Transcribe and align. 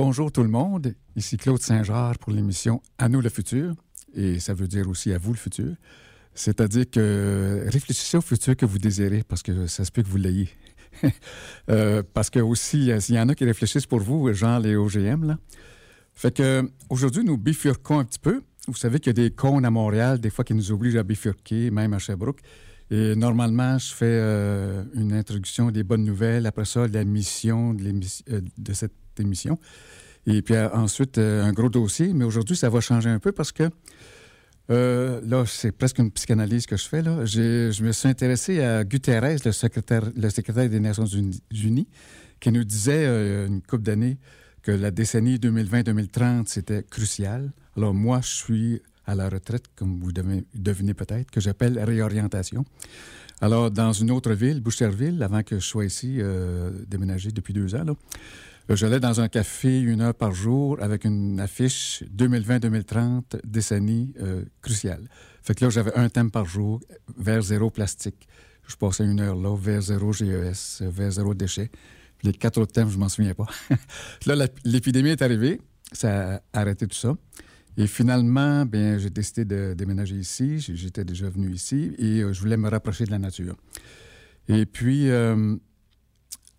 Bonjour 0.00 0.30
tout 0.30 0.44
le 0.44 0.48
monde, 0.48 0.94
ici 1.16 1.36
Claude 1.36 1.60
Saint-Georges 1.60 2.18
pour 2.18 2.30
l'émission 2.30 2.80
À 2.98 3.08
nous 3.08 3.20
le 3.20 3.28
futur, 3.28 3.74
et 4.14 4.38
ça 4.38 4.54
veut 4.54 4.68
dire 4.68 4.88
aussi 4.88 5.12
à 5.12 5.18
vous 5.18 5.32
le 5.32 5.36
futur. 5.36 5.74
C'est-à-dire 6.34 6.88
que 6.88 7.64
réfléchissez 7.66 8.16
au 8.16 8.20
futur 8.20 8.56
que 8.56 8.64
vous 8.64 8.78
désirez, 8.78 9.24
parce 9.26 9.42
que 9.42 9.66
ça 9.66 9.84
se 9.84 9.90
peut 9.90 10.04
que 10.04 10.08
vous 10.08 10.16
l'ayez. 10.16 10.48
Euh, 11.68 12.04
parce 12.14 12.30
que 12.30 12.38
aussi, 12.38 12.86
il 12.86 13.14
y 13.14 13.20
en 13.20 13.28
a 13.28 13.34
qui 13.34 13.44
réfléchissent 13.44 13.86
pour 13.86 13.98
vous, 13.98 14.32
genre 14.32 14.60
les 14.60 14.76
OGM, 14.76 15.24
là. 15.26 15.38
Fait 16.14 16.32
que 16.34 16.70
aujourd'hui, 16.88 17.24
nous 17.24 17.36
bifurquons 17.36 17.98
un 17.98 18.04
petit 18.04 18.20
peu. 18.20 18.42
Vous 18.68 18.76
savez 18.76 19.00
qu'il 19.00 19.10
y 19.10 19.20
a 19.20 19.28
des 19.28 19.32
cônes 19.32 19.64
à 19.64 19.70
Montréal, 19.70 20.20
des 20.20 20.30
fois, 20.30 20.44
qui 20.44 20.54
nous 20.54 20.70
obligent 20.70 20.96
à 20.96 21.02
bifurquer, 21.02 21.72
même 21.72 21.92
à 21.92 21.98
Sherbrooke. 21.98 22.40
Et 22.90 23.16
normalement, 23.16 23.78
je 23.78 23.92
fais 23.92 24.06
euh, 24.06 24.84
une 24.94 25.12
introduction 25.12 25.72
des 25.72 25.82
bonnes 25.82 26.04
nouvelles, 26.04 26.46
après 26.46 26.64
ça, 26.64 26.86
la 26.86 27.04
mission 27.04 27.74
de, 27.74 27.84
euh, 28.30 28.40
de 28.56 28.72
cette 28.72 28.94
émission. 29.20 29.58
Et 30.26 30.42
puis 30.42 30.54
euh, 30.54 30.68
ensuite, 30.72 31.18
euh, 31.18 31.44
un 31.44 31.52
gros 31.52 31.70
dossier. 31.70 32.12
Mais 32.12 32.24
aujourd'hui, 32.24 32.56
ça 32.56 32.68
va 32.68 32.80
changer 32.80 33.08
un 33.08 33.18
peu 33.18 33.32
parce 33.32 33.52
que 33.52 33.64
euh, 34.70 35.20
là, 35.24 35.44
c'est 35.46 35.72
presque 35.72 35.98
une 35.98 36.10
psychanalyse 36.10 36.66
que 36.66 36.76
je 36.76 36.86
fais. 36.86 37.00
Là. 37.02 37.24
Je 37.24 37.82
me 37.82 37.92
suis 37.92 38.08
intéressé 38.08 38.62
à 38.62 38.84
Guterres, 38.84 39.38
le 39.44 39.52
secrétaire, 39.52 40.02
le 40.14 40.28
secrétaire 40.30 40.68
des 40.68 40.80
Nations 40.80 41.06
Uni- 41.06 41.40
Unies, 41.50 41.88
qui 42.40 42.52
nous 42.52 42.64
disait 42.64 43.46
une 43.46 43.62
couple 43.62 43.84
d'années 43.84 44.18
que 44.62 44.70
la 44.72 44.90
décennie 44.90 45.36
2020-2030, 45.36 46.46
c'était 46.48 46.82
crucial. 46.82 47.50
Alors 47.76 47.94
moi, 47.94 48.20
je 48.22 48.28
suis 48.34 48.82
à 49.06 49.14
la 49.14 49.30
retraite, 49.30 49.64
comme 49.74 50.00
vous 50.00 50.12
devinez 50.12 50.92
peut-être, 50.92 51.30
que 51.30 51.40
j'appelle 51.40 51.78
réorientation. 51.82 52.64
Alors, 53.40 53.70
dans 53.70 53.92
une 53.92 54.10
autre 54.10 54.32
ville, 54.32 54.60
Boucherville, 54.60 55.22
avant 55.22 55.42
que 55.42 55.60
je 55.60 55.64
sois 55.64 55.84
ici, 55.84 56.16
euh, 56.18 56.70
déménagé 56.88 57.30
depuis 57.30 57.52
deux 57.52 57.74
ans, 57.74 57.84
là, 57.84 57.94
euh, 58.70 58.76
J'allais 58.76 59.00
dans 59.00 59.20
un 59.20 59.28
café 59.28 59.80
une 59.80 60.00
heure 60.00 60.14
par 60.14 60.32
jour 60.32 60.76
avec 60.80 61.04
une 61.04 61.40
affiche 61.40 62.02
2020-2030, 62.14 63.40
décennie 63.44 64.12
euh, 64.20 64.44
cruciale. 64.60 65.08
Fait 65.42 65.54
que 65.54 65.64
là, 65.64 65.70
j'avais 65.70 65.94
un 65.94 66.08
thème 66.08 66.30
par 66.30 66.44
jour, 66.44 66.80
vers 67.16 67.40
zéro 67.40 67.70
plastique. 67.70 68.28
Je 68.66 68.76
passais 68.76 69.04
une 69.04 69.20
heure 69.20 69.36
là, 69.36 69.56
vers 69.56 69.80
zéro 69.80 70.12
GES, 70.12 70.82
vers 70.82 71.10
zéro 71.12 71.32
déchet. 71.32 71.70
Puis 72.18 72.28
les 72.28 72.34
quatre 72.34 72.60
autres 72.60 72.72
thèmes, 72.72 72.90
je 72.90 72.98
m'en 72.98 73.08
souviens 73.08 73.32
pas. 73.32 73.46
là, 74.26 74.46
l'épidémie 74.64 75.10
est 75.10 75.22
arrivée, 75.22 75.60
ça 75.92 76.34
a 76.34 76.60
arrêté 76.60 76.86
tout 76.86 76.96
ça. 76.96 77.16
Et 77.80 77.86
finalement, 77.86 78.66
bien, 78.66 78.98
j'ai 78.98 79.08
décidé 79.08 79.44
de 79.44 79.72
déménager 79.72 80.16
ici. 80.16 80.58
J'étais 80.58 81.04
déjà 81.04 81.30
venu 81.30 81.50
ici 81.52 81.92
et 81.96 82.22
euh, 82.22 82.32
je 82.32 82.40
voulais 82.40 82.56
me 82.56 82.68
rapprocher 82.68 83.04
de 83.04 83.12
la 83.12 83.20
nature. 83.20 83.54
Et 84.48 84.66
puis, 84.66 85.08
euh, 85.08 85.54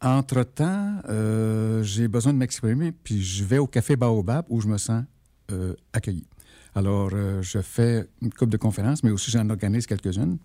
entre-temps, 0.02 1.02
euh, 1.10 1.84
j'ai 1.84 2.08
besoin 2.08 2.32
de 2.32 2.38
m'exprimer, 2.38 2.94
puis 2.94 3.22
je 3.22 3.44
vais 3.44 3.58
au 3.58 3.68
Café 3.68 3.98
Baobab 3.98 4.46
où 4.48 4.62
je 4.62 4.70
me 4.70 4.78
sens 4.78 5.04
euh, 5.52 5.74
accueilli. 5.92 6.26
Alors, 6.74 7.10
je 7.10 7.60
fais 7.60 8.08
une 8.22 8.32
couple 8.32 8.52
de 8.52 8.58
conférences, 8.58 9.04
mais 9.04 9.12
aussi 9.12 9.30
j'en 9.32 9.50
organise 9.50 9.88
quelques-unes. 9.88 10.38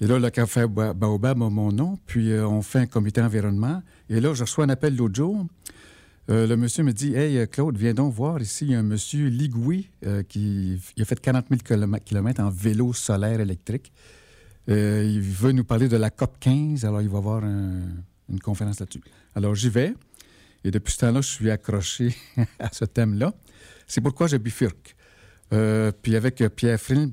Et 0.00 0.06
là, 0.06 0.18
le 0.18 0.30
Café 0.30 0.66
Ba- 0.68 0.94
Baobab 0.94 1.42
a 1.42 1.50
mon 1.50 1.72
nom, 1.72 1.98
puis 2.06 2.32
on 2.34 2.62
fait 2.62 2.80
un 2.80 2.86
comité 2.86 3.20
environnement. 3.22 3.82
Et 4.08 4.20
là, 4.20 4.34
je 4.34 4.42
reçois 4.44 4.66
un 4.66 4.68
appel 4.68 4.94
l'autre 4.94 5.16
jour. 5.16 5.46
Euh, 6.30 6.46
le 6.46 6.56
monsieur 6.56 6.84
me 6.84 6.92
dit 6.92 7.14
Hey, 7.14 7.46
Claude, 7.48 7.76
viens 7.76 7.94
donc 7.94 8.14
voir 8.14 8.40
ici, 8.40 8.72
un 8.74 8.82
monsieur 8.82 9.28
Ligoui 9.28 9.88
euh, 10.06 10.22
qui 10.22 10.80
a 11.00 11.04
fait 11.04 11.18
40 11.20 11.46
000 11.50 11.60
km 12.04 12.40
en 12.42 12.50
vélo 12.50 12.92
solaire 12.92 13.40
électrique. 13.40 13.92
Euh, 14.68 15.02
il 15.04 15.20
veut 15.20 15.52
nous 15.52 15.64
parler 15.64 15.88
de 15.88 15.96
la 15.96 16.10
COP 16.10 16.38
15, 16.38 16.84
alors 16.84 17.02
il 17.02 17.08
va 17.08 17.18
avoir 17.18 17.42
un- 17.44 17.80
une 18.28 18.38
conférence 18.38 18.78
là-dessus. 18.78 19.00
Alors 19.34 19.54
j'y 19.56 19.70
vais, 19.70 19.94
et 20.62 20.70
depuis 20.70 20.92
ce 20.92 20.98
temps-là, 20.98 21.20
je 21.20 21.28
suis 21.28 21.50
accroché 21.50 22.14
à 22.60 22.68
ce 22.72 22.84
thème-là. 22.84 23.32
C'est 23.88 24.00
pourquoi 24.00 24.28
je 24.28 24.36
bifurque. 24.36 24.94
Puis 26.02 26.14
avec 26.14 26.44
Pierre 26.54 26.78
Flynn, 26.80 27.10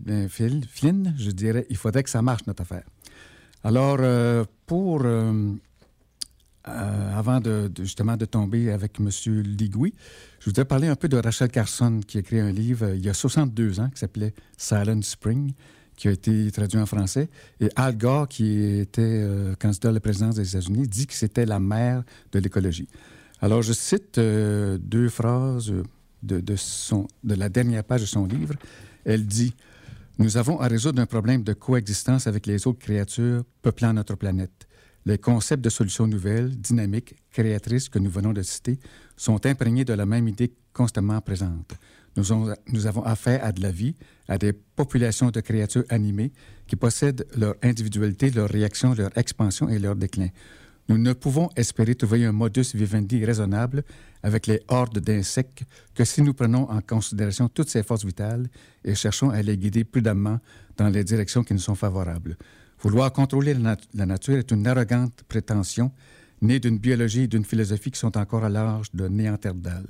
je 1.18 1.32
dirais, 1.32 1.66
il 1.72 1.78
faudrait 1.78 2.04
que 2.04 2.10
ça 2.12 2.22
marche, 2.22 2.46
notre 2.46 2.62
affaire. 2.62 2.84
Alors, 3.64 3.98
pour... 4.68 5.02
euh, 6.70 7.18
avant 7.18 7.40
de, 7.40 7.72
justement 7.80 8.18
de 8.18 8.26
tomber 8.26 8.72
avec 8.72 9.00
M. 9.00 9.10
Ligoui, 9.44 9.94
je 10.40 10.46
voudrais 10.46 10.66
parler 10.66 10.88
un 10.88 10.96
peu 10.96 11.10
de 11.10 11.18
Rachel 11.18 11.50
Carson, 11.50 12.00
qui 12.06 12.18
a 12.18 12.20
écrit 12.22 12.40
un 12.40 12.52
livre 12.52 12.86
euh, 12.86 12.96
il 12.96 13.04
y 13.04 13.10
a 13.10 13.14
62 13.14 13.80
ans 13.80 13.90
qui 13.90 14.00
s'appelait 14.00 14.34
Silent 14.58 15.02
Spring, 15.02 15.54
qui 15.98 16.08
a 16.08 16.12
été 16.12 16.50
traduit 16.52 16.80
en 16.80 16.86
français. 16.86 17.28
Et 17.60 17.70
Al 17.76 17.98
Gore, 17.98 18.28
qui 18.28 18.64
était 18.64 19.02
euh, 19.02 19.56
candidat 19.56 19.90
à 19.90 19.92
la 19.92 20.00
présidence 20.00 20.36
des 20.36 20.48
États-Unis, 20.48 20.88
dit 20.88 21.08
que 21.08 21.14
c'était 21.14 21.46
la 21.46 21.60
mère 21.60 22.04
de 22.32 22.40
l'écologie. 22.40 22.88
Alors, 23.42 23.62
je 23.62 23.74
cite 23.74 24.18
euh, 24.20 24.78
deux 24.80 25.10
phrases 25.10 25.74
de 26.24 26.56
la 27.24 27.50
dernière 27.50 27.84
page 27.84 28.02
de 28.02 28.06
son 28.06 28.26
livre. 28.26 28.56
Elle 29.06 29.26
dit 29.26 29.54
Nous 30.20 30.38
avons 30.38 30.60
à 30.60 30.68
résoudre 30.68 31.02
un 31.02 31.06
problème 31.06 31.44
de 31.44 31.54
coexistence 31.54 32.28
avec 32.28 32.46
les 32.46 32.68
autres 32.68 32.80
créatures 32.80 33.44
peuplant 33.62 33.94
notre 33.94 34.16
planète. 34.16 34.67
Les 35.08 35.18
concepts 35.18 35.64
de 35.64 35.70
solutions 35.70 36.06
nouvelles, 36.06 36.50
dynamiques, 36.60 37.16
créatrices 37.32 37.88
que 37.88 37.98
nous 37.98 38.10
venons 38.10 38.34
de 38.34 38.42
citer 38.42 38.78
sont 39.16 39.46
imprégnés 39.46 39.86
de 39.86 39.94
la 39.94 40.06
même 40.06 40.28
idée 40.28 40.52
constamment 40.74 41.22
présente. 41.22 41.76
Nous, 42.18 42.34
on- 42.34 42.54
nous 42.74 42.88
avons 42.88 43.04
affaire 43.04 43.42
à 43.42 43.54
de 43.54 43.62
la 43.62 43.72
vie, 43.72 43.96
à 44.28 44.38
des 44.38 44.52
populations 44.52 45.32
de 45.32 45.40
créatures 45.40 45.86
animées 45.88 46.34
qui 46.68 46.76
possèdent 46.76 47.26
leur 47.38 47.56
individualité, 47.64 48.32
leur 48.32 48.50
réaction, 48.50 48.94
leur 48.96 49.18
expansion 49.18 49.70
et 49.70 49.80
leur 49.80 49.96
déclin. 49.96 50.28
Nous 50.90 50.98
ne 50.98 51.14
pouvons 51.14 51.48
espérer 51.56 51.96
trouver 51.96 52.26
un 52.26 52.34
modus 52.34 52.76
vivendi 52.76 53.24
raisonnable 53.24 53.86
avec 54.24 54.46
les 54.46 54.60
hordes 54.68 55.00
d'insectes 55.00 55.64
que 55.96 56.04
si 56.04 56.22
nous 56.22 56.34
prenons 56.34 56.70
en 56.70 56.82
considération 56.82 57.48
toutes 57.48 57.70
ces 57.70 57.84
forces 57.84 58.04
vitales 58.04 58.50
et 58.84 58.94
cherchons 58.94 59.30
à 59.30 59.42
les 59.42 59.58
guider 59.58 59.86
prudemment 59.86 60.40
dans 60.76 60.90
les 60.90 61.06
directions 61.06 61.46
qui 61.46 61.54
nous 61.54 61.60
sont 61.62 61.76
favorables. 61.76 62.36
Vouloir 62.82 63.12
contrôler 63.12 63.54
la, 63.54 63.60
nat- 63.60 63.88
la 63.94 64.06
nature 64.06 64.38
est 64.38 64.52
une 64.52 64.68
arrogante 64.68 65.24
prétention 65.28 65.92
née 66.42 66.60
d'une 66.60 66.78
biologie 66.78 67.24
et 67.24 67.28
d'une 67.28 67.46
philosophie 67.46 67.92
qui 67.92 68.00
sont 68.00 68.16
encore 68.18 68.44
à 68.44 68.50
l'âge 68.50 68.88
de 68.94 69.08
Néandertal. 69.08 69.86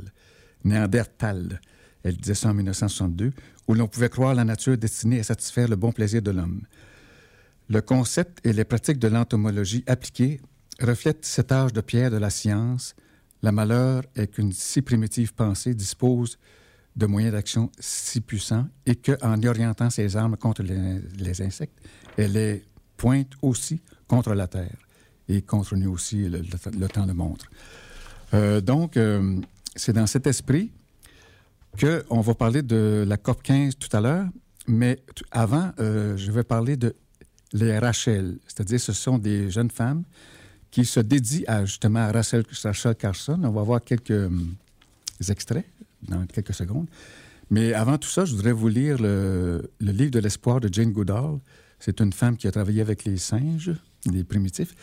Néandertal, 0.64 1.60
elle 2.04 2.16
disait 2.16 2.36
ça 2.36 2.50
en 2.50 2.54
1962, 2.54 3.32
où 3.68 3.74
l'on 3.74 3.88
pouvait 3.88 4.10
croire 4.10 4.34
la 4.34 4.46
nature 4.46 4.78
destinée 4.78 5.20
à 5.20 5.24
satisfaire 5.24 5.68
le 5.68 5.76
bon 5.76 5.92
plaisir 5.92 6.22
de 6.22 6.32
l'homme. 6.32 6.62
Le 7.70 7.82
concept 7.82 8.46
et 8.46 8.54
les 8.54 8.64
pratiques 8.64 9.00
de 9.00 9.10
l'entomologie 9.10 9.84
appliquées 9.88 10.40
reflètent 10.82 11.26
cet 11.26 11.52
âge 11.52 11.74
de 11.74 11.82
pierre 11.82 12.12
de 12.12 12.18
la 12.18 12.30
science. 12.30 12.96
La 13.42 13.52
malheur 13.52 14.04
est 14.16 14.28
qu'une 14.28 14.54
si 14.54 14.82
primitive 14.82 15.34
pensée 15.34 15.74
dispose 15.74 16.38
de 16.96 17.06
moyens 17.06 17.34
d'action 17.34 17.70
si 17.78 18.22
puissants 18.22 18.68
et 18.86 18.96
qu'en 18.96 19.44
orientant 19.44 19.90
ses 19.90 20.16
armes 20.16 20.38
contre 20.38 20.64
les, 20.64 21.42
insectes, 21.42 21.78
elle 22.18 22.32
les 22.32 22.64
pointe 22.98 23.32
aussi 23.42 23.80
contre 24.08 24.34
la 24.34 24.48
Terre 24.48 24.76
et 25.30 25.42
contre 25.42 25.76
nous 25.76 25.92
aussi, 25.92 26.30
le, 26.30 26.88
temps 26.88 27.06
le 27.06 27.14
montre. 27.14 27.46
Euh, 28.34 28.62
donc, 28.62 28.98
euh, 28.98 29.40
c'est 29.76 29.94
dans 29.94 30.08
cet 30.08 30.28
esprit 30.28 30.72
qu'on 31.80 32.22
va 32.22 32.34
parler 32.34 32.62
de 32.62 33.06
la 33.08 33.18
COP 33.18 33.44
15 33.44 33.78
tout 33.78 33.96
à 33.96 34.02
l'heure, 34.02 34.28
mais 34.68 35.00
avant, 35.32 35.72
euh, 35.80 36.18
je 36.18 36.32
vais 36.32 36.44
parler 36.44 36.78
de 36.78 36.96
les 37.54 37.78
Rachel, 37.78 38.38
c'est-à-dire 38.48 38.80
ce 38.80 38.94
sont 38.94 39.18
des 39.18 39.50
jeunes 39.50 39.72
femmes 39.72 40.04
qui 40.72 40.84
se 40.84 41.00
dédient 41.00 41.44
à, 41.48 41.66
justement 41.66 42.00
à 42.00 42.12
Rachel, 42.12 42.44
Carson. 42.98 43.40
On 43.44 43.52
va 43.52 43.64
voir 43.64 43.82
quelques 43.82 44.30
extraits 45.30 45.66
dans 46.04 46.26
quelques 46.26 46.54
secondes. 46.54 46.88
Mais 47.50 47.74
avant 47.74 47.98
tout 47.98 48.10
ça, 48.10 48.26
je 48.26 48.36
voudrais 48.36 48.52
vous 48.52 48.68
lire 48.68 49.02
le, 49.02 49.72
le 49.80 49.92
livre 49.92 50.12
de 50.12 50.20
l'espoir 50.20 50.60
de 50.60 50.72
Jane 50.72 50.92
Goodall. 50.92 51.40
C'est 51.80 52.00
une 52.02 52.14
femme 52.14 52.38
qui 52.38 52.48
a 52.48 52.52
travaillé 52.52 52.82
avec 52.82 53.06
les 53.06 53.18
singes, 53.18 53.72
les 54.12 54.24
primitifs. 54.24 54.76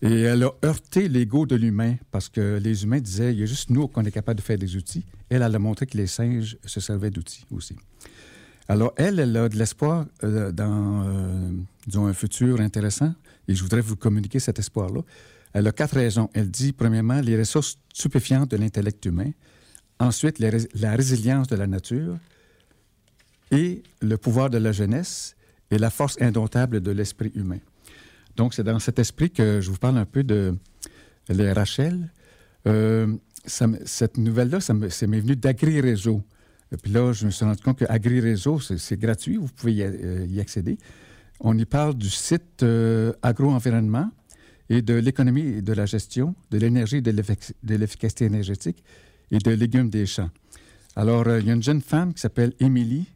Et 0.00 0.20
elle 0.22 0.44
a 0.44 0.52
heurté 0.64 1.08
l'ego 1.08 1.44
de 1.44 1.56
l'humain 1.56 1.96
parce 2.12 2.28
que 2.28 2.58
les 2.62 2.84
humains 2.84 3.00
disaient 3.00 3.32
il 3.32 3.40
y 3.40 3.42
a 3.42 3.46
juste 3.46 3.70
nous 3.70 3.88
qu'on 3.88 4.04
est 4.04 4.12
capable 4.12 4.38
de 4.38 4.44
faire 4.44 4.58
des 4.58 4.76
outils. 4.76 5.04
Elle, 5.28 5.42
elle 5.42 5.54
a 5.54 5.58
montré 5.58 5.86
que 5.86 5.96
les 5.96 6.06
singes 6.06 6.56
se 6.64 6.80
servaient 6.80 7.10
d'outils 7.10 7.44
aussi. 7.50 7.74
Alors, 8.68 8.92
elle, 8.96 9.18
elle 9.18 9.36
a 9.36 9.48
de 9.48 9.56
l'espoir 9.56 10.06
euh, 10.22 10.52
dans, 10.52 11.04
euh, 11.06 12.06
un 12.06 12.12
futur 12.12 12.60
intéressant, 12.60 13.14
et 13.48 13.54
je 13.54 13.62
voudrais 13.62 13.80
vous 13.80 13.96
communiquer 13.96 14.40
cet 14.40 14.58
espoir-là. 14.58 15.00
Elle 15.54 15.66
a 15.66 15.72
quatre 15.72 15.94
raisons. 15.94 16.28
Elle 16.34 16.50
dit, 16.50 16.74
premièrement, 16.74 17.22
les 17.22 17.38
ressources 17.38 17.78
stupéfiantes 17.94 18.50
de 18.50 18.58
l'intellect 18.58 19.02
humain, 19.06 19.30
ensuite, 19.98 20.38
la 20.38 20.94
résilience 20.94 21.48
de 21.48 21.56
la 21.56 21.66
nature, 21.66 22.18
et 23.50 23.82
le 24.02 24.18
pouvoir 24.18 24.50
de 24.50 24.58
la 24.58 24.72
jeunesse, 24.72 25.34
et 25.70 25.78
la 25.78 25.90
force 25.90 26.16
indomptable 26.20 26.80
de 26.80 26.90
l'esprit 26.90 27.32
humain. 27.34 27.58
Donc, 28.36 28.54
c'est 28.54 28.64
dans 28.64 28.78
cet 28.78 28.98
esprit 28.98 29.30
que 29.30 29.60
je 29.60 29.70
vous 29.70 29.78
parle 29.78 29.98
un 29.98 30.04
peu 30.04 30.22
de 30.22 30.56
les 31.28 31.52
Rachel. 31.52 32.12
Euh, 32.66 33.16
cette 33.44 34.16
nouvelle-là, 34.16 34.60
ça 34.60 34.74
m'est 34.74 35.20
venu 35.20 35.36
d'Agri-Réseau. 35.36 36.22
Et 36.72 36.76
puis 36.76 36.92
là, 36.92 37.12
je 37.12 37.26
me 37.26 37.30
suis 37.30 37.44
rendu 37.44 37.62
compte 37.62 37.78
que 37.78 37.86
Agri-Réseau, 37.88 38.60
c'est 38.60 38.98
gratuit, 38.98 39.36
vous 39.36 39.48
pouvez 39.48 39.74
y, 39.74 39.82
euh, 39.82 40.26
y 40.28 40.40
accéder. 40.40 40.78
On 41.40 41.56
y 41.56 41.64
parle 41.64 41.94
du 41.94 42.10
site 42.10 42.62
euh, 42.62 43.12
agro-environnement 43.22 44.10
et 44.68 44.82
de 44.82 44.94
l'économie 44.94 45.46
et 45.46 45.62
de 45.62 45.72
la 45.72 45.86
gestion, 45.86 46.34
de 46.50 46.58
l'énergie 46.58 46.96
et 46.96 47.00
de 47.02 47.74
l'efficacité 47.74 48.26
énergétique 48.26 48.82
et 49.30 49.38
de 49.38 49.50
légumes 49.50 49.88
des 49.88 50.04
champs. 50.04 50.30
Alors, 50.96 51.26
euh, 51.26 51.40
il 51.40 51.46
y 51.46 51.50
a 51.50 51.54
une 51.54 51.62
jeune 51.62 51.80
femme 51.80 52.12
qui 52.12 52.20
s'appelle 52.20 52.52
Émilie, 52.60 53.06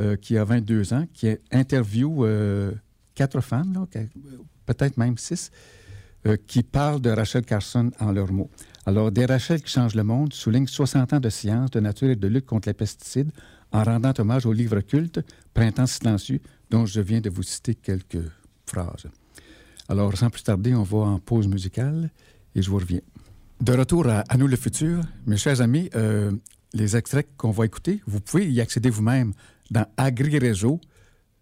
euh, 0.00 0.16
qui 0.16 0.36
a 0.36 0.44
22 0.44 0.92
ans, 0.92 1.06
qui 1.12 1.28
interview 1.50 2.24
euh, 2.24 2.72
quatre 3.14 3.40
femmes, 3.40 3.86
peut-être 4.66 4.96
même 4.96 5.18
six, 5.18 5.50
euh, 6.26 6.36
qui 6.46 6.62
parlent 6.62 7.00
de 7.00 7.10
Rachel 7.10 7.44
Carson 7.44 7.90
en 8.00 8.12
leurs 8.12 8.32
mots. 8.32 8.50
Alors, 8.86 9.12
Des 9.12 9.26
Rachel 9.26 9.62
qui 9.62 9.70
changent 9.70 9.94
le 9.94 10.04
monde 10.04 10.32
souligne 10.32 10.66
60 10.66 11.12
ans 11.12 11.20
de 11.20 11.30
science, 11.30 11.70
de 11.70 11.80
nature 11.80 12.10
et 12.10 12.16
de 12.16 12.26
lutte 12.28 12.46
contre 12.46 12.68
les 12.68 12.74
pesticides 12.74 13.30
en 13.72 13.82
rendant 13.82 14.12
hommage 14.18 14.46
au 14.46 14.52
livre 14.52 14.80
culte 14.80 15.20
Printemps 15.52 15.86
silencieux, 15.86 16.40
dont 16.70 16.86
je 16.86 17.00
viens 17.00 17.20
de 17.20 17.30
vous 17.30 17.42
citer 17.42 17.74
quelques 17.74 18.22
phrases. 18.66 19.06
Alors, 19.88 20.16
sans 20.16 20.30
plus 20.30 20.42
tarder, 20.42 20.74
on 20.74 20.82
va 20.82 20.98
en 20.98 21.18
pause 21.18 21.46
musicale 21.46 22.10
et 22.54 22.62
je 22.62 22.70
vous 22.70 22.78
reviens. 22.78 23.00
De 23.60 23.72
retour 23.72 24.08
à, 24.08 24.20
à 24.28 24.36
nous 24.36 24.46
le 24.46 24.56
futur, 24.56 25.02
mes 25.26 25.36
chers 25.36 25.60
amis, 25.60 25.90
euh, 25.94 26.32
les 26.72 26.96
extraits 26.96 27.28
qu'on 27.36 27.50
va 27.50 27.66
écouter, 27.66 28.00
vous 28.06 28.20
pouvez 28.20 28.50
y 28.50 28.60
accéder 28.60 28.90
vous-même 28.90 29.32
dans 29.70 29.86
Agri 29.96 30.38
Réseau 30.38 30.80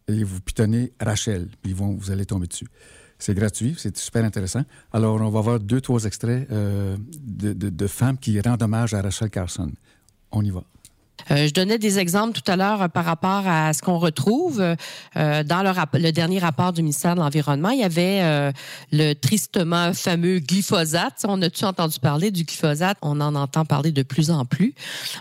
et 0.08 0.24
vous 0.24 0.40
pitonnez 0.40 0.92
Rachel, 1.00 1.48
ils 1.64 1.74
vont, 1.74 1.94
vous 1.94 2.10
allez 2.10 2.26
tomber 2.26 2.46
dessus. 2.46 2.66
C'est 3.18 3.34
gratuit, 3.34 3.76
c'est 3.78 3.96
super 3.96 4.24
intéressant. 4.24 4.64
Alors, 4.92 5.14
on 5.20 5.30
va 5.30 5.40
voir 5.40 5.60
deux, 5.60 5.80
trois 5.80 6.04
extraits 6.04 6.48
euh, 6.50 6.96
de- 7.20 7.52
de 7.52 7.86
femmes 7.86 8.18
qui 8.18 8.40
rendent 8.40 8.62
hommage 8.62 8.94
à 8.94 9.00
Rachel 9.02 9.30
Carson. 9.30 9.70
On 10.32 10.42
y 10.44 10.50
va. 10.50 10.64
Euh, 11.30 11.46
je 11.46 11.52
donnais 11.52 11.78
des 11.78 11.98
exemples 11.98 12.40
tout 12.40 12.50
à 12.50 12.56
l'heure 12.56 12.82
euh, 12.82 12.88
par 12.88 13.04
rapport 13.04 13.44
à 13.46 13.72
ce 13.72 13.82
qu'on 13.82 13.98
retrouve 13.98 14.60
euh, 14.60 15.44
dans 15.44 15.62
le, 15.62 15.98
le 15.98 16.12
dernier 16.12 16.38
rapport 16.38 16.72
du 16.72 16.82
ministère 16.82 17.14
de 17.14 17.20
l'Environnement. 17.20 17.70
Il 17.70 17.80
y 17.80 17.84
avait 17.84 18.20
euh, 18.22 18.52
le 18.90 19.14
tristement 19.14 19.92
fameux 19.92 20.38
glyphosate. 20.38 21.24
On 21.26 21.40
a-tu 21.42 21.64
entendu 21.64 21.98
parler 22.00 22.30
du 22.30 22.44
glyphosate? 22.44 22.98
On 23.02 23.20
en 23.20 23.34
entend 23.34 23.64
parler 23.64 23.92
de 23.92 24.02
plus 24.02 24.30
en 24.30 24.44
plus. 24.44 24.74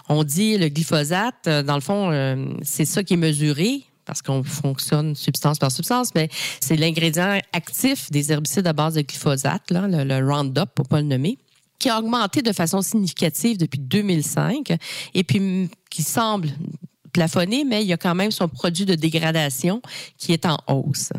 On 0.10 0.24
dit 0.24 0.58
le 0.58 0.70
glyphosate, 0.70 1.48
dans 1.48 1.76
le 1.76 1.82
fond, 1.82 2.12
c'est 2.64 2.86
ça 2.86 3.04
qui 3.04 3.14
est 3.14 3.18
mesuré 3.18 3.84
parce 4.06 4.22
qu'on 4.22 4.44
fonctionne 4.44 5.16
substance 5.16 5.60
par 5.60 5.72
substance, 5.72 6.10
mais 6.16 6.30
c'est 6.60 6.76
l'ingrédient 6.76 7.40
actif 7.54 8.12
des 8.12 8.32
herbicides 8.32 8.68
à 8.68 8.74
base 8.74 8.96
de 8.96 9.02
glyphosate, 9.02 9.70
là, 9.70 9.88
le, 9.88 10.04
le 10.04 10.28
Roundup, 10.28 10.70
pour 10.76 10.88
pas 10.88 11.00
le 11.00 11.08
nommer 11.08 11.38
qui 11.82 11.90
a 11.90 12.00
augmenté 12.00 12.44
de 12.44 12.54
façon 12.54 12.82
significative 12.82 13.58
depuis 13.58 13.80
2005 13.80 14.78
et 15.16 15.24
puis 15.24 15.68
qui 15.90 16.04
semble 16.04 16.50
plafonner, 17.12 17.66
mais 17.66 17.82
il 17.82 17.88
y 17.88 17.94
a 17.94 17.98
quand 17.98 18.16
même 18.16 18.32
son 18.32 18.48
produit 18.48 18.86
de 18.86 18.96
dégradation 18.96 19.82
qui 20.18 20.32
est 20.32 20.46
en 20.46 20.58
hausse. 20.68 21.12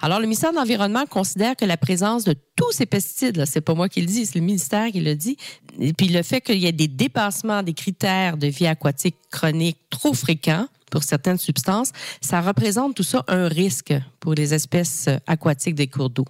Alors, 0.00 0.20
le 0.20 0.24
ministère 0.24 0.52
de 0.52 0.56
l'Environnement 0.56 1.04
considère 1.04 1.56
que 1.56 1.66
la 1.66 1.76
présence 1.76 2.24
de 2.24 2.34
tous 2.56 2.72
ces 2.72 2.86
pesticides, 2.86 3.44
c'est 3.44 3.60
pas 3.60 3.74
moi 3.74 3.90
qui 3.90 4.00
le 4.00 4.06
dis, 4.06 4.24
c'est 4.24 4.36
le 4.36 4.44
ministère 4.44 4.90
qui 4.90 5.00
le 5.00 5.14
dit, 5.16 5.36
et 5.80 5.92
puis 5.92 6.08
le 6.08 6.22
fait 6.22 6.40
qu'il 6.40 6.58
y 6.58 6.66
ait 6.66 6.72
des 6.72 6.88
dépassements 6.88 7.62
des 7.62 7.74
critères 7.74 8.38
de 8.38 8.46
vie 8.46 8.66
aquatique 8.66 9.16
chronique 9.30 9.78
trop 9.90 10.14
fréquents 10.14 10.68
pour 10.90 11.02
certaines 11.02 11.38
substances, 11.38 11.90
ça 12.20 12.40
représente 12.40 12.94
tout 12.94 13.02
ça 13.02 13.24
un 13.26 13.48
risque 13.48 13.92
pour 14.20 14.34
les 14.34 14.54
espèces 14.54 15.08
aquatiques 15.26 15.74
des 15.74 15.88
cours 15.88 16.08
d'eau. 16.08 16.24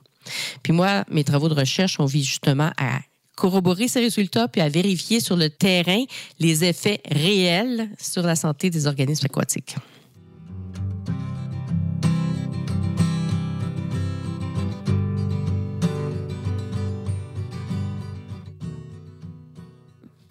Puis 0.62 0.72
moi, 0.72 1.04
mes 1.10 1.22
travaux 1.22 1.50
de 1.50 1.54
recherche 1.54 2.00
ont 2.00 2.06
visé 2.06 2.25
justement 2.25 2.72
à 2.78 3.00
corroborer 3.36 3.88
ces 3.88 4.00
résultats 4.00 4.48
puis 4.48 4.60
à 4.60 4.69
vérifier 4.69 5.20
sur 5.20 5.36
le 5.36 5.50
terrain 5.50 6.04
les 6.38 6.64
effets 6.64 7.00
réels 7.10 7.90
sur 7.98 8.22
la 8.22 8.36
santé 8.36 8.70
des 8.70 8.86
organismes 8.86 9.26
aquatiques. 9.26 9.76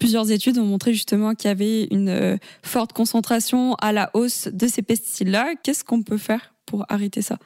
Plusieurs 0.04 0.30
études 0.30 0.58
ont 0.58 0.66
montré 0.66 0.92
justement 0.92 1.34
qu'il 1.34 1.48
y 1.48 1.50
avait 1.50 1.84
une 1.84 2.10
euh, 2.10 2.36
forte 2.62 2.92
concentration 2.92 3.74
à 3.76 3.90
la 3.90 4.10
hausse 4.12 4.48
de 4.52 4.68
ces 4.68 4.82
pesticides-là. 4.82 5.54
Qu'est-ce 5.62 5.82
qu'on 5.82 6.02
peut 6.02 6.18
faire 6.18 6.52
pour 6.66 6.84
arrêter 6.90 7.22
ça? 7.22 7.38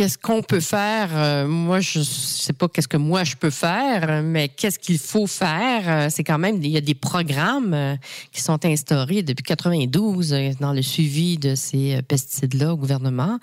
Qu'est-ce 0.00 0.16
qu'on 0.16 0.40
peut 0.40 0.60
faire? 0.60 1.10
Euh, 1.12 1.46
Moi, 1.46 1.80
je 1.80 2.00
sais 2.00 2.54
pas 2.54 2.68
qu'est-ce 2.68 2.88
que 2.88 2.96
moi 2.96 3.22
je 3.22 3.36
peux 3.36 3.50
faire, 3.50 4.22
mais 4.22 4.48
qu'est-ce 4.48 4.78
qu'il 4.78 4.98
faut 4.98 5.26
faire? 5.26 5.82
Euh, 5.86 6.06
C'est 6.08 6.24
quand 6.24 6.38
même 6.38 6.56
il 6.62 6.70
y 6.70 6.78
a 6.78 6.80
des 6.80 6.94
programmes 6.94 7.74
euh, 7.74 7.96
qui 8.32 8.40
sont 8.40 8.64
instaurés 8.64 9.22
depuis 9.22 9.42
92 9.42 10.32
euh, 10.32 10.52
dans 10.58 10.72
le 10.72 10.80
suivi 10.80 11.36
de 11.36 11.54
ces 11.54 12.00
pesticides-là 12.00 12.72
au 12.72 12.78
gouvernement. 12.78 13.38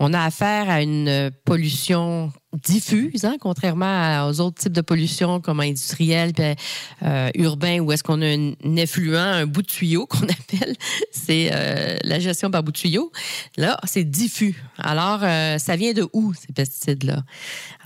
On 0.00 0.12
a 0.12 0.24
affaire 0.24 0.68
à 0.68 0.82
une 0.82 1.30
pollution 1.44 2.32
diffuse, 2.52 3.24
hein, 3.24 3.36
contrairement 3.40 4.26
aux 4.26 4.40
autres 4.40 4.62
types 4.62 4.72
de 4.72 4.80
pollution 4.80 5.40
comme 5.40 5.60
industriel, 5.60 6.32
puis, 6.32 6.44
euh, 7.04 7.30
urbain, 7.34 7.78
où 7.80 7.92
est-ce 7.92 8.02
qu'on 8.02 8.20
a 8.22 8.26
un, 8.26 8.52
un 8.64 8.76
effluent, 8.76 9.18
un 9.20 9.46
bout 9.46 9.62
de 9.62 9.68
tuyau 9.68 10.06
qu'on 10.06 10.24
appelle, 10.24 10.74
c'est 11.12 11.50
euh, 11.52 11.96
la 12.02 12.18
gestion 12.18 12.50
par 12.50 12.62
bout 12.62 12.72
de 12.72 12.76
tuyau. 12.76 13.12
Là, 13.56 13.78
c'est 13.84 14.04
diffus. 14.04 14.60
Alors, 14.78 15.20
euh, 15.22 15.58
ça 15.58 15.76
vient 15.76 15.92
de 15.92 16.08
où 16.12 16.34
ces 16.34 16.52
pesticides-là? 16.52 17.22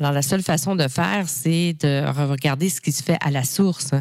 Alors, 0.00 0.10
la 0.10 0.22
seule 0.22 0.42
façon 0.42 0.74
de 0.74 0.88
faire, 0.88 1.28
c'est 1.28 1.74
de 1.80 2.04
regarder 2.28 2.68
ce 2.68 2.80
qui 2.80 2.90
se 2.90 3.02
fait 3.02 3.16
à 3.20 3.30
la 3.30 3.44
source. 3.44 3.92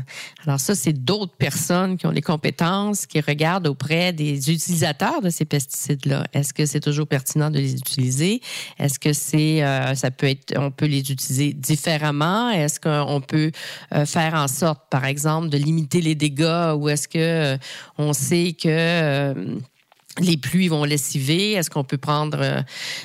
Alors, 0.43 0.59
ça, 0.59 0.73
c'est 0.73 0.93
d'autres 0.93 1.35
personnes 1.35 1.97
qui 1.97 2.07
ont 2.07 2.11
les 2.11 2.21
compétences, 2.21 3.05
qui 3.05 3.21
regardent 3.21 3.67
auprès 3.67 4.11
des 4.11 4.51
utilisateurs 4.51 5.21
de 5.21 5.29
ces 5.29 5.45
pesticides-là. 5.45 6.25
Est-ce 6.33 6.51
que 6.51 6.65
c'est 6.65 6.79
toujours 6.79 7.05
pertinent 7.05 7.51
de 7.51 7.59
les 7.59 7.73
utiliser? 7.73 8.41
Est-ce 8.79 8.97
que 8.97 9.13
c'est, 9.13 9.63
euh, 9.63 9.93
ça 9.93 10.09
peut 10.09 10.27
être 10.27 10.57
on 10.57 10.71
peut 10.71 10.87
les 10.87 11.11
utiliser 11.11 11.53
différemment? 11.53 12.49
Est-ce 12.49 12.79
qu'on 12.79 13.21
peut 13.21 13.51
euh, 13.93 14.05
faire 14.07 14.33
en 14.33 14.47
sorte, 14.47 14.81
par 14.89 15.05
exemple, 15.05 15.49
de 15.49 15.57
limiter 15.57 16.01
les 16.01 16.15
dégâts? 16.15 16.73
Ou 16.75 16.89
est-ce 16.89 17.07
que 17.07 17.19
euh, 17.19 17.57
on 17.99 18.13
sait 18.13 18.55
que 18.59 18.67
euh, 18.67 19.33
les 20.19 20.37
pluies 20.37 20.67
vont 20.67 20.83
lessiver. 20.83 21.53
Est-ce 21.53 21.69
qu'on 21.69 21.83
peut 21.83 21.97
prendre... 21.97 22.37
euh, 22.41 22.61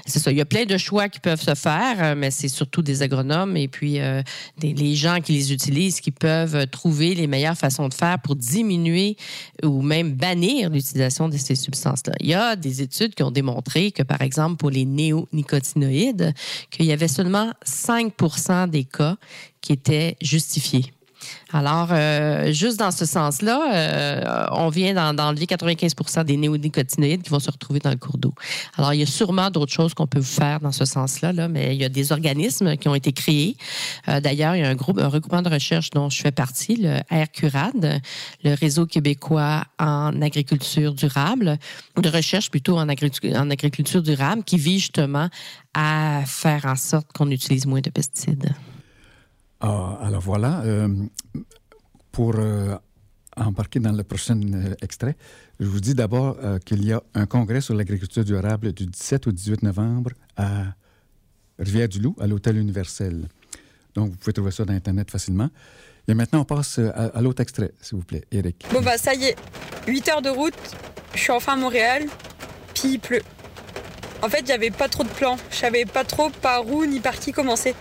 c'est 0.06 0.18
ça, 0.18 0.30
il 0.30 0.36
y 0.36 0.40
a 0.40 0.44
plein 0.44 0.64
de 0.64 0.76
choix 0.76 1.08
qui 1.08 1.20
peuvent 1.20 1.40
se 1.40 1.54
faire, 1.54 2.02
euh, 2.02 2.14
mais 2.16 2.30
c'est 2.30 2.48
surtout 2.48 2.82
des 2.82 3.02
agronomes 3.02 3.56
et 3.56 3.68
puis 3.68 4.00
euh, 4.00 4.22
des, 4.58 4.74
les 4.74 4.94
gens 4.94 5.20
qui 5.20 5.32
les 5.32 5.52
utilisent 5.52 6.00
qui 6.00 6.10
peuvent 6.10 6.54
euh, 6.54 6.66
trouver 6.66 7.14
les 7.14 7.26
meilleures 7.26 7.56
façons 7.56 7.88
de 7.88 7.94
faire 7.94 8.18
pour 8.18 8.36
diminuer 8.36 9.16
ou 9.62 9.82
même 9.82 10.12
bannir 10.12 10.70
l'utilisation 10.70 11.28
de 11.28 11.36
ces 11.36 11.54
substances-là. 11.54 12.12
Il 12.20 12.28
y 12.28 12.34
a 12.34 12.56
des 12.56 12.82
études 12.82 13.14
qui 13.14 13.22
ont 13.22 13.30
démontré 13.30 13.90
que, 13.92 14.02
par 14.02 14.20
exemple, 14.22 14.56
pour 14.56 14.70
les 14.70 14.84
néonicotinoïdes, 14.84 16.34
qu'il 16.70 16.86
y 16.86 16.92
avait 16.92 17.08
seulement 17.08 17.52
5% 17.64 18.68
des 18.68 18.84
cas 18.84 19.16
qui 19.60 19.72
étaient 19.72 20.16
justifiés. 20.20 20.92
Alors, 21.52 21.88
euh, 21.92 22.52
juste 22.52 22.78
dans 22.78 22.90
ce 22.90 23.04
sens-là, 23.06 23.72
euh, 23.72 24.46
on 24.52 24.68
vient 24.68 24.92
d'en- 24.94 25.14
d'enlever 25.14 25.46
95% 25.46 26.24
des 26.24 26.36
néonicotinoïdes 26.36 27.22
qui 27.22 27.30
vont 27.30 27.40
se 27.40 27.50
retrouver 27.50 27.80
dans 27.80 27.90
le 27.90 27.96
cours 27.96 28.18
d'eau. 28.18 28.34
Alors, 28.76 28.92
il 28.94 29.00
y 29.00 29.02
a 29.02 29.06
sûrement 29.06 29.50
d'autres 29.50 29.72
choses 29.72 29.94
qu'on 29.94 30.06
peut 30.06 30.20
faire 30.22 30.60
dans 30.60 30.72
ce 30.72 30.84
sens-là, 30.84 31.32
là, 31.32 31.48
mais 31.48 31.74
il 31.74 31.80
y 31.80 31.84
a 31.84 31.88
des 31.88 32.12
organismes 32.12 32.76
qui 32.76 32.88
ont 32.88 32.94
été 32.94 33.12
créés. 33.12 33.56
Euh, 34.08 34.20
D'ailleurs, 34.20 34.56
il 34.56 34.60
y 34.60 34.64
a 34.64 34.68
un 34.68 34.74
groupe, 34.74 34.98
un 34.98 35.08
regroupement 35.08 35.42
de 35.42 35.48
recherche 35.48 35.90
dont 35.90 36.10
je 36.10 36.20
fais 36.20 36.32
partie, 36.32 36.76
le 36.76 36.98
RCURAD, 37.10 38.00
le 38.44 38.54
Réseau 38.54 38.86
québécois 38.86 39.64
en 39.78 40.20
agriculture 40.20 40.92
durable, 40.94 41.56
de 41.96 42.08
recherche 42.08 42.50
plutôt 42.50 42.78
en 42.78 42.88
agriculture 42.88 44.02
durable, 44.02 44.44
qui 44.44 44.58
vise 44.58 44.80
justement 44.82 45.28
à 45.74 46.22
faire 46.26 46.64
en 46.66 46.76
sorte 46.76 47.06
qu'on 47.12 47.30
utilise 47.30 47.66
moins 47.66 47.80
de 47.80 47.90
pesticides. 47.90 48.52
Ah, 49.60 49.98
alors 50.02 50.20
voilà, 50.20 50.60
euh, 50.60 50.88
pour 52.12 52.34
euh, 52.36 52.76
embarquer 53.36 53.80
dans 53.80 53.92
le 53.92 54.04
prochain 54.04 54.40
euh, 54.54 54.74
extrait, 54.82 55.16
je 55.58 55.66
vous 55.66 55.80
dis 55.80 55.94
d'abord 55.94 56.36
qu'il 56.64 56.84
y 56.84 56.92
a 56.92 57.02
un 57.14 57.26
congrès 57.26 57.60
sur 57.60 57.74
l'agriculture 57.74 58.24
durable 58.24 58.72
du 58.72 58.86
17 58.86 59.26
au 59.26 59.32
18 59.32 59.64
novembre 59.64 60.12
à 60.36 60.66
Rivière-du-Loup, 61.58 62.14
à 62.20 62.28
l'Hôtel 62.28 62.58
Universel. 62.58 63.26
Donc, 63.94 64.10
vous 64.10 64.16
pouvez 64.16 64.32
trouver 64.32 64.52
ça 64.52 64.64
dans 64.64 64.74
Internet 64.74 65.10
facilement. 65.10 65.50
Et 66.06 66.14
maintenant, 66.14 66.40
on 66.40 66.44
passe 66.44 66.78
à, 66.78 67.20
l'autre 67.20 67.42
extrait, 67.42 67.72
s'il 67.80 67.98
vous 67.98 68.04
plaît, 68.04 68.24
Eric. 68.30 68.64
Bon 68.72 68.80
bah 68.80 68.96
ça 68.96 69.14
y 69.14 69.24
est, 69.24 69.36
8 69.88 70.08
heures 70.08 70.22
de 70.22 70.30
route, 70.30 70.54
je 71.14 71.18
suis 71.18 71.32
enfin 71.32 71.54
à 71.54 71.56
Montréal. 71.56 72.06
puis 72.74 72.92
il 72.92 73.00
pleut. 73.00 73.22
En 74.22 74.28
fait, 74.28 74.48
avait 74.50 74.70
pas 74.70 74.88
trop 74.88 75.04
de 75.04 75.08
plans. 75.08 75.36
Je 75.50 75.56
savais 75.56 75.84
pas 75.84 76.04
trop 76.04 76.30
par 76.30 76.66
où 76.66 76.84
ni 76.86 77.00
par 77.00 77.18
qui 77.18 77.32
commencer. 77.32 77.74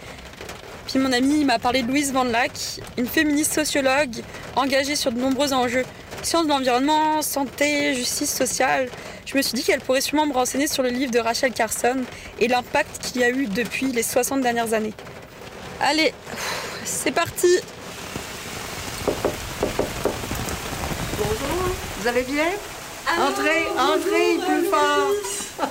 Puis 0.88 1.00
mon 1.00 1.12
ami 1.12 1.44
m'a 1.44 1.60
parlé 1.60 1.84
de 1.84 1.88
Louise 1.88 2.14
Van 2.14 2.24
Lack, 2.24 2.52
une 2.98 3.08
féministe 3.08 3.54
sociologue 3.54 4.24
engagée 4.56 4.96
sur 4.96 5.12
de 5.12 5.20
nombreux 5.20 5.52
enjeux. 5.52 5.84
Sciences 6.24 6.46
de 6.46 6.50
l'environnement, 6.50 7.22
santé, 7.22 7.94
justice 7.94 8.34
sociale. 8.34 8.88
Je 9.26 9.36
me 9.36 9.42
suis 9.42 9.54
dit 9.54 9.64
qu'elle 9.64 9.82
pourrait 9.82 10.00
sûrement 10.00 10.26
me 10.26 10.34
renseigner 10.34 10.68
sur 10.68 10.84
le 10.84 10.90
livre 10.90 11.12
de 11.12 11.20
Rachel 11.20 11.52
Carson 11.52 11.98
et 12.40 12.48
l'impact 12.48 13.02
qu'il 13.02 13.20
y 13.22 13.24
a 13.26 13.30
eu 13.30 13.48
depuis 13.48 13.92
les 13.92 14.02
60 14.02 14.40
dernières 14.42 14.74
années. 14.74 14.94
Allez, 15.82 16.14
c'est 16.86 17.12
parti 17.12 17.48
Bonjour, 21.18 21.76
vous 22.00 22.08
allez 22.08 22.24
bien? 22.24 22.46
Entrez, 23.20 23.66
entrez, 23.78 24.38
plus 24.46 24.66
fort 24.70 25.70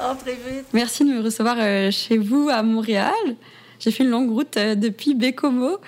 Entrez 0.10 0.38
vite. 0.46 0.66
Merci 0.74 1.04
de 1.04 1.14
me 1.14 1.22
recevoir 1.22 1.56
euh, 1.58 1.90
chez 1.90 2.18
vous 2.18 2.50
à 2.50 2.62
Montréal. 2.62 3.14
J'ai 3.80 3.90
fait 3.90 4.04
une 4.04 4.10
longue 4.10 4.30
route 4.30 4.56
euh, 4.56 4.74
depuis 4.74 5.14
Bécomo. 5.14 5.70
Euh, 5.70 5.78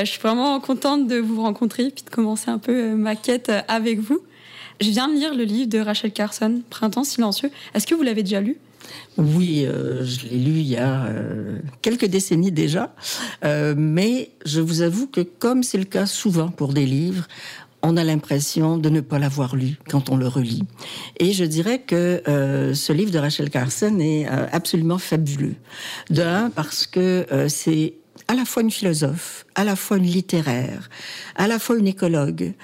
je 0.00 0.04
suis 0.04 0.20
vraiment 0.20 0.60
contente 0.60 1.06
de 1.06 1.16
vous 1.16 1.40
rencontrer 1.40 1.90
puis 1.90 2.04
de 2.04 2.10
commencer 2.10 2.50
un 2.50 2.58
peu 2.58 2.94
ma 2.94 3.16
quête 3.16 3.50
avec 3.68 4.00
vous. 4.00 4.20
Je 4.80 4.90
viens 4.90 5.08
de 5.08 5.14
lire 5.14 5.34
le 5.34 5.44
livre 5.44 5.70
de 5.70 5.78
Rachel 5.78 6.12
Carson, 6.12 6.60
Printemps 6.68 7.04
silencieux. 7.04 7.50
Est-ce 7.74 7.86
que 7.86 7.94
vous 7.94 8.02
l'avez 8.02 8.22
déjà 8.22 8.40
lu? 8.40 8.58
Oui, 9.16 9.64
euh, 9.64 10.04
je 10.04 10.26
l'ai 10.26 10.36
lu 10.36 10.60
il 10.60 10.66
y 10.66 10.76
a 10.76 11.06
euh, 11.06 11.58
quelques 11.80 12.04
décennies 12.04 12.52
déjà. 12.52 12.94
Euh, 13.44 13.74
mais 13.76 14.30
je 14.44 14.60
vous 14.60 14.82
avoue 14.82 15.06
que 15.06 15.22
comme 15.22 15.62
c'est 15.62 15.78
le 15.78 15.84
cas 15.84 16.06
souvent 16.06 16.48
pour 16.48 16.72
des 16.72 16.86
livres, 16.86 17.26
on 17.86 17.96
a 17.96 18.02
l'impression 18.02 18.78
de 18.78 18.88
ne 18.88 19.00
pas 19.00 19.18
l'avoir 19.20 19.54
lu 19.54 19.78
quand 19.88 20.10
on 20.10 20.16
le 20.16 20.26
relit. 20.26 20.64
Et 21.20 21.32
je 21.32 21.44
dirais 21.44 21.78
que 21.78 22.20
euh, 22.26 22.74
ce 22.74 22.92
livre 22.92 23.12
de 23.12 23.18
Rachel 23.18 23.48
Carson 23.48 23.98
est 24.00 24.26
euh, 24.26 24.46
absolument 24.50 24.98
fabuleux. 24.98 25.54
D'un, 26.10 26.50
parce 26.50 26.86
que 26.88 27.26
euh, 27.30 27.48
c'est 27.48 27.94
à 28.26 28.34
la 28.34 28.44
fois 28.44 28.64
une 28.64 28.72
philosophe, 28.72 29.46
à 29.54 29.62
la 29.62 29.76
fois 29.76 29.98
une 29.98 30.06
littéraire, 30.06 30.90
à 31.36 31.46
la 31.46 31.60
fois 31.60 31.76
une 31.76 31.86
écologue, 31.86 32.54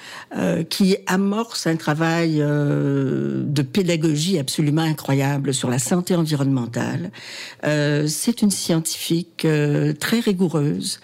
qui 0.70 0.96
amorce 1.06 1.68
un 1.68 1.76
travail 1.76 2.38
de 2.38 3.62
pédagogie 3.62 4.40
absolument 4.40 4.82
incroyable 4.82 5.54
sur 5.54 5.70
la 5.70 5.78
santé 5.78 6.16
environnementale. 6.16 7.12
C'est 7.62 8.42
une 8.42 8.50
scientifique 8.50 9.46
très 10.00 10.18
rigoureuse 10.18 10.98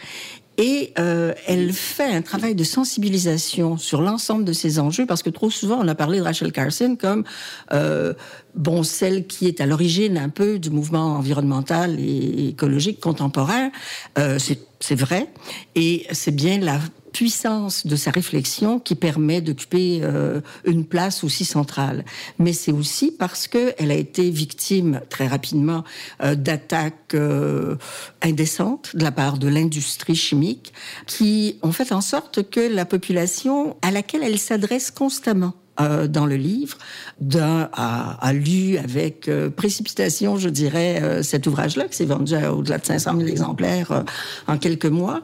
et 0.59 0.93
euh, 0.99 1.33
elle 1.47 1.73
fait 1.73 2.13
un 2.13 2.21
travail 2.21 2.57
de 2.57 2.65
sensibilisation 2.65 3.79
sur 3.79 4.03
l'ensemble 4.03 4.45
de 4.45 4.53
ces 4.53 4.81
enjeux, 4.81 5.07
parce 5.07 5.23
que 5.23 5.31
trop 5.31 5.51
souvent, 5.51 5.79
on 5.81 5.87
a 5.87 5.95
parlé 5.95 6.19
de 6.19 6.25
Rachel 6.25 6.51
Carson 6.51 6.97
comme 7.01 7.25
euh, 7.73 8.13
bon 8.57 8.83
celle 8.83 9.29
qui 9.29 9.47
est 9.47 9.61
à 9.61 9.67
l'origine 9.67 10.19
un 10.19 10.29
peu 10.29 10.59
du 10.59 10.71
mouvement 10.71 11.15
environnemental 11.17 11.99
et 12.01 12.49
écologique 12.49 12.99
contemporain. 13.01 13.71
Euh, 14.19 14.39
c'est 14.81 14.95
vrai, 14.95 15.29
et 15.77 16.07
c'est 16.13 16.35
bien 16.35 16.59
la 16.59 16.81
puissance 17.19 17.85
de 17.85 17.97
sa 17.97 18.13
réflexion 18.13 18.79
qui 18.79 18.95
permet 18.95 19.41
d'occuper 19.41 20.03
euh, 20.05 20.41
une 20.65 20.85
place 20.85 21.25
aussi 21.25 21.45
centrale. 21.45 22.05
Mais 22.39 22.53
c'est 22.53 22.71
aussi 22.71 23.11
parce 23.11 23.49
que 23.49 23.75
elle 23.77 23.91
a 23.91 23.97
été 23.97 24.31
victime 24.31 25.01
très 25.11 25.27
rapidement 25.27 25.83
euh, 26.23 26.37
d'attaques 26.37 27.15
euh, 27.15 27.75
indécentes 28.23 28.95
de 28.95 29.03
la 29.03 29.11
part 29.11 29.39
de 29.39 29.49
l'industrie 29.49 30.15
chimique 30.15 30.73
qui 31.09 31.59
ont 31.63 31.73
fait 31.73 31.91
en 31.91 32.03
sorte 32.03 32.49
que 32.49 32.61
la 32.61 32.85
population 32.85 33.77
à 33.83 33.91
laquelle 33.91 34.23
elle 34.23 34.39
s'adresse 34.39 34.93
constamment 34.93 35.55
euh, 35.81 36.09
dans 36.09 36.27
le 36.27 36.35
livre. 36.35 36.77
D'un 37.21 37.69
a, 37.73 38.33
lu 38.33 38.79
avec 38.79 39.29
euh, 39.29 39.49
précipitation, 39.49 40.37
je 40.37 40.49
dirais, 40.49 41.01
euh, 41.03 41.23
cet 41.23 41.47
ouvrage-là, 41.47 41.87
qui 41.87 41.97
s'est 41.97 42.05
vendu 42.05 42.35
au-delà 42.35 42.79
de 42.79 42.85
500 42.85 43.17
000 43.17 43.29
exemplaires 43.29 44.05
en 44.49 44.59
quelques 44.59 44.87
mois. 44.87 45.23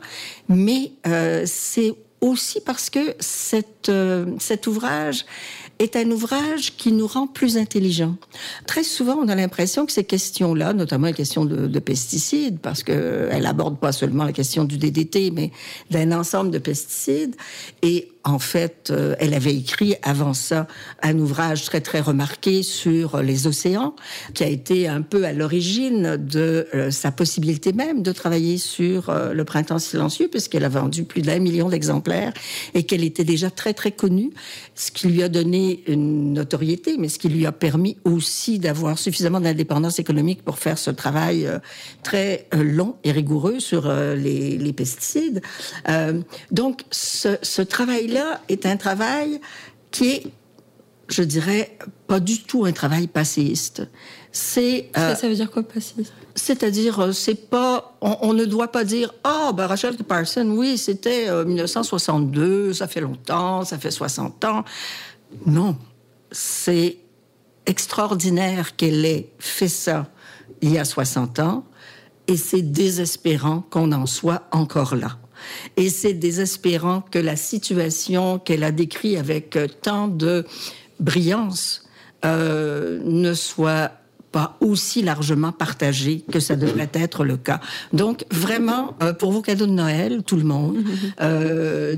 Mais 0.49 0.93
c'est 1.45 1.95
aussi 2.21 2.61
parce 2.61 2.89
que 2.89 3.17
cet 3.19 4.67
ouvrage 4.69 5.27
est 5.81 5.97
un 5.97 6.09
ouvrage 6.13 6.77
qui 6.77 6.93
nous 6.93 7.09
rend 7.09 7.27
plus 7.27 7.57
intelligents. 7.57 8.15
Très 8.67 8.85
souvent, 8.85 9.17
on 9.21 9.29
a 9.29 9.35
l'impression 9.35 9.87
que 9.87 9.93
ces 9.93 10.05
questions-là, 10.05 10.73
notamment 10.73 11.09
les 11.09 11.15
questions 11.15 11.45
de, 11.45 11.67
de 11.67 11.79
pesticides, 11.81 12.61
parce 12.61 12.85
que 12.85 13.29
elle 13.33 13.47
aborde 13.47 13.79
pas 13.79 13.91
seulement 13.91 14.25
la 14.25 14.33
question 14.33 14.65
du 14.65 14.79
DDT, 14.79 15.33
mais 15.33 15.51
d'un 15.91 16.13
ensemble 16.13 16.53
de 16.53 16.59
pesticides. 16.59 17.35
Et 17.83 18.14
en 18.25 18.39
fait, 18.39 18.89
euh, 18.91 19.15
elle 19.19 19.35
avait 19.35 19.55
écrit 19.55 19.97
avant 20.03 20.35
ça 20.35 20.67
un 21.03 21.19
ouvrage 21.19 21.65
très 21.65 21.81
très 21.81 22.01
remarqué 22.01 22.63
sur 22.63 23.23
les 23.23 23.47
océans, 23.47 23.95
qui 24.33 24.45
a 24.45 24.49
été 24.49 24.89
un 24.89 25.03
peu 25.03 25.25
à 25.25 25.33
l'origine 25.33 26.17
de 26.17 26.67
euh, 26.75 26.91
sa 26.91 27.13
possibilité 27.13 27.73
même 27.73 28.03
de 28.03 28.13
travailler 28.13 28.59
sur 28.59 29.11
euh, 29.11 29.33
le 29.33 29.45
printemps 29.45 29.79
silencieux, 29.79 30.29
puisqu'elle 30.29 30.65
a 30.65 30.69
vendu 30.69 31.05
plus 31.05 31.23
d'un 31.23 31.39
million 31.39 31.69
d'exemplaires 31.69 32.33
et 32.73 32.85
qu'elle 32.85 33.05
était 33.05 33.25
déjà 33.25 33.51
très 33.51 33.75
très 33.75 33.93
connue, 33.93 34.31
ce 34.75 34.91
qui 34.91 35.09
lui 35.09 35.23
a 35.23 35.29
donné 35.29 35.85
une 35.87 36.33
notoriété, 36.33 36.97
mais 36.99 37.09
ce 37.09 37.19
qui 37.19 37.29
lui 37.29 37.47
a 37.47 37.53
permis 37.53 37.99
aussi 38.05 38.59
d'avoir 38.59 38.99
suffisamment 38.99 39.41
d'indépendance 39.41 39.99
économique 39.99 40.43
pour 40.43 40.59
faire 40.59 40.79
ce 40.79 40.91
travail 40.91 41.47
euh, 41.47 41.59
très 42.03 42.47
euh, 42.55 42.63
long 42.63 42.97
et 43.05 43.13
rigoureux 43.13 43.61
sur 43.61 43.87
euh, 43.87 44.15
les, 44.15 44.73
pesticides. 44.73 45.41
Euh, 45.89 46.21
donc, 46.51 46.83
ce, 46.91 47.37
ce 47.43 47.63
travail-là 48.15 48.41
est 48.49 48.67
un 48.67 48.77
travail 48.77 49.41
qui 49.91 50.11
est, 50.11 50.27
je 51.09 51.23
dirais, 51.23 51.77
pas 52.07 52.21
du 52.21 52.43
tout 52.43 52.65
un 52.65 52.73
travail 52.73 53.07
passéiste. 53.07 53.87
C'est 54.33 54.91
euh, 54.97 55.15
Ça, 55.15 55.29
veut 55.29 55.35
dire 55.35 55.51
quoi, 55.51 55.63
passif 55.63 56.11
c'est-à-dire, 56.37 56.99
euh, 56.99 57.13
c'est 57.13 57.49
pas, 57.49 57.97
on, 58.01 58.17
on 58.23 58.33
ne 58.33 58.45
doit 58.45 58.73
pas 58.73 58.83
dire, 58.83 59.15
ah, 59.23 59.53
ben 59.55 59.67
Rachel 59.67 59.97
Carson, 59.97 60.49
oui, 60.51 60.77
c'était 60.77 61.29
euh, 61.29 61.45
1962, 61.45 62.73
ça 62.73 62.89
fait 62.89 63.01
longtemps, 63.01 63.65
ça 63.65 63.79
fait 63.79 63.93
60 63.93 64.45
ans. 64.45 64.65
Non, 65.47 65.77
c'est 66.33 66.99
extraordinaire 67.67 68.75
qu'elle 68.75 69.05
ait 69.05 69.31
fait 69.39 69.69
ça 69.69 70.09
il 70.61 70.73
y 70.73 70.79
a 70.79 70.85
60 70.85 71.39
ans, 71.39 71.65
et 72.27 72.37
c'est 72.37 72.63
désespérant 72.63 73.61
qu'on 73.71 73.93
en 73.93 74.07
soit 74.07 74.49
encore 74.51 74.97
là. 74.97 75.19
Et 75.77 75.89
c'est 75.89 76.15
désespérant 76.15 77.03
que 77.11 77.19
la 77.19 77.37
situation 77.37 78.39
qu'elle 78.39 78.65
a 78.65 78.73
décrite 78.73 79.19
avec 79.19 79.57
euh, 79.57 79.67
tant 79.83 80.09
de 80.09 80.45
brillance 81.01 81.83
euh, 82.25 83.01
ne 83.05 83.35
soit 83.35 83.93
pas 84.33 84.57
aussi 84.61 85.01
largement 85.01 85.53
partagée 85.53 86.25
que 86.33 86.41
ça 86.41 86.57
devrait 86.57 86.91
être 86.93 87.23
le 87.23 87.37
cas. 87.37 87.61
Donc 87.93 88.25
vraiment, 88.33 88.97
euh, 89.01 89.13
pour 89.13 89.31
vos 89.31 89.43
cadeaux 89.43 89.67
de 89.67 89.71
Noël, 89.71 90.25
tout 90.27 90.35
le 90.35 90.43
monde, 90.43 90.79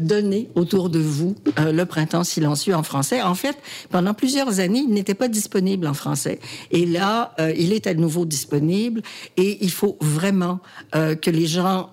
donnez 0.01 0.51
autour 0.55 0.91
de 0.91 0.99
vous 0.99 1.35
le 1.57 1.85
printemps 1.85 2.25
silencieux 2.25 2.75
en 2.75 2.83
français. 2.83 3.23
En 3.23 3.35
fait, 3.35 3.57
pendant 3.89 4.13
plusieurs 4.13 4.61
années, 4.61 4.85
il 4.87 4.93
n'était 4.93 5.15
pas 5.15 5.29
disponible 5.29 5.87
en 5.87 5.95
français. 5.95 6.39
Et 6.73 6.85
là, 6.85 7.35
il 7.57 7.73
est 7.73 7.87
à 7.87 7.95
nouveau 7.95 8.27
disponible 8.27 9.01
et 9.39 9.65
il 9.65 9.71
faut 9.71 9.97
vraiment 10.03 10.61
que 10.93 11.31
les 11.31 11.47
gens... 11.47 11.91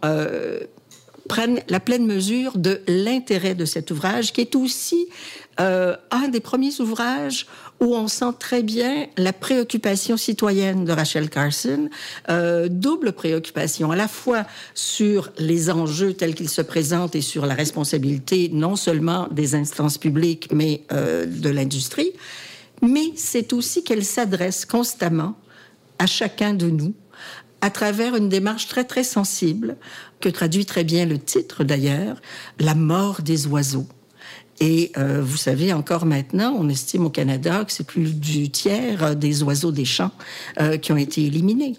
prennent 1.27 1.62
la 1.70 1.80
pleine 1.80 2.06
mesure 2.06 2.58
de 2.58 2.82
l'intérêt 2.88 3.56
de 3.56 3.65
cet 3.65 3.92
ouvrage, 3.92 4.34
qui 4.34 4.42
est 4.42 4.56
aussi 4.56 5.08
euh, 5.60 5.96
un 6.12 6.30
des 6.30 6.39
premiers 6.39 6.80
ouvrages 6.82 7.46
où 7.80 7.96
on 7.96 8.08
sent 8.08 8.34
très 8.39 8.63
bien 8.63 9.08
la 9.18 9.34
préoccupation 9.34 10.18
citoyenne 10.18 10.86
de 10.86 10.92
Rachel 10.92 11.30
Carson, 11.30 11.89
euh, 12.30 12.68
double 12.70 13.13
préoccupation, 13.13 13.92
à 13.92 13.96
la 13.96 14.08
fois 14.08 14.46
sur 14.74 15.32
les 15.38 15.70
enjeux 15.70 16.13
tels 16.13 16.34
qu'ils 16.34 16.50
se 16.50 16.62
présentent 16.62 17.15
et 17.15 17.22
sur 17.22 17.46
la 17.46 17.53
responsabilité 17.53 18.50
non 18.51 18.75
seulement 18.75 19.27
des 19.32 19.56
instances 19.56 19.98
publiques, 19.98 20.50
mais 20.51 20.84
euh, 20.92 21.25
de 21.25 21.50
l'industrie, 21.50 22.12
mais 22.82 23.12
c'est 23.15 23.53
aussi 23.53 23.84
qu'elle 23.84 24.03
s'adresse 24.03 24.65
constamment 24.65 25.36
à 26.00 26.06
chacun 26.06 26.53
de 26.53 26.70
nous 26.70 26.94
à 27.62 27.70
travers 27.70 28.18
une 28.18 28.27
démarche 28.27 28.68
très 28.68 28.84
très 28.84 29.06
sensible 29.06 29.77
que 30.24 30.30
traduit 30.30 30.65
très 30.65 30.86
bien 30.86 31.06
le 31.06 31.20
titre 31.20 31.65
d'ailleurs, 31.65 32.22
la 32.58 32.75
mort 32.75 33.22
des 33.22 33.46
oiseaux. 33.48 33.88
Et 34.62 34.94
euh, 34.98 35.22
vous 35.22 35.36
savez, 35.36 35.74
encore 35.74 36.06
maintenant, 36.06 36.56
on 36.58 36.70
estime 36.70 37.06
au 37.06 37.10
Canada 37.10 37.65
que 37.65 37.74
c'est 37.74 37.86
plus 37.86 38.15
du 38.15 38.50
tiers 38.50 39.18
des 39.18 39.44
oiseaux 39.44 39.74
des 39.74 39.84
champs 39.84 40.12
euh, 40.62 40.77
qui 40.77 40.94
ont 40.94 40.98
été 40.98 41.25
éliminés. 41.25 41.75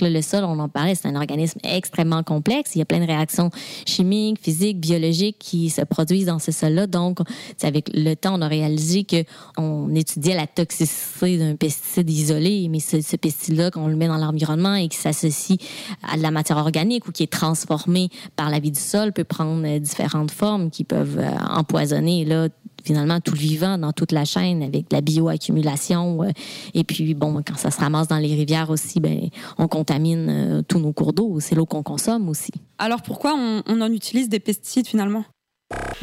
Le, 0.00 0.22
sol, 0.22 0.44
on 0.44 0.58
en 0.58 0.68
parlait, 0.68 0.94
c'est 0.94 1.08
un 1.08 1.16
organisme 1.16 1.58
extrêmement 1.62 2.22
complexe. 2.22 2.74
Il 2.74 2.78
y 2.78 2.82
a 2.82 2.84
plein 2.84 3.00
de 3.00 3.06
réactions 3.06 3.50
chimiques, 3.86 4.40
physiques, 4.42 4.80
biologiques 4.80 5.36
qui 5.38 5.70
se 5.70 5.82
produisent 5.82 6.26
dans 6.26 6.38
ce 6.38 6.52
sol-là. 6.52 6.86
Donc, 6.86 7.18
avec 7.62 7.90
le 7.94 8.14
temps, 8.14 8.38
on 8.38 8.42
a 8.42 8.48
réalisé 8.48 9.04
que 9.04 9.24
on 9.56 9.94
étudiait 9.94 10.34
la 10.34 10.46
toxicité 10.46 11.38
d'un 11.38 11.56
pesticide 11.56 12.08
isolé, 12.10 12.68
mais 12.70 12.80
ce, 12.80 13.16
pesticide-là, 13.16 13.70
qu'on 13.70 13.88
le 13.88 13.96
met 13.96 14.08
dans 14.08 14.18
l'environnement 14.18 14.74
et 14.74 14.88
qui 14.88 14.98
s'associe 14.98 15.58
à 16.02 16.16
de 16.16 16.22
la 16.22 16.30
matière 16.30 16.58
organique 16.58 17.06
ou 17.08 17.12
qui 17.12 17.22
est 17.22 17.32
transformé 17.32 18.08
par 18.36 18.50
la 18.50 18.58
vie 18.58 18.70
du 18.70 18.80
sol, 18.80 19.12
peut 19.12 19.24
prendre 19.24 19.66
euh, 19.66 19.78
différentes 19.78 20.30
formes 20.30 20.70
qui 20.70 20.84
peuvent 20.84 21.18
euh, 21.18 21.30
empoisonner 21.48 22.24
là 22.24 22.48
finalement 22.86 23.20
tout 23.20 23.32
le 23.32 23.38
vivant 23.38 23.76
dans 23.78 23.92
toute 23.92 24.12
la 24.12 24.24
chaîne 24.24 24.62
avec 24.62 24.92
la 24.92 25.00
bioaccumulation. 25.00 26.22
euh, 26.22 26.30
et 26.74 26.84
puis, 26.84 27.14
bon, 27.14 27.42
quand 27.46 27.56
ça 27.56 27.70
se 27.70 27.80
ramasse 27.80 28.08
dans 28.08 28.18
les 28.18 28.34
rivières 28.34 28.70
aussi, 28.70 29.00
ben, 29.00 29.28
on 29.58 29.68
contamine 29.68 30.28
euh, 30.30 30.62
tous 30.62 30.78
nos 30.78 30.92
cours 30.92 31.12
d'eau. 31.12 31.40
C'est 31.40 31.54
l'eau 31.54 31.66
qu'on 31.66 31.82
consomme 31.82 32.28
aussi. 32.28 32.52
Alors 32.78 33.02
pourquoi 33.02 33.34
on, 33.36 33.62
on 33.66 33.80
en 33.80 33.92
utilise 33.92 34.28
des 34.28 34.40
pesticides 34.40 34.86
finalement? 34.86 35.24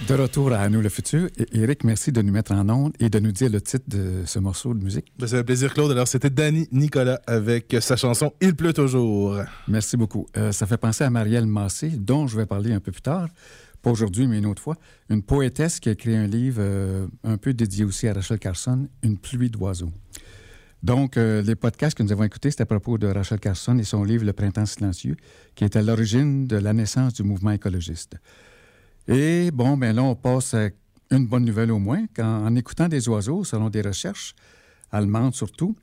De 0.09 0.15
retour 0.15 0.51
à 0.51 0.67
nous 0.67 0.81
le 0.81 0.89
futur. 0.89 1.29
Eric, 1.53 1.85
merci 1.85 2.11
de 2.11 2.21
nous 2.21 2.33
mettre 2.33 2.51
en 2.51 2.67
onde 2.69 2.93
et 2.99 3.09
de 3.09 3.19
nous 3.19 3.31
dire 3.31 3.49
le 3.49 3.61
titre 3.61 3.85
de 3.87 4.23
ce 4.25 4.37
morceau 4.39 4.73
de 4.73 4.83
musique. 4.83 5.05
Ben, 5.17 5.25
ça 5.25 5.37
fait 5.37 5.43
plaisir, 5.45 5.73
Claude. 5.73 5.91
Alors, 5.91 6.07
c'était 6.07 6.29
Danny 6.29 6.67
Nicolas 6.73 7.21
avec 7.27 7.73
sa 7.79 7.95
chanson 7.95 8.33
Il 8.41 8.55
pleut 8.55 8.73
toujours. 8.73 9.37
Merci 9.69 9.95
beaucoup. 9.95 10.25
Euh, 10.35 10.51
ça 10.51 10.65
fait 10.65 10.77
penser 10.77 11.05
à 11.05 11.09
Marielle 11.09 11.45
Massé, 11.45 11.89
dont 11.89 12.27
je 12.27 12.35
vais 12.35 12.45
parler 12.45 12.73
un 12.73 12.81
peu 12.81 12.91
plus 12.91 13.01
tard. 13.01 13.29
Pas 13.83 13.91
aujourd'hui, 13.91 14.27
mais 14.27 14.39
une 14.39 14.45
autre 14.45 14.61
fois. 14.61 14.77
Une 15.09 15.21
poétesse 15.21 15.79
qui 15.81 15.89
a 15.89 15.91
écrit 15.91 16.15
un 16.15 16.25
livre 16.25 16.57
euh, 16.61 17.05
un 17.23 17.37
peu 17.37 17.53
dédié 17.53 17.83
aussi 17.83 18.07
à 18.07 18.13
Rachel 18.13 18.39
Carson, 18.39 18.87
Une 19.03 19.17
pluie 19.17 19.49
d'oiseaux. 19.49 19.91
Donc, 20.81 21.17
euh, 21.17 21.41
les 21.41 21.55
podcasts 21.55 21.95
que 21.95 22.01
nous 22.01 22.13
avons 22.13 22.23
écoutés, 22.23 22.49
c'était 22.49 22.63
à 22.63 22.65
propos 22.65 22.97
de 22.97 23.07
Rachel 23.07 23.41
Carson 23.41 23.77
et 23.77 23.83
son 23.83 24.05
livre 24.05 24.23
Le 24.23 24.31
printemps 24.31 24.65
silencieux, 24.65 25.17
qui 25.53 25.65
est 25.65 25.75
à 25.75 25.81
l'origine 25.81 26.47
de 26.47 26.55
la 26.55 26.71
naissance 26.71 27.13
du 27.13 27.23
mouvement 27.23 27.51
écologiste. 27.51 28.15
Et 29.09 29.51
bon, 29.51 29.75
ben 29.75 29.93
là, 29.93 30.03
on 30.03 30.15
passe 30.15 30.53
à 30.53 30.69
une 31.11 31.27
bonne 31.27 31.43
nouvelle 31.43 31.71
au 31.71 31.79
moins. 31.79 32.05
Quand, 32.15 32.45
en 32.45 32.55
écoutant 32.55 32.87
des 32.87 33.09
oiseaux, 33.09 33.43
selon 33.43 33.69
des 33.69 33.81
recherches 33.81 34.33
allemandes 34.91 35.35
surtout, 35.35 35.75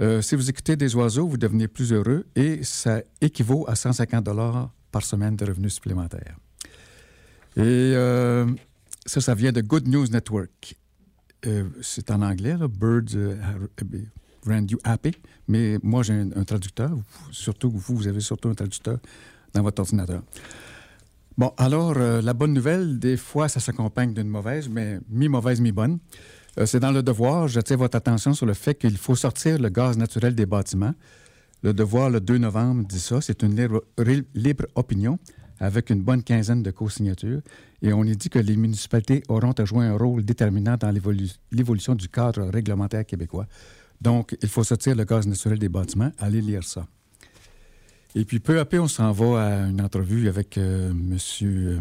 euh, 0.00 0.22
si 0.22 0.36
vous 0.36 0.48
écoutez 0.48 0.76
des 0.76 0.94
oiseaux, 0.94 1.26
vous 1.26 1.38
devenez 1.38 1.66
plus 1.66 1.92
heureux 1.92 2.24
et 2.36 2.62
ça 2.62 3.02
équivaut 3.20 3.64
à 3.68 3.74
150 3.74 4.24
dollars 4.24 4.72
par 4.92 5.02
semaine 5.02 5.34
de 5.34 5.44
revenus 5.44 5.74
supplémentaires. 5.74 6.36
Et 7.58 7.92
euh, 7.96 8.46
ça, 9.04 9.20
ça 9.20 9.34
vient 9.34 9.50
de 9.50 9.60
Good 9.60 9.88
News 9.88 10.06
Network. 10.06 10.76
Euh, 11.46 11.64
c'est 11.82 12.10
en 12.12 12.22
anglais, 12.22 12.56
là, 12.56 12.68
Birds 12.68 13.16
euh, 13.16 13.36
Rand 14.46 14.66
You 14.68 14.78
Happy, 14.84 15.12
mais 15.48 15.78
moi, 15.82 16.04
j'ai 16.04 16.14
un, 16.14 16.44
traducteur. 16.44 16.90
Surtout 17.32 17.70
vous, 17.70 17.96
vous 17.96 18.06
avez 18.06 18.20
surtout 18.20 18.48
un 18.48 18.54
traducteur 18.54 18.98
dans 19.54 19.62
votre 19.62 19.80
ordinateur. 19.80 20.22
Bon, 21.36 21.52
alors, 21.56 21.94
euh, 21.96 22.20
la 22.22 22.32
bonne 22.32 22.52
nouvelle, 22.52 22.98
des 23.00 23.16
fois, 23.16 23.48
ça 23.48 23.58
s'accompagne 23.58 24.14
d'une 24.14 24.28
mauvaise, 24.28 24.68
mais 24.68 25.00
mi-mauvaise, 25.08 25.60
mi-bonne. 25.60 25.98
C'est 26.64 26.80
dans 26.80 26.90
le 26.90 27.02
devoir, 27.02 27.46
j'attire 27.46 27.78
votre 27.78 27.96
attention 27.96 28.34
sur 28.34 28.46
le 28.46 28.54
fait 28.54 28.74
qu'il 28.74 28.96
faut 28.98 29.14
sortir 29.14 29.58
le 29.58 29.68
gaz 29.68 29.96
naturel 29.96 30.34
des 30.34 30.46
bâtiments. 30.46 30.94
Le 31.62 31.72
devoir, 31.72 32.10
le 32.10 32.20
2 32.20 32.38
novembre, 32.38 32.84
dit 32.84 32.98
ça. 32.98 33.20
C'est 33.20 33.42
une 33.42 33.54
libre 34.34 34.66
opinion 34.74 35.18
avec 35.60 35.90
une 35.90 36.02
bonne 36.02 36.22
quinzaine 36.22 36.62
de 36.62 36.70
co-signatures. 36.70 37.40
Et 37.82 37.92
on 37.92 38.04
y 38.04 38.16
dit 38.16 38.28
que 38.30 38.38
les 38.38 38.56
municipalités 38.56 39.22
auront 39.28 39.52
à 39.52 39.64
jouer 39.64 39.86
un 39.86 39.96
rôle 39.96 40.24
déterminant 40.24 40.76
dans 40.76 40.90
l'évolu- 40.90 41.36
l'évolution 41.52 41.94
du 41.94 42.08
cadre 42.08 42.44
réglementaire 42.48 43.04
québécois. 43.06 43.46
Donc, 44.00 44.36
il 44.42 44.48
faut 44.48 44.64
sortir 44.64 44.94
le 44.94 45.04
gaz 45.04 45.26
naturel 45.26 45.58
des 45.58 45.68
bâtiments. 45.68 46.12
Allez 46.18 46.40
lire 46.40 46.64
ça. 46.64 46.86
Et 48.14 48.24
puis, 48.24 48.38
peu 48.40 48.58
à 48.58 48.64
peu, 48.64 48.78
on 48.80 48.88
s'en 48.88 49.12
va 49.12 49.42
à 49.46 49.66
une 49.66 49.80
entrevue 49.80 50.28
avec 50.28 50.56
euh, 50.58 50.90
M. 50.90 51.80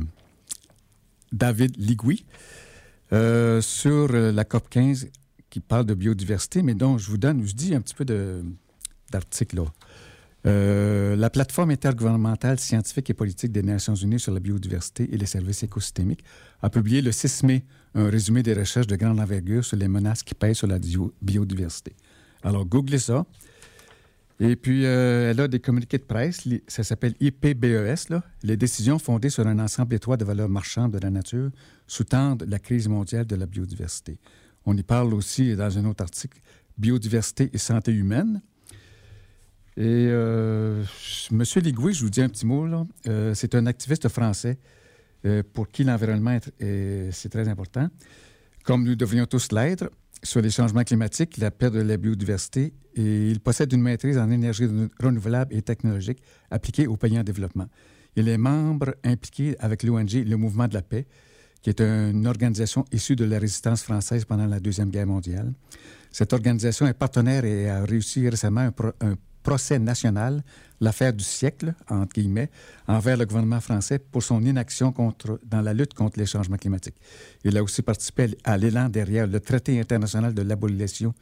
David 1.31 1.75
Ligui 1.77 2.25
euh, 3.13 3.62
sur 3.62 4.10
euh, 4.12 4.31
la 4.31 4.43
COP 4.43 4.69
15 4.69 5.07
qui 5.50 5.60
parle 5.60 5.86
de 5.86 5.93
biodiversité, 5.93 6.62
mais 6.62 6.74
dont 6.74 6.98
je 6.98 7.10
vous 7.10 7.17
donne, 7.17 7.46
je 7.46 7.53
dis 7.53 7.74
un 7.74 7.81
petit 7.81 7.96
peu 7.96 8.05
d'articles 9.12 9.55
là. 9.55 9.65
Euh, 10.46 11.15
la 11.15 11.29
plateforme 11.29 11.72
intergouvernementale 11.72 12.60
scientifique 12.60 13.10
et 13.10 13.13
politique 13.13 13.51
des 13.51 13.63
Nations 13.63 13.96
Unies 13.96 14.20
sur 14.20 14.32
la 14.32 14.39
biodiversité 14.39 15.10
et 15.12 15.17
les 15.17 15.25
services 15.25 15.63
écosystémiques 15.63 16.24
a 16.62 16.70
publié 16.70 17.01
le 17.01 17.12
6 17.12 17.44
mai 17.44 17.65
un 17.96 18.10
résumé 18.10 18.44
des 18.44 18.53
recherches 18.53 18.88
de 18.88 18.96
grande 18.96 19.20
envergure 19.20 19.65
sur 19.65 19.77
les 19.77 19.88
menaces 19.88 20.24
qui 20.24 20.36
pèsent 20.36 20.58
sur 20.58 20.67
la 20.67 20.77
biodiversité. 21.22 21.96
Alors, 22.44 22.65
googlez 22.65 23.00
ça. 23.00 23.25
Et 24.39 24.56
puis, 24.56 24.86
euh, 24.86 25.32
elle 25.32 25.39
a 25.41 25.48
des 25.48 25.60
communiqués 25.60 25.98
de 25.98 26.03
presse. 26.03 26.48
Ça 26.67 26.84
s'appelle 26.84 27.15
IPBES. 27.20 28.22
Les 28.44 28.55
décisions 28.55 29.00
fondées 29.00 29.31
sur 29.31 29.48
un 29.48 29.57
ensemble 29.57 29.96
étroit 29.96 30.16
de 30.16 30.25
valeurs 30.25 30.50
marchandes 30.50 30.92
de 30.92 31.00
la 31.00 31.09
nature 31.09 31.50
sous-tendent 31.88 32.46
la 32.48 32.59
crise 32.59 32.88
mondiale 32.88 33.25
de 33.25 33.35
la 33.35 33.48
biodiversité. 33.48 34.20
On 34.66 34.77
y 34.77 34.83
parle 34.83 35.14
aussi 35.16 35.55
dans 35.55 35.75
un 35.77 35.85
autre 35.85 36.03
article, 36.03 36.40
biodiversité 36.77 37.50
et 37.51 37.57
santé 37.57 37.92
humaine. 37.92 38.42
Et 39.79 40.07
euh, 40.09 40.83
M. 41.31 41.44
Ligoué, 41.63 41.94
je 41.94 42.03
vous 42.03 42.09
dis 42.09 42.22
un 42.22 42.29
petit 42.29 42.46
mot. 42.48 42.66
Euh, 43.07 43.33
c'est 43.35 43.53
un 43.53 43.66
activiste 43.68 44.07
français 44.09 44.57
euh, 45.25 45.44
pour 45.53 45.68
qui 45.70 45.83
l'environnement, 45.83 46.31
est- 46.31 46.51
est- 46.59 47.11
c'est 47.11 47.29
très 47.29 47.48
important. 47.48 47.87
Comme 48.63 48.83
nous 48.83 48.96
devrions 48.96 49.25
tous 49.27 49.51
l'être, 49.51 49.90
sur 50.24 50.42
les 50.42 50.50
changements 50.50 50.83
climatiques, 50.83 51.37
la 51.37 51.51
perte 51.51 51.75
de 51.75 51.81
la 51.81 51.96
biodiversité, 51.98 52.74
et 52.96 53.29
il 53.29 53.40
possède 53.40 53.72
une 53.72 53.83
maîtrise 53.83 54.18
en 54.18 54.31
énergie 54.31 54.66
renou- 54.66 54.90
renouvelable 55.00 55.53
et 55.55 55.61
technologique 55.61 56.24
appliquée 56.50 56.87
aux 56.87 56.98
pays 56.98 57.18
en 57.20 57.24
développement. 57.24 57.68
Il 58.16 58.27
est 58.27 58.37
membre 58.40 58.96
impliqué 59.03 59.55
avec 59.59 59.83
l'ONG 59.83 60.24
Le 60.25 60.35
Mouvement 60.37 60.68
de 60.68 60.74
la 60.74 60.81
paix, 60.81 61.05
qui 61.61 61.70
est 61.70 61.81
une 61.81 62.25
organisation 62.25 62.83
issue 62.92 63.16
de 63.16 63.25
la 63.25 63.37
résistance 63.37 63.83
française 63.83 64.25
pendant 64.25 64.48
la 64.48 64.59
Deuxième 64.59 64.90
Guerre 64.90 65.05
mondiale. 65.05 65.53
Cette 66.11 66.33
organisation 66.33 66.87
est 66.87 66.96
partenaire 66.96 67.46
et 67.46 67.70
a 67.70 67.83
réussi 67.85 68.27
récemment 68.27 68.61
un, 68.61 68.72
pro- 68.72 68.94
procès 69.48 69.79
national, 69.79 70.44
l'affaire 70.81 71.14
du 71.14 71.24
siècle, 71.24 71.74
entre 71.90 72.14
guillemets, 72.16 72.50
envers 72.86 73.16
le 73.16 73.25
gouvernement 73.25 73.62
français 73.62 73.98
pour 73.98 74.22
son 74.22 74.44
inaction 74.44 74.92
contre, 74.92 75.40
dans 75.46 75.62
la 75.62 75.74
lutte 75.74 75.94
contre 75.94 76.20
les 76.20 76.25
changements 76.25 76.57
climatiques. 76.57 76.98
Il 77.46 77.57
a 77.57 77.64
aussi 77.64 77.81
participé 77.81 78.38
à 78.44 78.57
l'élan 78.57 78.90
derrière 78.90 79.25
le 79.25 79.40
traité 79.40 79.79
international 79.79 80.33
de 80.33 80.42
l'abolition 80.42 81.14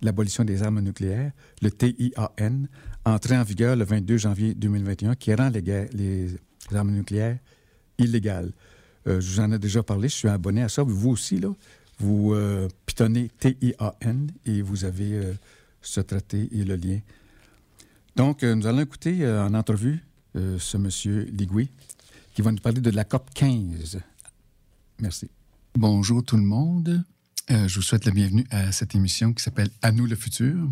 l'abolition 0.00 0.44
des 0.44 0.62
armes 0.62 0.80
nucléaires, 0.80 1.32
le 1.60 1.72
TIAN, 1.72 2.66
entré 3.04 3.36
en 3.36 3.42
vigueur 3.42 3.74
le 3.74 3.84
22 3.84 4.16
janvier 4.16 4.54
2021, 4.54 5.16
qui 5.16 5.34
rend 5.34 5.50
les, 5.50 6.36
armes 6.72 6.92
nucléaires 6.92 7.38
illégales. 7.98 8.52
Euh, 9.08 9.20
je 9.20 9.32
vous 9.32 9.40
en 9.40 9.50
ai 9.50 9.58
déjà 9.58 9.82
parlé, 9.82 10.08
je 10.08 10.14
suis 10.14 10.28
abonné 10.28 10.62
à 10.62 10.68
ça. 10.68 10.84
Vous 10.84 11.10
aussi, 11.10 11.40
là, 11.40 11.52
vous 11.98 12.32
euh, 12.32 12.68
pitonnez 12.86 13.28
TIAN 13.40 14.28
et 14.46 14.62
vous 14.62 14.84
avez 14.84 15.14
euh, 15.14 15.32
ce 15.82 16.00
traité 16.00 16.48
et 16.52 16.64
le 16.64 16.76
lien. 16.76 17.00
Donc, 18.18 18.42
euh, 18.42 18.56
nous 18.56 18.66
allons 18.66 18.80
écouter 18.80 19.22
euh, 19.22 19.46
en 19.46 19.54
entrevue 19.54 20.04
euh, 20.34 20.58
ce 20.58 20.76
monsieur 20.76 21.22
Ligui 21.30 21.70
qui 22.34 22.42
va 22.42 22.50
nous 22.50 22.58
parler 22.58 22.80
de 22.80 22.90
la 22.90 23.04
COP 23.04 23.30
15. 23.32 24.00
Merci. 24.98 25.30
Bonjour 25.76 26.24
tout 26.24 26.36
le 26.36 26.42
monde. 26.42 27.04
Je 27.48 27.72
vous 27.76 27.82
souhaite 27.82 28.06
la 28.06 28.10
bienvenue 28.10 28.44
à 28.50 28.72
cette 28.72 28.96
émission 28.96 29.32
qui 29.32 29.42
s'appelle 29.42 29.70
À 29.82 29.92
nous 29.92 30.06
le 30.06 30.16
futur, 30.16 30.68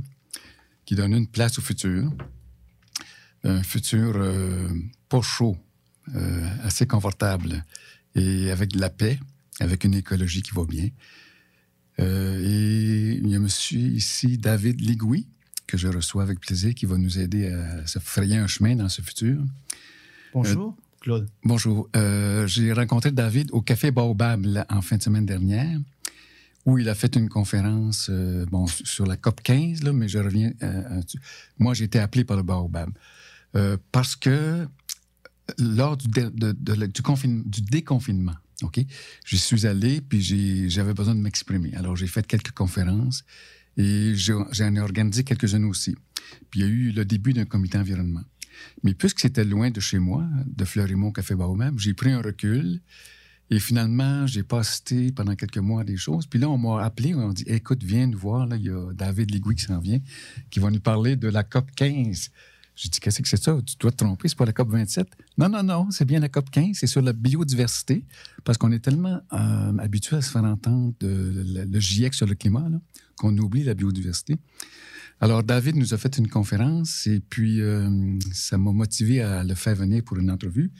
qui 0.85 0.97
donne 0.97 1.15
une 1.15 1.29
place 1.29 1.57
au 1.61 1.63
futur. 1.63 2.13
Un 3.45 3.63
futur 3.63 4.21
pas 5.09 5.23
chaud, 5.23 5.57
assez 6.65 6.87
confortable 6.87 7.65
et 8.17 8.51
avec 8.51 8.73
de 8.73 8.81
la 8.81 8.91
paix, 8.91 9.19
avec 9.61 9.85
une 9.85 9.95
écologie 9.95 10.43
qui 10.43 10.51
va 10.51 10.65
bien. 10.65 10.89
Et 11.99 13.21
il 13.23 13.29
y 13.29 13.37
a 13.37 13.39
monsieur 13.39 13.79
ici, 13.79 14.37
David 14.37 14.81
Ligui, 14.81 15.29
que 15.67 15.77
je 15.77 15.89
reçois 15.89 16.23
avec 16.23 16.41
plaisir, 16.41 16.75
qui 16.75 16.87
va 16.87 16.97
nous 16.97 17.19
aider 17.19 17.49
à 17.49 17.87
se 17.87 17.99
frayer 17.99 18.37
un 18.37 18.47
chemin 18.47 18.77
dans 18.77 18.89
ce 18.89 19.03
futur. 19.03 19.39
Bonjour, 20.33 20.77
Claude. 21.01 21.29
Bonjour. 21.45 21.89
Euh, 21.97 22.47
J'ai 22.47 22.73
rencontré 22.73 23.11
David 23.11 23.51
au 23.53 23.61
Café 23.63 23.91
Baobab 23.91 24.47
en 24.69 24.83
fin 24.83 24.97
de 24.97 25.03
semaine 25.03 25.27
dernière, 25.27 25.79
où 26.65 26.79
il 26.79 26.89
a 26.89 26.95
fait 26.95 27.17
une 27.17 27.29
conférence 27.29 28.09
euh, 28.11 28.45
bon, 28.47 28.67
sur 28.67 29.07
la 29.07 29.17
COP 29.17 29.41
15, 29.43 29.83
là, 29.83 29.93
mais 29.93 30.09
je 30.09 30.19
reviens. 30.19 30.53
euh, 30.63 31.01
à- 31.01 31.03
moi, 31.59 31.75
j'ai 31.75 31.85
été 31.85 31.99
appelé 31.99 32.25
par 32.25 32.37
le 32.37 32.43
Baobab 32.43 32.91
euh, 33.55 33.77
parce 33.93 34.17
que 34.17 34.67
lors 35.59 35.97
du, 35.97 36.09
dé- 36.09 36.31
de- 36.33 36.53
de 36.59 36.73
la- 36.75 36.87
du, 36.89 37.03
confine- 37.03 37.45
du 37.45 37.63
déconfinement, 37.63 38.35
OK, 38.63 38.81
j'y 39.25 39.39
suis 39.39 39.67
allé 39.67 40.01
puis 40.01 40.21
j'avais 40.71 40.95
besoin 40.95 41.15
de 41.15 41.21
m'exprimer. 41.21 41.75
Alors, 41.75 41.95
j'ai 41.97 42.07
fait 42.07 42.27
quelques 42.27 42.53
conférences 42.53 43.25
et 43.77 44.15
j'en 44.15 44.75
ai 44.75 44.81
organisé 44.81 45.25
quelques-unes 45.25 45.65
aussi. 45.65 45.95
Puis, 46.51 46.61
il 46.61 46.67
y 46.67 46.69
a 46.69 46.69
eu 46.69 46.91
le 46.93 47.05
début 47.05 47.33
d'un 47.33 47.45
comité 47.45 47.79
environnement. 47.79 48.23
Mais 48.83 48.95
puisque 48.95 49.21
c'était 49.21 49.45
loin 49.45 49.71
de 49.71 49.81
chez 49.81 49.99
moi, 49.99 50.25
de 50.47 50.65
Fleurimont, 50.65 51.13
Café 51.13 51.35
Baobab, 51.35 51.79
j'ai 51.79 51.95
pris 51.95 52.11
un 52.11 52.23
recul. 52.23 52.81
Et 53.49 53.61
finalement, 53.61 54.27
j'ai 54.27 54.43
assisté 54.51 55.13
pendant 55.13 55.37
quelques 55.37 55.59
mois 55.59 55.85
des 55.85 55.97
choses. 55.97 56.27
Puis 56.27 56.41
là, 56.41 56.49
on 56.49 56.59
m'a 56.59 56.83
appelé, 56.85 57.15
on 57.15 57.29
m'a 57.29 57.33
dit 57.33 57.45
Écoute, 57.47 57.85
viens 57.85 58.07
nous 58.07 58.19
voir, 58.19 58.47
là, 58.47 58.57
il 58.57 58.65
y 58.65 58.71
a 58.71 58.93
David 58.93 59.31
Ligui 59.31 59.55
qui 59.55 59.65
s'en 59.65 59.79
vient, 59.79 60.01
qui 60.51 60.59
va 60.59 60.71
nous 60.71 60.81
parler 60.81 61.15
de 61.15 61.29
la 61.29 61.45
COP 61.45 61.71
15. 61.77 62.31
J'ai 62.77 62.91
dit 62.91 63.01
Qu'est-ce 63.01 63.23
que 63.23 63.29
c'est 63.29 63.43
ça? 63.43 63.59
Tu 63.67 63.75
dois 63.81 63.91
te 63.91 63.97
tromper, 63.97 64.29
c'est 64.29 64.37
pas 64.37 64.45
la 64.45 64.53
COP 64.53 64.69
27. 64.69 65.09
Non, 65.39 65.49
non, 65.49 65.63
non, 65.63 65.91
c'est 65.91 66.05
bien 66.05 66.21
la 66.21 66.29
COP 66.29 66.51
15, 66.51 66.77
c'est 66.77 66.87
sur 66.87 67.03
la 67.03 67.15
biodiversité, 67.15 68.05
parce 68.45 68.59
qu'on 68.59 68.71
est 68.71 68.81
tellement 68.81 69.21
euh, 69.33 69.79
habitué 69.79 70.17
à 70.17 70.23
se 70.23 70.31
faire 70.31 70.45
entendre 70.45 70.95
le, 71.01 71.81
GIEC 71.81 72.15
sur 72.15 72.27
le 72.27 72.35
climat 72.35 72.69
qu'on 73.17 73.37
oublie 73.39 73.65
la 73.65 73.75
biodiversité. 73.75 74.37
Alors, 75.21 75.43
David 75.43 75.77
nous 75.77 75.95
a 75.95 75.97
fait 75.99 76.19
une 76.19 76.29
conférence 76.29 77.07
et 77.07 77.21
puis 77.21 77.63
euh, 77.63 78.19
ça 78.33 78.59
m'a 78.59 78.73
motivé 78.73 79.23
à 79.23 79.43
le 79.43 79.55
faire 79.55 79.75
venir 79.75 80.05
pour 80.05 80.19
une 80.19 80.31
entrevue. 80.31 80.71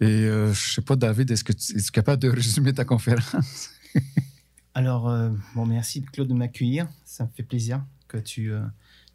Et 0.00 0.04
euh, 0.04 0.52
je 0.52 0.74
sais 0.74 0.82
pas, 0.82 0.96
David, 0.96 1.30
est-ce 1.30 1.44
que 1.44 1.52
tu 1.52 1.78
es 1.78 1.90
capable 1.92 2.20
de 2.20 2.28
résumer 2.28 2.72
ta 2.72 2.84
conférence? 2.84 3.70
Alors, 4.74 5.08
euh, 5.08 5.30
bon, 5.54 5.66
merci 5.66 6.02
Claude 6.02 6.26
de 6.26 6.34
m'accueillir. 6.34 6.88
Ça 7.04 7.24
me 7.24 7.30
fait 7.30 7.44
plaisir 7.44 7.84
que 8.08 8.18
tu, 8.18 8.50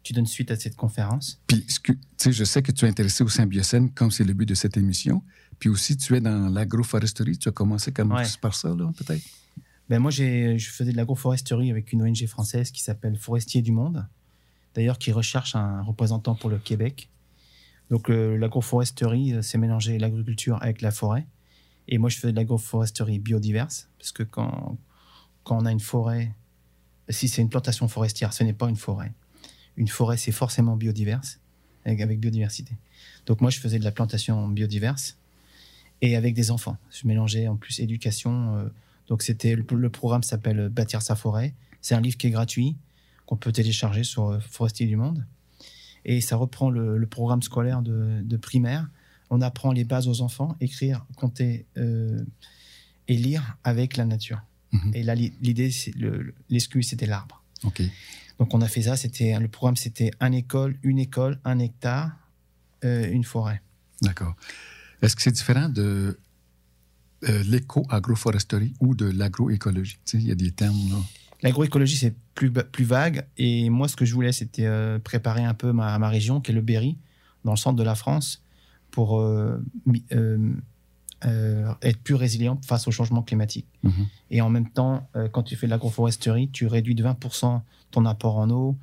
tu 0.02 0.12
donnes 0.12 0.26
suite 0.26 0.50
à 0.50 0.56
cette 0.56 0.76
conférence. 0.76 1.40
Puis, 1.46 1.64
tu 1.82 1.98
sais, 2.16 2.32
je 2.32 2.44
sais 2.44 2.62
que 2.62 2.72
tu 2.72 2.84
es 2.84 2.88
intéressé 2.88 3.22
au 3.24 3.28
symbiocène, 3.28 3.90
comme 3.92 4.10
c'est 4.10 4.24
le 4.24 4.32
but 4.32 4.46
de 4.46 4.54
cette 4.54 4.76
émission. 4.76 5.22
Puis 5.58 5.68
aussi, 5.68 5.96
tu 5.96 6.14
es 6.16 6.20
dans 6.20 6.48
l'agroforesterie. 6.48 7.36
Tu 7.38 7.48
as 7.48 7.52
commencé 7.52 7.92
comme 7.92 8.12
Ouais. 8.12 8.24
par 8.40 8.54
ça, 8.54 8.68
là, 8.68 8.90
peut-être? 8.96 9.22
Ben 9.88 9.98
moi, 9.98 10.10
je 10.10 10.56
faisais 10.70 10.92
de 10.92 10.96
l'agroforesterie 10.96 11.70
avec 11.70 11.92
une 11.92 12.02
ONG 12.02 12.26
française 12.26 12.70
qui 12.70 12.82
s'appelle 12.82 13.16
Forestier 13.16 13.62
du 13.62 13.72
Monde, 13.72 14.06
d'ailleurs 14.74 14.98
qui 14.98 15.12
recherche 15.12 15.54
un 15.56 15.82
représentant 15.82 16.34
pour 16.34 16.50
le 16.50 16.58
Québec. 16.58 17.08
Donc 17.90 18.10
euh, 18.10 18.36
l'agroforesterie, 18.36 19.32
euh, 19.32 19.42
c'est 19.42 19.56
mélanger 19.56 19.98
l'agriculture 19.98 20.58
avec 20.62 20.82
la 20.82 20.90
forêt. 20.90 21.26
Et 21.88 21.96
moi, 21.96 22.10
je 22.10 22.18
faisais 22.18 22.32
de 22.32 22.36
l'agroforesterie 22.36 23.18
biodiverse, 23.18 23.88
parce 23.98 24.12
que 24.12 24.22
quand, 24.22 24.76
quand 25.42 25.56
on 25.56 25.64
a 25.64 25.72
une 25.72 25.80
forêt, 25.80 26.34
si 27.08 27.26
c'est 27.28 27.40
une 27.40 27.48
plantation 27.48 27.88
forestière, 27.88 28.34
ce 28.34 28.44
n'est 28.44 28.52
pas 28.52 28.68
une 28.68 28.76
forêt. 28.76 29.14
Une 29.78 29.88
forêt, 29.88 30.16
c'est 30.18 30.32
forcément 30.32 30.76
biodiverse, 30.76 31.38
avec, 31.86 32.00
avec 32.02 32.20
biodiversité. 32.20 32.72
Donc 33.26 33.40
moi, 33.40 33.50
je 33.50 33.58
faisais 33.60 33.78
de 33.78 33.84
la 33.84 33.92
plantation 33.92 34.46
biodiverse 34.48 35.16
et 36.02 36.16
avec 36.16 36.34
des 36.34 36.50
enfants. 36.50 36.76
Je 36.90 37.06
mélangeais 37.06 37.48
en 37.48 37.56
plus 37.56 37.80
éducation. 37.80 38.56
euh, 38.56 38.68
donc 39.06 39.22
c'était 39.22 39.54
le, 39.56 39.64
le 39.70 39.88
programme 39.90 40.22
s'appelle 40.22 40.68
Bâtir 40.68 41.00
sa 41.00 41.14
forêt. 41.16 41.54
C'est 41.80 41.94
un 41.94 42.00
livre 42.00 42.16
qui 42.18 42.26
est 42.26 42.30
gratuit 42.30 42.76
qu'on 43.26 43.36
peut 43.36 43.52
télécharger 43.52 44.04
sur 44.04 44.28
euh, 44.28 44.40
Forestier 44.40 44.86
du 44.86 44.96
Monde. 44.96 45.24
Et 46.04 46.20
ça 46.20 46.36
reprend 46.36 46.70
le, 46.70 46.98
le 46.98 47.06
programme 47.06 47.42
scolaire 47.42 47.82
de, 47.82 48.20
de 48.22 48.36
primaire. 48.36 48.88
On 49.30 49.40
apprend 49.42 49.72
les 49.72 49.84
bases 49.84 50.08
aux 50.08 50.20
enfants, 50.22 50.56
écrire, 50.60 51.04
compter 51.16 51.66
euh, 51.76 52.24
et 53.08 53.16
lire 53.16 53.56
avec 53.64 53.96
la 53.96 54.04
nature. 54.06 54.40
Mhm. 54.72 54.90
Et 54.94 55.02
là, 55.02 55.14
l'i- 55.14 55.32
l'idée, 55.42 55.70
l'excuse, 56.50 56.88
c'était 56.88 57.06
l'arbre. 57.06 57.42
Donc 58.38 58.54
on 58.54 58.60
a 58.60 58.68
fait 58.68 58.82
ça. 58.82 58.96
C'était 58.96 59.38
le 59.38 59.48
programme, 59.48 59.76
c'était 59.76 60.10
un 60.20 60.32
école, 60.32 60.76
une 60.82 60.98
école, 60.98 61.38
un 61.44 61.58
hectare, 61.58 62.12
euh, 62.84 63.10
une 63.10 63.24
forêt. 63.24 63.62
D'accord. 64.02 64.34
Est-ce 65.02 65.16
que 65.16 65.22
c'est 65.22 65.32
différent 65.32 65.68
de 65.68 66.18
euh, 67.28 67.42
l'éco-agroforesterie 67.44 68.74
ou 68.80 68.94
de 68.94 69.06
l'agroécologie? 69.06 69.98
Tu 70.04 70.18
sais, 70.18 70.22
il 70.22 70.28
y 70.28 70.32
a 70.32 70.36
des 70.36 70.52
termes, 70.52 70.76
là. 70.90 70.98
L'agroécologie, 71.42 71.96
c'est 71.96 72.14
plus, 72.34 72.50
plus 72.50 72.84
vague. 72.84 73.24
Et 73.36 73.70
moi, 73.70 73.86
ce 73.86 73.94
que 73.94 74.04
je 74.04 74.12
voulais, 74.12 74.32
c'était 74.32 74.66
euh, 74.66 74.98
préparer 74.98 75.44
un 75.44 75.54
peu 75.54 75.72
ma, 75.72 75.96
ma 75.98 76.08
région, 76.08 76.40
qui 76.40 76.50
est 76.50 76.54
le 76.54 76.62
Berry, 76.62 76.98
dans 77.44 77.52
le 77.52 77.56
centre 77.56 77.76
de 77.76 77.84
la 77.84 77.94
France, 77.94 78.42
pour 78.90 79.24
euh, 81.24 81.72
être 81.82 81.98
plus 81.98 82.14
résiliente 82.14 82.64
face 82.64 82.86
au 82.86 82.90
changement 82.90 83.22
climatique. 83.22 83.66
Mhm. 83.82 84.06
Et 84.30 84.40
en 84.40 84.50
même 84.50 84.68
temps, 84.68 85.08
euh, 85.16 85.28
quand 85.28 85.42
tu 85.42 85.56
fais 85.56 85.66
de 85.66 85.70
l'agroforesterie, 85.70 86.48
tu 86.50 86.66
réduis 86.66 86.94
de 86.94 87.02
20% 87.02 87.60
ton 87.90 88.04
apport 88.04 88.36
en 88.36 88.50
eau, 88.50 88.76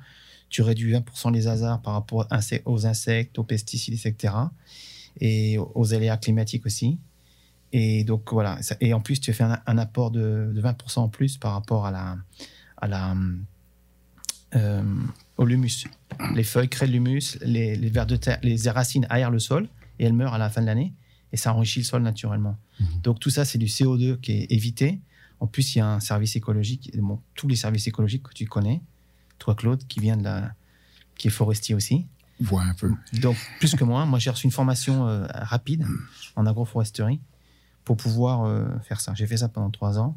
tu 0.48 0.62
réduis 0.62 0.92
20% 0.92 1.32
les 1.32 1.46
hasards 1.46 1.80
par 1.80 1.94
rapport 1.94 2.26
aux 2.64 2.86
insectes, 2.86 3.38
aux 3.38 3.44
pesticides, 3.44 3.94
etc. 3.94 4.34
Et 5.20 5.58
aux 5.58 5.94
aléas 5.94 6.18
climatiques 6.18 6.66
aussi. 6.66 6.98
Et 7.72 8.04
donc 8.04 8.32
voilà. 8.32 8.58
Et 8.80 8.92
en 8.92 9.00
plus, 9.00 9.20
tu 9.20 9.32
fais 9.32 9.44
un, 9.44 9.58
un 9.66 9.78
apport 9.78 10.10
de, 10.10 10.52
de 10.54 10.60
20% 10.60 10.98
en 10.98 11.08
plus 11.08 11.38
par 11.38 11.52
rapport 11.52 11.86
à 11.86 11.90
la, 11.90 12.16
à 12.76 12.86
la, 12.86 13.14
euh, 14.54 14.82
au 15.36 15.44
l'humus. 15.44 15.86
Les 16.34 16.44
feuilles 16.44 16.68
créent 16.68 16.86
de 16.86 16.92
l'humus, 16.92 17.38
les, 17.42 17.76
les 17.76 17.90
vers 17.90 18.06
de 18.06 18.16
terre, 18.16 18.38
les 18.42 18.68
racines 18.70 19.06
aèrent 19.10 19.30
le 19.30 19.38
sol 19.38 19.68
et 19.98 20.04
elles 20.04 20.12
meurent 20.12 20.34
à 20.34 20.38
la 20.38 20.50
fin 20.50 20.60
de 20.60 20.66
l'année 20.66 20.92
et 21.36 21.38
ça 21.38 21.52
enrichit 21.52 21.80
le 21.80 21.84
sol 21.84 22.00
naturellement. 22.00 22.56
Donc 23.02 23.20
tout 23.20 23.28
ça, 23.28 23.44
c'est 23.44 23.58
du 23.58 23.66
CO2 23.66 24.18
qui 24.20 24.32
est 24.32 24.46
évité. 24.50 25.02
En 25.38 25.46
plus, 25.46 25.74
il 25.74 25.80
y 25.80 25.80
a 25.82 25.86
un 25.86 26.00
service 26.00 26.34
écologique, 26.34 26.90
bon, 26.96 27.20
tous 27.34 27.46
les 27.46 27.56
services 27.56 27.86
écologiques 27.86 28.22
que 28.22 28.32
tu 28.32 28.46
connais, 28.46 28.80
toi 29.38 29.54
Claude, 29.54 29.86
qui 29.86 30.00
vient 30.00 30.16
de 30.16 30.24
la, 30.24 30.54
qui 31.18 31.28
est 31.28 31.30
forestier 31.30 31.74
aussi. 31.74 32.06
Vois 32.40 32.62
un 32.62 32.72
peu. 32.72 32.90
Donc 33.20 33.36
plus 33.58 33.74
que 33.74 33.84
moi, 33.84 34.06
moi 34.06 34.18
j'ai 34.18 34.30
reçu 34.30 34.46
une 34.46 34.50
formation 34.50 35.06
euh, 35.06 35.26
rapide 35.28 35.86
en 36.36 36.46
agroforesterie 36.46 37.20
pour 37.84 37.98
pouvoir 37.98 38.44
euh, 38.44 38.64
faire 38.82 39.02
ça. 39.02 39.12
J'ai 39.14 39.26
fait 39.26 39.36
ça 39.36 39.50
pendant 39.50 39.70
trois 39.70 39.98
ans, 39.98 40.16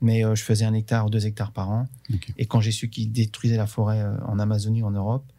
mais 0.00 0.24
euh, 0.24 0.34
je 0.34 0.42
faisais 0.42 0.64
un 0.64 0.74
hectare 0.74 1.06
ou 1.06 1.10
deux 1.10 1.26
hectares 1.26 1.52
par 1.52 1.70
an. 1.70 1.86
Et 2.38 2.46
quand 2.46 2.60
j'ai 2.60 2.72
su 2.72 2.88
qu'ils 2.88 3.12
détruisaient 3.12 3.56
la 3.56 3.68
forêt 3.68 4.04
en 4.26 4.40
Amazonie, 4.40 4.82
en 4.82 4.90
Europe, 4.90 5.30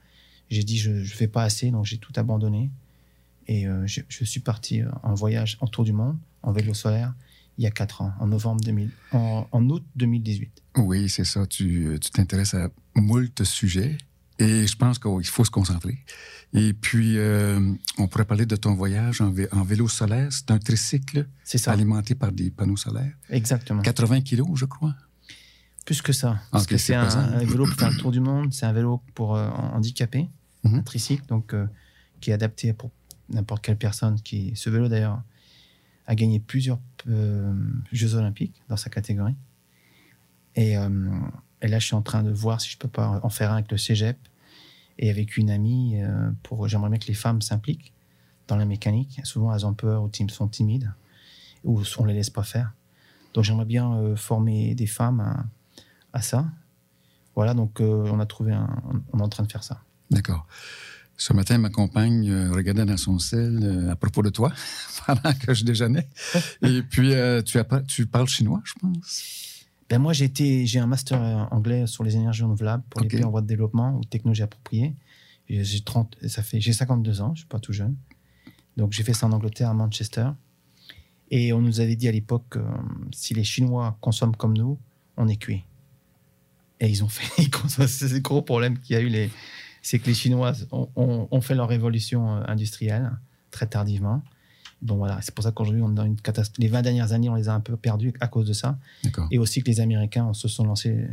j'ai 0.49 0.63
dit 0.63 0.77
je 0.77 0.91
ne 0.91 1.03
fais 1.03 1.27
pas 1.27 1.43
assez, 1.43 1.69
donc 1.69 1.83
j'ai 1.83 1.97
tout 1.97 2.13
abandonné. 2.15 2.71
Et 3.47 3.67
euh, 3.67 3.85
je, 3.87 4.01
je 4.07 4.23
suis 4.23 4.39
parti 4.39 4.81
euh, 4.81 4.89
en 5.03 5.13
voyage 5.13 5.57
en 5.61 5.67
tour 5.67 5.83
du 5.83 5.93
monde, 5.93 6.17
en 6.43 6.51
vélo 6.51 6.73
solaire, 6.73 7.13
il 7.57 7.63
y 7.63 7.67
a 7.67 7.71
quatre 7.71 8.01
ans, 8.01 8.13
en 8.19 8.27
novembre 8.27 8.61
2000, 8.63 8.89
en, 9.11 9.47
en 9.51 9.69
août 9.69 9.83
2018. 9.95 10.61
Oui, 10.77 11.09
c'est 11.09 11.25
ça. 11.25 11.45
Tu 11.47 11.85
euh, 11.87 11.97
tu 11.99 12.11
t'intéresses 12.11 12.53
à 12.53 12.69
moult 12.95 13.43
sujets 13.43 13.97
et 14.39 14.65
je 14.67 14.75
pense 14.75 14.97
qu'il 14.99 15.25
faut 15.27 15.45
se 15.45 15.51
concentrer. 15.51 15.99
Et 16.53 16.73
puis, 16.73 17.17
euh, 17.17 17.59
on 17.97 18.07
pourrait 18.07 18.25
parler 18.25 18.45
de 18.45 18.55
ton 18.55 18.73
voyage 18.73 19.21
en, 19.21 19.31
vé- 19.31 19.47
en 19.51 19.63
vélo 19.63 19.87
solaire. 19.87 20.27
C'est 20.31 20.49
un 20.51 20.57
tricycle 20.59 21.27
ça, 21.43 21.71
alimenté 21.71 22.15
par 22.15 22.31
des 22.31 22.49
panneaux 22.51 22.77
solaires. 22.77 23.13
exactement. 23.29 23.81
80 23.81 24.21
kilos, 24.21 24.47
je 24.55 24.65
crois. 24.65 24.95
Plus 25.85 26.01
que 26.01 26.13
ça. 26.13 26.39
Parce 26.51 26.63
Ok, 26.65 26.69
que 26.71 26.77
c'est 26.77 26.95
un, 26.95 27.03
un 27.07 27.39
vélo 27.45 27.65
pour 27.65 27.75
faire 27.75 27.89
le 27.91 27.97
tour 27.97 28.11
du 28.11 28.19
monde, 28.19 28.53
c'est 28.53 28.65
un 28.65 28.73
vélo 28.73 29.01
pour 29.13 29.35
euh, 29.35 29.49
handicapés, 29.49 30.29
Mhm. 30.63 30.75
un 30.75 30.81
tricycle, 30.83 31.25
donc 31.27 31.53
euh, 31.55 31.65
qui 32.19 32.29
est 32.29 32.33
adapté 32.33 32.71
pour 32.73 32.91
n'importe 33.31 33.63
quelle 33.63 33.77
personne. 33.77 34.19
Qui, 34.21 34.53
ce 34.55 34.69
vélo 34.69 34.87
d'ailleurs 34.87 35.21
a 36.07 36.15
gagné 36.15 36.39
plusieurs 36.39 36.79
euh, 37.07 37.53
Jeux 37.91 38.15
Olympiques 38.15 38.61
dans 38.69 38.77
sa 38.77 38.89
catégorie. 38.89 39.35
Et, 40.55 40.77
euh, 40.77 41.09
et 41.61 41.67
là, 41.67 41.79
je 41.79 41.85
suis 41.85 41.95
en 41.95 42.01
train 42.01 42.23
de 42.23 42.31
voir 42.31 42.59
si 42.59 42.69
je 42.69 42.77
peux 42.77 42.87
pas 42.87 43.19
en 43.23 43.29
faire 43.29 43.51
un 43.51 43.55
avec 43.55 43.71
le 43.71 43.77
Cégep 43.77 44.17
et 44.99 45.09
avec 45.09 45.37
une 45.37 45.49
amie. 45.49 46.01
euh, 46.01 46.31
pour, 46.43 46.67
j'aimerais 46.67 46.89
bien 46.89 46.99
que 46.99 47.07
les 47.07 47.13
femmes 47.13 47.41
s'impliquent 47.41 47.93
dans 48.47 48.57
la 48.57 48.65
mécanique. 48.65 49.21
Souvent, 49.23 49.53
elles 49.53 49.65
ont 49.65 49.73
peur 49.73 50.03
ou 50.03 50.09
sont 50.29 50.47
timides 50.47 50.91
ou 51.63 51.81
on 51.99 52.05
les 52.05 52.13
laisse 52.13 52.29
pas 52.29 52.43
faire. 52.43 52.73
Donc, 53.33 53.43
j'aimerais 53.43 53.65
bien 53.65 54.15
former 54.17 54.75
des 54.75 54.87
femmes 54.87 55.21
à, 55.21 55.45
à 56.11 56.21
ça. 56.21 56.45
Voilà, 57.35 57.53
donc 57.53 57.79
on 57.79 58.19
a 58.19 58.25
trouvé 58.25 58.51
un, 58.51 58.67
on 59.13 59.19
est 59.19 59.23
en 59.23 59.29
train 59.29 59.43
de 59.43 59.51
faire 59.51 59.63
ça. 59.63 59.81
D'accord. 60.09 60.45
Ce 61.21 61.33
matin, 61.33 61.59
ma 61.59 61.69
compagne 61.69 62.31
euh, 62.31 62.51
regardait 62.51 62.83
dans 62.83 62.97
son 62.97 63.19
sel 63.19 63.59
euh, 63.61 63.91
à 63.91 63.95
propos 63.95 64.23
de 64.23 64.31
toi 64.31 64.51
pendant 65.05 65.31
que 65.35 65.53
je 65.53 65.63
déjeunais. 65.63 66.09
Et 66.63 66.81
puis, 66.81 67.13
euh, 67.13 67.43
tu, 67.43 68.07
parles 68.07 68.27
chinois, 68.27 68.59
je 68.63 68.73
pense? 68.81 69.67
Ben 69.87 69.99
moi, 69.99 70.13
j'ai 70.13 70.79
un 70.79 70.87
master 70.87 71.47
anglais 71.51 71.85
sur 71.85 72.03
les 72.03 72.15
énergies 72.15 72.41
renouvelables 72.41 72.81
pour 72.89 73.01
les 73.01 73.07
pays 73.07 73.23
en 73.23 73.29
voie 73.29 73.41
de 73.41 73.45
développement 73.45 73.95
ou 73.99 74.03
technologies 74.03 74.41
appropriées. 74.41 74.95
J'ai 75.47 75.81
30, 75.81 76.17
ça 76.27 76.41
fait, 76.41 76.59
j'ai 76.59 76.73
52 76.73 77.21
ans, 77.21 77.35
je 77.35 77.41
suis 77.41 77.47
pas 77.47 77.59
tout 77.59 77.73
jeune. 77.73 77.95
Donc 78.75 78.91
j'ai 78.91 79.03
fait 79.03 79.13
ça 79.13 79.27
en 79.27 79.31
Angleterre, 79.31 79.69
à 79.69 79.75
Manchester. 79.75 80.29
Et 81.29 81.53
on 81.53 81.61
nous 81.61 81.81
avait 81.81 81.95
dit 81.95 82.07
à 82.07 82.11
l'époque 82.11 82.45
que 82.49 82.59
si 83.11 83.35
les 83.35 83.43
Chinois 83.43 83.95
consomment 84.01 84.35
comme 84.35 84.57
nous, 84.57 84.79
on 85.17 85.27
est 85.27 85.37
cuit. 85.37 85.65
Et 86.79 86.89
ils 86.89 87.03
ont 87.03 87.09
fait, 87.09 87.45
c'est 87.85 88.11
le 88.11 88.19
gros 88.21 88.41
problème 88.41 88.79
qu'il 88.79 88.95
y 88.95 88.97
a 88.97 89.03
eu, 89.03 89.09
les, 89.09 89.29
c'est 89.81 89.99
que 89.99 90.07
les 90.07 90.13
Chinois 90.13 90.53
ont, 90.71 90.89
ont- 90.95 91.27
ont 91.31 91.41
fait 91.41 91.55
leur 91.55 91.67
révolution 91.67 92.37
euh, 92.37 92.43
industrielle 92.47 93.11
très 93.51 93.67
tardivement. 93.67 94.21
Bon 94.81 94.95
voilà, 94.97 95.19
c'est 95.21 95.33
pour 95.35 95.43
ça 95.43 95.51
qu'aujourd'hui 95.51 95.81
on 95.83 95.91
est 95.91 95.95
dans 95.95 96.05
une 96.05 96.19
catastrophe. 96.19 96.57
Les 96.59 96.67
20 96.67 96.81
dernières 96.81 97.11
années, 97.13 97.29
on 97.29 97.35
les 97.35 97.49
a 97.49 97.53
un 97.53 97.59
peu 97.59 97.75
perdus 97.77 98.13
à 98.19 98.27
cause 98.27 98.47
de 98.47 98.53
ça 98.53 98.77
et 99.29 99.37
aussi 99.37 99.61
que 99.61 99.67
les 99.67 99.79
Américains 99.79 100.33
se 100.33 100.47
sont 100.47 100.63
lancés 100.65 101.05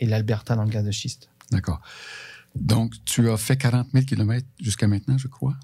et 0.00 0.06
l'Alberta 0.06 0.56
dans 0.56 0.64
le 0.64 0.70
gaz 0.70 0.84
de 0.84 0.90
schiste. 0.90 1.28
D'accord. 1.52 1.80
Donc, 2.56 2.94
tu 3.04 3.30
as 3.30 3.36
fait 3.36 3.56
40 3.56 3.88
000 3.92 4.04
km 4.04 4.46
jusqu'à 4.60 4.86
maintenant, 4.88 5.16
je 5.18 5.28
crois, 5.28 5.54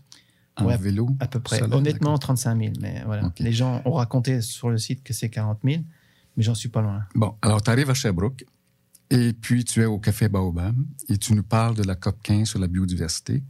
en 0.56 0.66
Ouais, 0.66 0.76
vélo. 0.76 1.08
À 1.20 1.26
peu 1.26 1.40
près. 1.40 1.58
solaire, 1.58 1.76
Honnêtement, 1.76 2.10
d'accord. 2.12 2.20
35 2.36 2.58
000. 2.60 2.72
Mais 2.80 3.02
voilà. 3.04 3.32
Les 3.40 3.52
gens 3.52 3.82
ont 3.84 3.92
raconté 3.92 4.40
sur 4.40 4.70
le 4.70 4.78
site 4.78 5.02
que 5.02 5.12
c'est 5.12 5.28
40 5.28 5.58
000, 5.64 5.82
mais 6.36 6.42
j'en 6.44 6.54
suis 6.54 6.68
pas 6.68 6.80
loin. 6.80 7.02
Bon, 7.14 7.34
alors 7.42 7.60
tu 7.62 7.70
arrives 7.70 7.90
à 7.90 7.94
Sherbrooke 7.94 8.44
et 9.10 9.32
puis 9.32 9.64
tu 9.64 9.80
es 9.80 9.84
au 9.86 9.98
Café 9.98 10.28
Baobab 10.28 10.76
et 11.08 11.16
tu 11.18 11.32
nous 11.34 11.42
parles 11.42 11.74
de 11.76 11.82
la 11.84 11.94
COP 11.94 12.22
15 12.22 12.48
sur 12.48 12.58
la 12.58 12.66
biodiversité. 12.68 13.42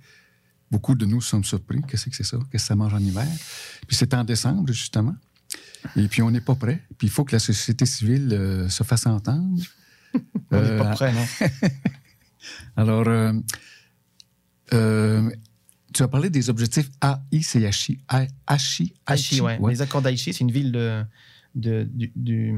Beaucoup 0.70 0.94
de 0.94 1.06
nous 1.06 1.20
sommes 1.20 1.44
surpris. 1.44 1.80
Qu'est-ce 1.88 2.08
que 2.10 2.14
c'est 2.14 2.22
ça? 2.24 2.36
Qu'est-ce 2.50 2.64
que 2.64 2.68
ça 2.68 2.76
mange 2.76 2.92
en 2.94 2.98
hiver? 2.98 3.26
Puis 3.86 3.96
c'est 3.96 4.12
en 4.14 4.22
décembre, 4.24 4.72
justement. 4.72 5.16
Et 5.96 6.06
puis 6.08 6.20
on 6.22 6.30
n'est 6.30 6.40
pas 6.42 6.54
prêt. 6.54 6.82
Puis 6.98 7.06
il 7.06 7.10
faut 7.10 7.24
que 7.24 7.34
la 7.34 7.38
société 7.38 7.86
civile 7.86 8.28
euh, 8.32 8.68
se 8.68 8.82
fasse 8.82 9.06
entendre. 9.06 9.62
On 10.50 10.60
n'est 10.60 10.68
Euh, 10.68 10.78
pas 10.78 10.90
prêt, 10.94 11.12
non? 11.12 11.26
Alors, 12.76 13.06
euh, 13.08 13.32
euh, 14.72 15.30
tu 15.92 16.02
as 16.02 16.08
parlé 16.08 16.30
des 16.30 16.50
objectifs 16.50 16.90
AICHI. 17.32 18.00
Aichi, 18.48 18.94
Aichi, 19.08 19.40
ouais. 19.40 19.58
Les 19.68 19.82
accords 19.82 20.02
d'Aichi, 20.02 20.32
c'est 20.32 20.40
une 20.40 20.52
ville 20.52 20.72
de, 20.72 21.02
de- 21.54 21.84
du, 21.90 22.12
du, 22.14 22.54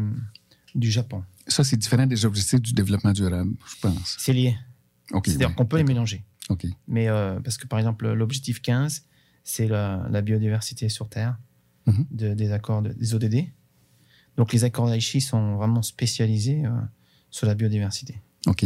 du 0.75 0.91
Japon. 0.91 1.23
Ça, 1.51 1.65
c'est 1.65 1.77
différent 1.77 2.07
des 2.07 2.25
objectifs 2.25 2.61
du 2.63 2.73
développement 2.73 3.13
durable, 3.13 3.53
je 3.67 3.77
pense. 3.81 4.17
C'est 4.19 4.33
lié. 4.33 4.57
C'est-à-dire 5.25 5.49
ouais. 5.49 5.55
qu'on 5.55 5.67
peut 5.67 5.77
les 5.79 5.85
mélanger. 5.85 6.25
OK. 6.49 6.65
Mais 6.89 7.09
euh, 7.09 7.41
parce 7.41 7.59
que, 7.59 7.67
par 7.67 7.79
exemple, 7.79 8.09
l'objectif 8.13 8.63
15, 8.63 9.05
c'est 9.45 9.67
la, 9.67 10.07
la 10.11 10.23
biodiversité 10.23 10.89
sur 10.89 11.09
Terre 11.09 11.37
Mhm. 11.87 12.07
de- 12.11 12.35
des 12.35 12.53
accords 12.53 12.83
de- 12.83 12.93
des 12.93 13.15
ODD. 13.15 13.47
Donc, 14.37 14.53
les 14.53 14.65
accords 14.65 14.89
d'Aichi 14.89 15.21
sont 15.21 15.57
vraiment 15.57 15.83
spécialisés 15.83 16.65
euh, 16.65 16.71
sur 17.31 17.47
la 17.47 17.55
biodiversité. 17.55 18.21
OK. 18.47 18.65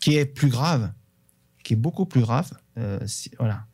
Qui 0.00 0.16
est 0.16 0.26
plus 0.26 0.48
grave, 0.48 0.92
qui 1.64 1.72
est 1.74 1.76
beaucoup 1.76 2.04
plus 2.06 2.20
grave. 2.20 2.52
euh, 2.78 3.00
si- 3.06 3.30
voilà. 3.38 3.64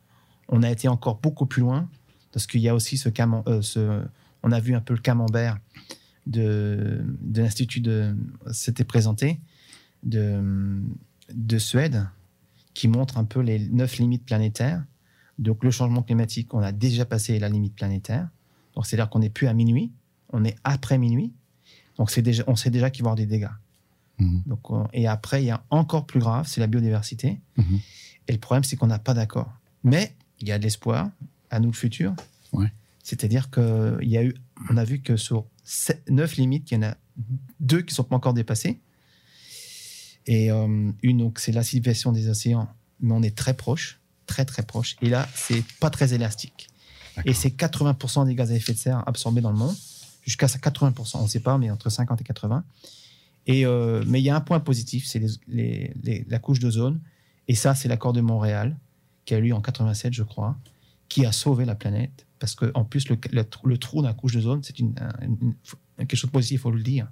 On 0.47 0.63
a 0.63 0.69
été 0.71 0.87
encore 0.87 1.19
beaucoup 1.19 1.45
plus 1.45 1.59
loin 1.61 1.89
parce 2.31 2.47
qu'il 2.47 2.61
y 2.61 2.69
a 2.69 2.75
aussi 2.75 2.97
ce, 2.97 3.09
camem- 3.09 3.61
ce 3.61 4.01
on 4.43 4.51
a 4.53 4.59
vu 4.61 4.75
un 4.75 4.81
peu 4.81 4.93
le 4.93 4.99
camembert 5.01 5.57
de, 6.27 7.01
de 7.21 7.41
l'institut 7.41 7.81
de 7.81 8.15
s'était 8.51 8.83
présenté 8.85 9.39
de, 10.03 10.81
de 11.33 11.57
Suède 11.57 12.07
qui 12.73 12.87
montre 12.87 13.17
un 13.17 13.23
peu 13.25 13.39
les 13.41 13.59
neuf 13.59 13.97
limites 13.97 14.25
planétaires. 14.25 14.83
Donc 15.39 15.63
le 15.63 15.71
changement 15.71 16.01
climatique, 16.03 16.53
on 16.53 16.59
a 16.61 16.71
déjà 16.71 17.05
passé 17.05 17.39
la 17.39 17.49
limite 17.49 17.75
planétaire. 17.75 18.27
Donc 18.75 18.85
c'est-à-dire 18.85 19.09
qu'on 19.09 19.19
n'est 19.19 19.29
plus 19.29 19.47
à 19.47 19.53
minuit, 19.53 19.91
on 20.31 20.43
est 20.45 20.55
après 20.63 20.97
minuit. 20.97 21.31
Donc 21.97 22.09
c'est 22.11 22.21
déjà, 22.21 22.43
on 22.47 22.55
sait 22.55 22.69
déjà 22.71 22.89
qu'il 22.89 23.03
va 23.03 23.09
y 23.09 23.11
avoir 23.11 23.15
des 23.15 23.25
dégâts. 23.25 23.49
Mhm. 24.19 24.43
Donc, 24.45 24.69
on- 24.71 24.87
et 24.93 25.07
après, 25.07 25.43
il 25.43 25.47
y 25.47 25.51
a 25.51 25.63
encore 25.71 26.05
plus 26.05 26.19
grave, 26.19 26.47
c'est 26.47 26.61
la 26.61 26.67
biodiversité. 26.67 27.39
Mhm. 27.57 27.79
Et 28.27 28.31
le 28.31 28.37
problème, 28.39 28.63
c'est 28.63 28.75
qu'on 28.75 28.87
n'a 28.87 28.99
pas 28.99 29.13
d'accord. 29.13 29.51
Mais 29.83 30.13
il 30.39 30.47
y 30.47 30.51
a 30.51 30.57
de 30.59 30.63
l'espoir, 30.63 31.09
à 31.49 31.59
nous 31.59 31.69
le 31.69 31.75
futur. 31.75 32.15
Ouais. 32.51 32.71
C'est-à-dire 33.03 33.49
y 34.09 34.17
a 34.17 34.23
eu, 34.23 34.33
on 34.69 34.77
a 34.77 34.83
vu 34.83 34.99
que 35.01 35.17
sur 35.17 35.45
sept- 35.63 36.09
neuf 36.09 36.35
limites, 36.37 36.71
il 36.71 36.75
y 36.75 36.77
en 36.77 36.83
a 36.83 36.97
deux 37.59 37.81
qui 37.81 37.93
sont 37.93 38.03
pas 38.03 38.15
encore 38.15 38.33
dépassées. 38.33 38.79
Et 40.25 40.51
euh, 40.51 40.91
une, 41.01 41.17
donc, 41.17 41.39
c'est 41.39 41.51
l'acidification 41.51 42.11
des 42.11 42.29
océans, 42.29 42.67
mais 43.01 43.13
on 43.13 43.21
est 43.21 43.35
très 43.35 43.53
proche, 43.53 43.99
très 44.25 44.45
très 44.45 44.63
proche. 44.63 44.95
Et 45.01 45.09
là, 45.09 45.27
c'est 45.35 45.63
pas 45.79 45.89
très 45.89 46.13
élastique. 46.13 46.69
Et 47.25 47.33
c'est 47.33 47.49
80% 47.49 48.25
des 48.25 48.33
gaz 48.35 48.51
à 48.51 48.55
effet 48.55 48.73
de 48.73 48.77
serre 48.77 49.03
absorbés 49.07 49.41
dans 49.41 49.51
le 49.51 49.57
monde, 49.57 49.75
jusqu'à 50.25 50.47
80%, 50.47 51.17
on 51.19 51.23
ne 51.23 51.27
sait 51.27 51.41
pas, 51.41 51.57
mais 51.57 51.69
entre 51.69 51.89
50 51.89 52.21
et 52.21 52.23
80. 52.23 52.63
Et, 53.45 53.65
euh, 53.65 54.03
mais 54.07 54.21
il 54.21 54.23
y 54.23 54.29
a 54.29 54.35
un 54.35 54.41
point 54.41 54.59
positif, 54.61 55.05
c'est 55.05 55.19
les- 55.19 55.27
les- 55.47 55.93
les- 56.01 56.25
la 56.29 56.39
couche 56.39 56.59
d'ozone. 56.59 57.01
Et 57.49 57.55
ça, 57.55 57.75
c'est 57.75 57.89
l'accord 57.89 58.13
de 58.13 58.21
Montréal, 58.21 58.77
qui 59.25 59.33
a 59.35 59.37
eu 59.37 59.41
lieu 59.41 59.53
en 59.53 59.61
87, 59.61 60.13
je 60.13 60.23
crois, 60.23 60.57
qui 61.09 61.25
a 61.25 61.31
sauvé 61.33 61.65
la 61.65 61.75
planète. 61.75 62.25
Parce 62.43 62.55
qu'en 62.55 62.83
plus, 62.83 63.07
le, 63.07 63.17
le 63.31 63.45
trou- 63.45 63.67
le 63.69 63.77
trou 63.77 64.01
dans 64.01 64.09
la 64.09 64.13
couche 64.13 64.33
d'ozone, 64.33 64.61
c'est 64.63 64.77
une, 64.77 64.93
un- 64.99 65.25
une- 65.25 65.53
quelque 65.97 66.17
chose 66.17 66.29
de 66.29 66.33
positif, 66.33 66.59
il 66.59 66.61
faut 66.61 66.71
le 66.71 66.83
dire, 66.83 67.07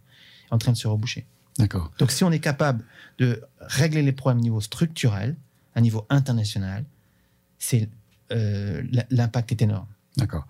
en 0.50 0.58
train 0.58 0.74
de 0.74 0.78
se 0.78 0.89
reboucher. 0.89 1.26
D'accord. 1.58 1.89
Donc, 2.00 2.12
si 2.12 2.26
on 2.26 2.32
est 2.34 2.41
capable 2.41 2.84
de 3.17 3.41
régler 3.62 4.02
les 4.02 4.12
problèmes 4.12 4.39
au 4.39 4.44
niveau 4.44 4.60
structurel, 4.60 5.38
à 5.74 5.80
niveau 5.80 6.06
international, 6.10 6.84
c'est 7.60 7.88
euh, 8.34 8.84
l'impact 9.10 9.54
est 9.54 9.62
énorme. 9.62 9.88
D'accord. 10.17 10.46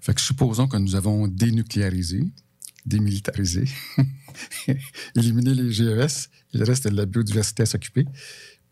Fait 0.00 0.14
que 0.14 0.20
supposons 0.20 0.66
que 0.66 0.78
nous 0.78 0.96
avons 0.96 1.28
dénucléarisé, 1.28 2.26
démilitarisé, 2.86 3.66
éliminé 5.16 5.54
les 5.54 5.70
GES, 5.70 6.28
il 6.54 6.62
reste 6.64 6.88
de 6.88 6.96
la 6.96 7.06
biodiversité 7.06 7.62
à 7.62 7.66
s'occuper. 7.66 8.04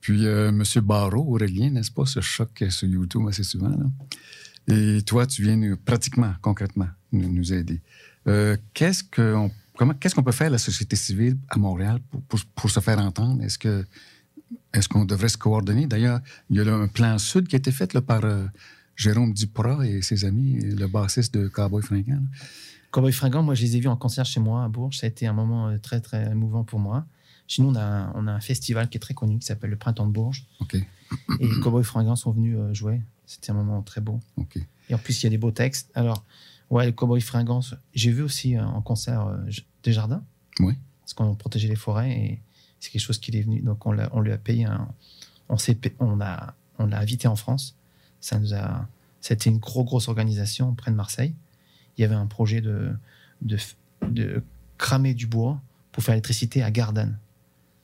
Puis, 0.00 0.26
euh, 0.26 0.48
M. 0.48 0.64
Barrault, 0.82 1.24
Aurélien, 1.32 1.70
n'est-ce 1.70 1.92
pas, 1.92 2.04
ce 2.06 2.20
choc 2.20 2.64
sur 2.70 2.88
YouTube 2.88 3.22
assez 3.28 3.44
souvent. 3.44 3.68
Là? 3.68 3.86
Et 4.68 5.02
toi, 5.02 5.26
tu 5.26 5.42
viens 5.42 5.56
nous- 5.56 5.76
pratiquement, 5.76 6.34
concrètement, 6.40 6.88
nous, 7.12 7.28
nous 7.32 7.52
aider. 7.52 7.80
Euh, 8.28 8.56
qu'est-ce 8.74 9.02
qu'on 9.02 9.50
comment- 9.76 9.94
qu'est-ce 9.94 10.14
qu'on 10.14 10.22
peut 10.22 10.32
faire, 10.32 10.50
la 10.50 10.58
société 10.58 10.94
civile 10.96 11.36
à 11.48 11.58
Montréal, 11.58 11.98
pour, 12.10 12.22
pour- 12.22 12.40
pour 12.54 12.70
se 12.70 12.80
faire 12.80 12.98
entendre? 12.98 13.42
Est-ce 13.42 13.58
que 13.58 13.84
est-ce 14.74 14.88
qu'on 14.88 15.04
devrait 15.04 15.28
se 15.30 15.38
coordonner? 15.38 15.86
D'ailleurs, 15.86 16.20
il 16.50 16.56
y 16.56 16.60
a 16.60 16.64
là 16.64 16.74
un 16.74 16.86
plan 16.88 17.18
sud 17.18 17.48
qui 17.48 17.56
a 17.56 17.58
été 17.58 17.72
fait 17.72 17.92
là, 17.94 18.00
par 18.02 18.24
euh, 18.24 18.46
Jérôme 18.96 19.32
Duprat 19.32 19.86
et 19.86 20.02
ses 20.02 20.24
amis, 20.24 20.60
le 20.60 20.86
bassiste 20.86 21.34
de 21.34 21.48
Cowboy 21.48 21.82
Fringant. 21.82 22.22
Cowboy 22.90 23.12
Fringant, 23.12 23.42
moi, 23.42 23.54
je 23.54 23.62
les 23.62 23.76
ai 23.76 23.80
vus 23.80 23.88
en 23.88 23.96
concert 23.96 24.26
chez 24.26 24.40
moi 24.40 24.64
à 24.64 24.68
Bourges. 24.68 24.98
Ça 24.98 25.06
a 25.06 25.08
été 25.08 25.26
un 25.26 25.32
moment 25.32 25.68
euh, 25.68 25.78
très, 25.78 26.00
très 26.00 26.30
émouvant 26.30 26.62
pour 26.64 26.78
moi. 26.78 27.06
Chez 27.48 27.62
nous, 27.62 27.68
on 27.70 27.74
a, 27.74 27.82
un, 27.82 28.12
on 28.14 28.26
a 28.28 28.32
un 28.32 28.40
festival 28.40 28.88
qui 28.88 28.98
est 28.98 29.00
très 29.00 29.14
connu 29.14 29.38
qui 29.38 29.46
s'appelle 29.46 29.70
le 29.70 29.76
Printemps 29.76 30.06
de 30.06 30.12
Bourges. 30.12 30.46
OK. 30.60 30.76
Et 31.40 31.48
Cowboy 31.62 31.84
Fringant 31.84 32.16
sont 32.16 32.32
venus 32.32 32.56
euh, 32.58 32.72
jouer. 32.74 33.00
C'était 33.26 33.50
un 33.50 33.54
moment 33.54 33.82
très 33.82 34.00
beau. 34.00 34.20
Et 34.90 34.94
en 34.94 34.98
plus, 34.98 35.22
il 35.22 35.24
y 35.24 35.26
a 35.26 35.30
des 35.30 35.38
beaux 35.38 35.50
textes. 35.52 35.90
Alors, 35.94 36.24
ouais, 36.70 36.86
le 36.86 36.92
Cowboy 36.92 37.20
Fringant, 37.20 37.60
j'ai 37.94 38.10
vu 38.10 38.22
aussi 38.22 38.56
euh, 38.56 38.64
en 38.64 38.80
concert 38.82 39.26
euh, 39.26 39.38
J- 39.48 39.66
Desjardins. 39.82 40.22
Oui. 40.60 40.74
Parce 41.02 41.14
qu'on 41.14 41.34
protégeait 41.34 41.68
les 41.68 41.76
forêts 41.76 42.10
et 42.12 42.40
c'est 42.80 42.90
quelque 42.90 43.00
chose 43.02 43.18
qui 43.18 43.36
est 43.36 43.42
venu. 43.42 43.60
Donc, 43.60 43.86
on, 43.86 43.92
lui 43.92 44.32
a 44.32 44.38
payé 44.38 44.64
un. 44.66 44.88
On, 45.48 45.56
s'est 45.56 45.74
pa- 45.74 45.88
on, 46.00 46.20
a, 46.20 46.54
on 46.78 46.86
l'a 46.86 46.98
invité 46.98 47.28
en 47.28 47.36
France. 47.36 47.76
Ça 48.20 48.38
nous 48.38 48.54
a. 48.54 48.86
C'était 49.20 49.50
une 49.50 49.58
grosse, 49.58 49.84
grosse 49.86 50.08
organisation 50.08 50.74
près 50.74 50.90
de 50.90 50.96
Marseille. 50.96 51.34
Il 51.96 52.02
y 52.02 52.04
avait 52.04 52.14
un 52.14 52.26
projet 52.26 52.60
de, 52.60 52.92
de, 53.40 53.56
f- 53.56 53.74
de 54.02 54.42
cramer 54.78 55.14
du 55.14 55.26
bois 55.26 55.60
pour 55.92 56.02
faire 56.02 56.12
l'électricité 56.14 56.62
à 56.62 56.70
Gardanne, 56.70 57.18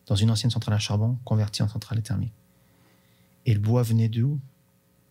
dans 0.06 0.16
une 0.16 0.30
ancienne 0.30 0.50
centrale 0.50 0.74
à 0.74 0.78
charbon 0.78 1.16
convertie 1.24 1.62
en 1.62 1.68
centrale 1.68 2.02
thermique. 2.02 2.32
Et 3.48 3.54
le 3.54 3.61
bois 3.61 3.82
venait 3.82 4.11
d'où 4.11 4.38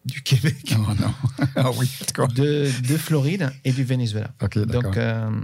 Du 0.06 0.22
Québec. 0.22 0.76
Oh 0.78 0.94
non. 1.00 1.12
ah 1.56 1.72
oui. 1.72 1.90
De, 2.36 2.70
de 2.88 2.98
Floride 2.98 3.50
et 3.64 3.72
du 3.72 3.84
Venezuela. 3.84 4.32
OK, 4.44 4.60
d'accord. 4.60 4.84
Donc, 4.84 4.98
euh, 4.98 5.42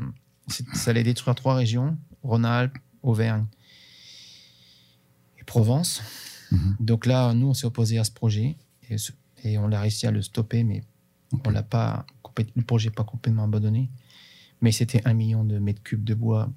ça 0.75 0.91
allait 0.91 1.01
détruire 1.01 1.34
trois 1.34 1.56
régions 1.56 1.97
Rhône-Alpes, 2.21 2.77
Auvergne 3.01 3.47
et 5.39 5.43
Provence. 5.43 6.03
Mhm. 6.51 6.75
Donc 6.79 7.08
là, 7.08 7.34
nous, 7.34 7.47
on 7.47 7.53
s'est 7.56 7.65
opposé 7.65 7.97
à 7.97 8.03
ce 8.03 8.12
projet 8.12 8.58
et, 9.43 9.58
on 9.58 9.71
a 9.71 9.79
réussi 9.79 10.06
à 10.06 10.12
le 10.12 10.21
stopper, 10.21 10.63
mais 10.63 10.84
on 11.45 11.49
l'a 11.49 11.63
pas 11.63 12.06
le 12.56 12.62
projet 12.62 12.89
n'est 12.89 12.95
pas 12.95 13.03
complètement 13.03 13.45
abandonné. 13.45 13.89
Mais 14.62 14.71
c'était 14.71 15.01
un 15.06 15.13
million 15.15 15.43
de 15.43 15.58
mètres 15.58 15.82
cubes 15.82 16.03
de 16.03 16.13
bois 16.13 16.47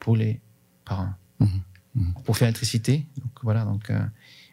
brûlés 0.00 0.42
par 0.84 1.00
an 1.00 1.14
Mhm. 1.40 1.62
Mhm. 1.94 2.12
pour 2.24 2.36
faire 2.36 2.46
l'électricité. 2.46 3.06
Donc 3.16 3.32
voilà. 3.42 3.64
Donc 3.64 3.88
euh, 3.88 4.04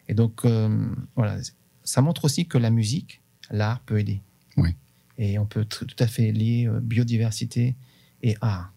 et 0.08 0.14
donc 0.14 0.44
euh, 0.44 0.86
voilà, 1.14 1.38
ça 1.82 2.02
montre 2.02 2.24
aussi 2.24 2.46
que 2.46 2.58
la 2.58 2.70
musique, 2.70 3.22
l'art 3.50 3.80
peut 3.80 3.98
aider. 3.98 4.22
Oui. 4.56 4.74
Et 5.18 5.38
on 5.38 5.46
peut 5.46 5.64
tout 5.64 5.86
à 5.98 6.06
fait 6.06 6.32
lier 6.32 6.66
euh, 6.66 6.80
biodiversité 6.80 7.76
et 8.22 8.36
art. 8.40 8.72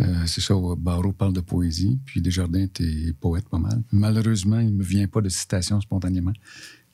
Euh, 0.00 0.26
c'est 0.26 0.40
ça, 0.40 0.54
Barreau 0.76 1.12
parle 1.12 1.32
de 1.32 1.40
poésie, 1.40 1.98
puis 2.04 2.22
Desjardins 2.22 2.62
était 2.62 3.12
poète 3.18 3.48
pas 3.48 3.58
mal. 3.58 3.82
Malheureusement, 3.90 4.60
il 4.60 4.68
ne 4.68 4.78
me 4.78 4.84
vient 4.84 5.08
pas 5.08 5.20
de 5.20 5.28
citation 5.28 5.80
spontanément. 5.80 6.32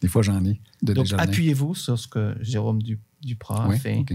Des 0.01 0.09
fois, 0.09 0.23
j'en 0.23 0.43
ai 0.45 0.59
de 0.83 0.95
Donc 0.95 1.13
appuyez-vous 1.13 1.75
sur 1.75 1.99
ce 1.99 2.09
que 2.09 2.35
Jérôme 2.41 2.83
Du- 2.83 2.99
Duprat 3.23 3.69
Oui, 3.69 3.77
a 3.77 3.79
fait. 3.79 3.97
OK. 3.99 4.15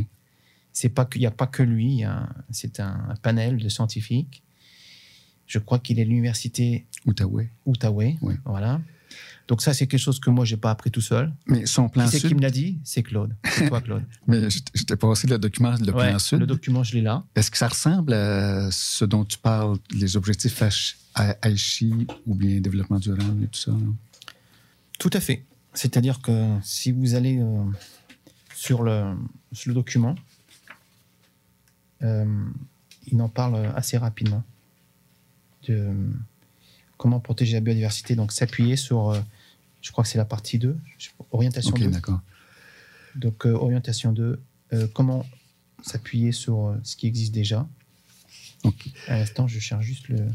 C'est 0.73 0.89
pas 0.89 1.05
qu'il 1.05 1.21
n'y 1.21 1.27
a 1.27 1.31
pas 1.31 1.45
que 1.47 1.61
lui, 1.61 2.03
c'est 2.51 2.79
un, 2.79 3.13
panel 3.21 3.57
de 3.57 3.69
scientifiques. 3.69 4.43
Je 5.45 5.59
crois 5.59 5.79
qu'il 5.79 5.99
est 5.99 6.05
l'université 6.05 6.85
Outaouais. 7.05 7.51
Outaouais. 7.65 8.17
Oui. 8.21 8.35
Voilà. 8.45 8.81
Donc 9.49 9.63
ça, 9.63 9.73
c'est 9.73 9.87
quelque 9.87 9.99
chose 9.99 10.19
que 10.19 10.29
moi, 10.29 10.45
j'ai 10.45 10.57
pas 10.57 10.69
appris 10.69 10.91
tout 10.91 11.01
seul. 11.01 11.33
Mais 11.47 11.65
son 11.65 11.89
plan 11.89 12.05
Qui 12.05 12.11
c'est 12.11 12.19
sud... 12.19 12.29
qui 12.29 12.35
me 12.35 12.41
l'a 12.41 12.51
dit? 12.51 12.77
C'est 12.83 13.01
Claude. 13.01 13.35
C'est 13.43 13.67
toi, 13.67 13.81
Claude. 13.81 14.03
Mais 14.27 14.47
je 14.47 14.83
t'ai 14.83 14.95
passé 14.95 15.25
le 15.25 15.39
document, 15.39 15.73
le 15.79 15.91
Ouais, 15.91 16.09
plan 16.11 16.19
sud. 16.19 16.39
Le 16.39 16.45
document, 16.45 16.83
je 16.83 16.93
l'ai 16.93 17.01
là. 17.01 17.23
Est-ce 17.35 17.49
que 17.49 17.57
ça 17.57 17.67
ressemble 17.67 18.13
à 18.13 18.69
ce 18.71 19.05
dont 19.05 19.25
tu 19.25 19.39
parles, 19.39 19.79
les 19.89 20.15
objectifs 20.15 20.61
Aichi 21.41 22.07
ou 22.27 22.35
bien 22.35 22.61
développement 22.61 22.99
durable 22.99 23.43
et 23.43 23.47
tout 23.47 23.59
ça? 23.59 23.71
Tout 24.99 25.09
à 25.13 25.19
fait. 25.19 25.43
C'est-à-dire 25.73 26.21
que 26.21 26.57
si 26.61 26.91
vous 26.91 27.15
allez 27.15 27.39
euh, 27.39 27.63
sur, 28.53 28.83
le, 28.83 29.15
sur 29.51 29.69
le 29.69 29.73
document, 29.73 30.13
euh, 32.03 32.45
il 33.07 33.19
en 33.19 33.29
parle 33.29 33.73
assez 33.75 33.97
rapidement 33.97 34.43
de 35.67 35.73
euh, 35.73 35.93
comment 36.97 37.19
protéger 37.19 37.55
la 37.55 37.61
biodiversité. 37.61 38.15
Donc 38.15 38.31
s'appuyer 38.31 38.75
sur, 38.75 39.15
je 39.81 39.91
crois 39.91 40.03
que 40.03 40.09
c'est 40.09 40.17
la 40.17 40.25
partie 40.25 40.57
2, 40.59 40.77
je- 40.97 41.09
orientation 41.31 41.71
OK, 41.71 41.79
2. 41.81 41.89
d'accord. 41.89 42.19
Donc 43.15 43.45
euh, 43.45 43.53
orientation 43.53 44.11
2, 44.11 44.39
euh, 44.73 44.87
comment 44.93 45.25
s'appuyer 45.83 46.31
sur 46.31 46.67
euh, 46.67 46.75
ce 46.83 46.95
qui 46.95 47.07
existe 47.07 47.33
déjà. 47.33 47.67
OK. 48.63 48.89
À 49.07 49.17
l'instant, 49.19 49.47
je 49.47 49.59
cherche 49.59 49.85
juste 49.85 50.07
le... 50.09 50.27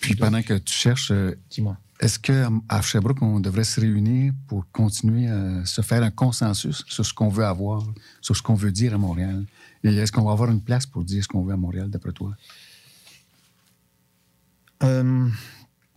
Puis 0.00 0.16
pendant 0.16 0.42
que 0.42 0.54
tu 0.58 0.72
cherches, 0.72 1.12
Dis-moi. 1.50 1.76
est-ce 2.00 2.18
qu'à 2.18 2.48
Sherbrooke, 2.82 3.22
on 3.22 3.38
devrait 3.38 3.62
se 3.64 3.80
réunir 3.80 4.32
pour 4.48 4.64
continuer 4.72 5.28
à 5.28 5.64
se 5.64 5.80
faire 5.82 6.02
un 6.02 6.10
consensus 6.10 6.82
sur 6.88 7.06
ce 7.06 7.12
qu'on 7.14 7.28
veut 7.28 7.44
avoir, 7.44 7.84
sur 8.20 8.36
ce 8.36 8.42
qu'on 8.42 8.54
veut 8.54 8.72
dire 8.72 8.94
à 8.94 8.98
Montréal? 8.98 9.44
Et 9.84 9.94
est-ce 9.94 10.10
qu'on 10.10 10.24
va 10.24 10.32
avoir 10.32 10.50
une 10.50 10.60
place 10.62 10.86
pour 10.86 11.04
dire 11.04 11.22
ce 11.22 11.28
qu'on 11.28 11.42
veut 11.44 11.52
à 11.52 11.56
Montréal, 11.56 11.88
d'après 11.90 12.12
toi? 12.12 12.34
Euh, 14.82 15.28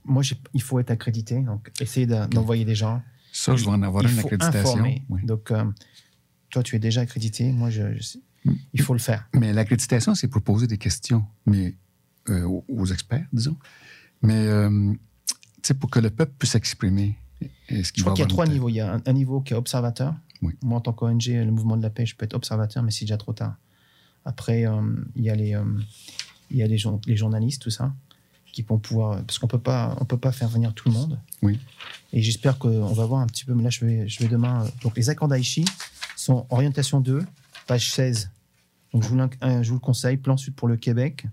moi, 0.06 0.24
il 0.54 0.62
faut 0.62 0.80
être 0.80 0.92
accrédité, 0.92 1.40
donc 1.42 1.72
essayer 1.80 2.06
d'en- 2.06 2.28
d'envoyer 2.28 2.66
des 2.66 2.76
gens. 2.76 3.02
Ça, 3.32 3.56
je 3.56 3.64
vais 3.66 3.72
en 3.72 3.82
avoir 3.84 4.04
une 4.06 4.18
accréditation. 4.20 4.84
oui. 5.10 5.26
Donc, 5.26 5.52
euh, 5.52 5.64
toi, 6.50 6.64
tu 6.64 6.76
es 6.76 6.80
déjà 6.80 7.02
accrédité. 7.02 7.52
Moi, 7.52 7.70
je, 7.70 7.94
je- 8.00 8.52
il 8.74 8.82
faut 8.82 8.94
le 8.94 9.00
faire. 9.00 9.28
Mais 9.34 9.52
l'accréditation, 9.52 10.16
c'est 10.16 10.28
pour 10.28 10.42
poser 10.42 10.68
des 10.68 10.78
questions 10.78 11.26
mais, 11.46 11.76
euh, 12.30 12.48
aux, 12.68 12.86
experts, 12.86 13.26
disons. 13.34 13.58
Mais 14.22 14.48
euh, 14.48 14.94
tu 15.28 15.38
sais, 15.64 15.74
pour 15.74 15.90
que 15.90 16.00
le 16.00 16.10
peuple 16.12 16.34
puisse 16.40 16.52
s'exprimer. 16.52 17.18
Je 17.70 17.92
crois 18.02 18.14
qu'il 18.14 18.22
y 18.22 18.26
a 18.26 18.28
trois 18.28 18.46
niveaux. 18.48 18.70
Il 18.70 18.76
y 18.76 18.80
a 18.82 18.94
un, 18.94 19.02
un 19.06 19.14
niveau 19.14 19.42
qui 19.42 19.54
est 19.54 19.58
observateur. 19.58 20.16
Oui. 20.42 20.54
Moi, 20.64 20.78
en 20.78 20.82
tant 20.82 20.94
qu'ONG, 20.94 21.26
le 21.28 21.52
mouvement 21.52 21.76
de 21.78 21.82
la 21.84 21.90
paix, 21.90 22.06
je 22.06 22.16
peux 22.16 22.24
être 22.26 22.36
observateur, 22.36 22.84
mais 22.84 22.92
c'est 22.92 23.06
déjà 23.06 23.18
trop 23.18 23.34
tard. 23.34 23.56
Après, 24.24 24.66
euh, 24.66 24.82
il 25.16 25.24
y 25.24 25.30
a 25.30 25.36
les, 25.36 25.56
il 26.52 26.58
y 26.58 26.64
a 26.64 26.68
les, 26.68 26.78
les 27.08 27.18
journalistes, 27.18 27.62
tout 27.64 27.70
ça, 27.72 27.94
qui 28.56 28.62
vont 28.62 28.78
pouvoir, 28.78 29.22
parce 29.24 29.38
qu'on 29.38 29.48
peut 29.48 29.60
pas, 29.60 29.98
on 30.00 30.06
peut 30.06 30.18
pas 30.18 30.32
faire 30.32 30.48
venir 30.48 30.74
tout 30.74 30.88
le 30.88 30.94
monde. 30.94 31.20
Oui. 31.42 31.60
Et 32.14 32.22
j'espère 32.22 32.58
qu'on 32.58 32.94
va 32.94 33.06
voir 33.06 33.20
un 33.20 33.28
petit 33.28 33.44
peu. 33.44 33.54
Mais 33.54 33.64
là, 33.64 33.70
je 33.70 33.84
vais, 33.86 34.08
je 34.08 34.20
vais 34.20 34.30
demain. 34.30 34.64
euh, 34.64 34.70
Donc, 34.82 34.96
les 34.96 35.10
accords 35.10 35.28
d'Aichi 35.28 35.66
sont 36.16 36.46
orientation 36.50 37.02
2, 37.02 37.22
page 37.68 37.92
16. 37.92 38.30
Donc, 38.94 39.04
je 39.04 39.10
vous, 39.10 39.20
euh, 39.20 39.62
je 39.62 39.68
vous 39.68 39.76
le 39.76 39.80
conseille. 39.82 40.16
Plan 40.16 40.38
Sud 40.38 40.56
pour 40.56 40.70
le 40.70 40.78
Québec. 40.78 41.26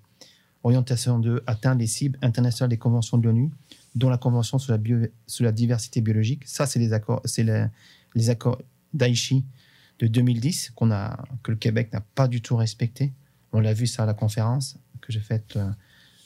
Orientation 0.64 1.20
2, 1.20 1.42
atteindre 1.46 1.80
les 1.80 1.86
cibles 1.86 2.18
internationales 2.22 2.70
des 2.70 2.76
conventions 2.78 3.18
de 3.18 3.24
l'ONU, 3.24 3.50
dont 3.94 4.08
la 4.08 4.18
Convention 4.18 4.58
sur 4.58 4.72
la, 4.72 4.78
bio- 4.78 5.06
sur 5.28 5.44
la 5.44 5.52
diversité 5.52 6.00
biologique. 6.00 6.42
Ça, 6.46 6.66
c'est 6.66 6.78
les 6.80 6.92
accords, 6.92 7.20
c'est 7.24 7.44
les, 7.44 7.66
les 8.16 8.30
accords 8.30 8.60
d'Aichi 8.94 9.44
de 10.00 10.08
2010 10.08 10.72
qu'on 10.74 10.90
a, 10.90 11.22
que 11.44 11.52
le 11.52 11.56
Québec 11.56 11.92
n'a 11.92 12.00
pas 12.00 12.26
du 12.26 12.40
tout 12.40 12.56
respecté. 12.56 13.12
On 13.52 13.60
l'a 13.60 13.74
vu 13.74 13.86
ça 13.86 14.02
à 14.02 14.06
la 14.06 14.14
conférence 14.14 14.76
que 15.00 15.12
j'ai 15.12 15.20
faite 15.20 15.54
euh, 15.56 15.68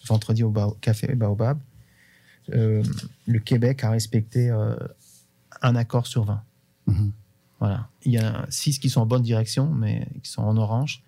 vendredi 0.06 0.42
au 0.42 0.52
Café 0.80 1.14
Baobab. 1.14 1.58
Euh, 2.52 2.82
le 3.26 3.38
Québec 3.40 3.82
a 3.84 3.90
respecté 3.90 4.50
euh, 4.50 4.76
un 5.62 5.74
accord 5.76 6.06
sur 6.06 6.24
20. 6.24 6.42
Mhm. 6.86 7.12
Voilà. 7.58 7.88
Il 8.04 8.12
y 8.12 8.18
a 8.18 8.46
six 8.50 8.78
qui 8.78 8.90
sont 8.90 9.00
en 9.00 9.06
bonne 9.06 9.22
direction, 9.22 9.70
mais 9.72 10.06
qui 10.22 10.30
sont 10.30 10.42
en 10.42 10.56
orange. 10.56 11.02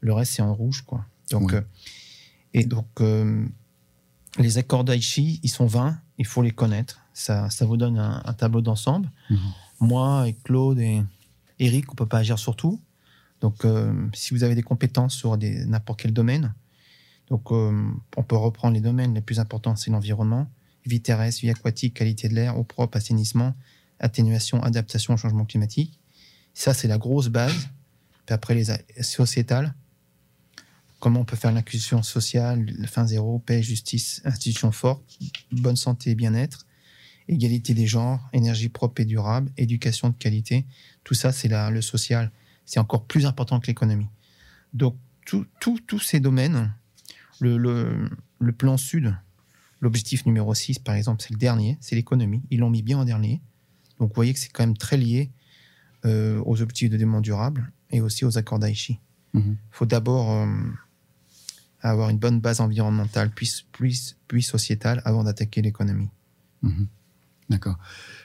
Le 0.00 0.12
reste, 0.12 0.32
c'est 0.34 0.42
en 0.42 0.54
rouge. 0.54 0.82
Quoi. 0.82 1.04
Donc, 1.30 1.50
Oui. 1.50 1.54
euh, 1.56 1.60
et 2.54 2.64
donc, 2.64 2.86
euh, 3.00 3.44
les 4.38 4.58
accords 4.58 4.84
d'Aichi, 4.84 5.40
ils 5.42 5.48
sont 5.48 5.66
20. 5.66 5.98
Il 6.18 6.26
faut 6.26 6.42
les 6.42 6.50
connaître. 6.52 7.00
Ça, 7.14 7.48
ça 7.50 7.64
vous 7.64 7.76
donne 7.76 7.98
un, 7.98 8.22
un 8.24 8.32
tableau 8.34 8.60
d'ensemble. 8.60 9.10
Mhm. 9.30 9.38
Moi 9.80 10.28
et 10.28 10.34
Claude 10.34 10.78
et 10.78 11.02
Eric, 11.58 11.90
on 11.90 11.94
peut 11.94 12.06
pas 12.06 12.18
agir 12.18 12.38
sur 12.38 12.54
tout. 12.56 12.80
Donc, 13.42 13.66
si 14.14 14.32
vous 14.32 14.44
avez 14.44 14.54
des 14.54 14.62
compétences 14.62 15.14
sur 15.14 15.36
n'importe 15.36 16.00
quel 16.00 16.12
domaine, 16.14 16.54
donc 17.28 17.50
euh, 17.50 17.90
on 18.16 18.22
peut 18.22 18.36
reprendre 18.36 18.74
les 18.74 18.80
domaines 18.80 19.14
les 19.14 19.20
plus 19.20 19.40
importants, 19.40 19.76
c'est 19.76 19.90
l'environnement, 19.90 20.48
vie 20.84 21.00
terrestre, 21.00 21.40
vie 21.40 21.50
aquatique, 21.50 21.94
qualité 21.94 22.28
de 22.28 22.34
l'air, 22.34 22.58
eau 22.58 22.64
propre, 22.64 22.96
assainissement, 22.96 23.54
atténuation, 23.98 24.62
adaptation 24.62 25.14
au 25.14 25.16
changement 25.16 25.44
climatique. 25.44 25.98
Ça, 26.54 26.72
c'est 26.74 26.88
la 26.88 26.98
grosse 26.98 27.28
base. 27.28 27.68
Puis 28.24 28.34
après, 28.34 28.54
les 28.54 28.64
sociétales, 29.02 29.74
comment 31.00 31.20
on 31.20 31.24
peut 31.24 31.36
faire 31.36 31.52
l'inclusion 31.52 32.02
sociale, 32.02 32.72
fin 32.86 33.06
zéro, 33.06 33.38
paix, 33.40 33.62
justice, 33.62 34.22
institutions 34.24 34.72
fortes, 34.72 35.02
bonne 35.52 35.76
santé 35.76 36.10
et 36.10 36.14
bien-être, 36.14 36.66
égalité 37.28 37.74
des 37.74 37.86
genres, 37.86 38.28
énergie 38.32 38.68
propre 38.68 39.00
et 39.02 39.04
durable, 39.04 39.50
éducation 39.56 40.10
de 40.10 40.14
qualité. 40.14 40.64
Tout 41.04 41.14
ça, 41.14 41.32
c'est 41.32 41.48
le 41.48 41.82
social. 41.82 42.30
C'est 42.64 42.80
encore 42.80 43.04
plus 43.04 43.26
important 43.26 43.60
que 43.60 43.66
l'économie. 43.66 44.08
Donc, 44.72 44.96
tous 45.24 46.00
ces 46.00 46.20
domaines, 46.20 46.72
le, 47.40 47.56
le- 47.58 48.08
le 48.38 48.52
plan 48.52 48.76
sud, 48.76 49.14
l'objectif 49.80 50.26
numéro 50.26 50.52
6, 50.54 50.78
par 50.78 50.94
exemple, 50.94 51.22
c'est 51.22 51.30
le 51.32 51.38
dernier, 51.38 51.76
c'est 51.80 51.94
l'économie. 51.96 52.42
Ils 52.50 52.60
l'ont 52.60 52.70
mis 52.70 52.82
bien 52.82 52.98
en 52.98 53.04
dernier. 53.04 53.40
Donc, 53.98 54.08
vous 54.10 54.14
voyez 54.14 54.32
que 54.34 54.38
c'est 54.40 54.48
quand 54.50 54.62
même 54.64 54.76
très 54.76 54.96
lié 54.96 55.30
euh, 56.04 56.40
aux 56.44 56.60
objectifs 56.62 56.90
de 56.90 56.96
développement 56.96 57.20
durable 57.20 57.72
et 57.90 58.00
aussi 58.00 58.24
aux 58.24 58.36
accords 58.38 58.58
d'Aichi. 58.58 59.00
Il 59.34 59.40
Mhm. 59.40 59.56
faut 59.70 59.86
d'abord 59.86 60.30
euh, 60.30 60.46
avoir 61.80 62.08
une 62.10 62.18
bonne 62.18 62.40
base 62.40 62.60
environnementale, 62.60 63.30
puis, 63.34 63.50
puis, 63.72 64.14
puis 64.28 64.42
sociétale, 64.42 65.02
avant 65.04 65.24
d'attaquer 65.24 65.62
l'économie. 65.62 66.08
Mhm. 66.62 66.86
D'accord. 67.48 67.78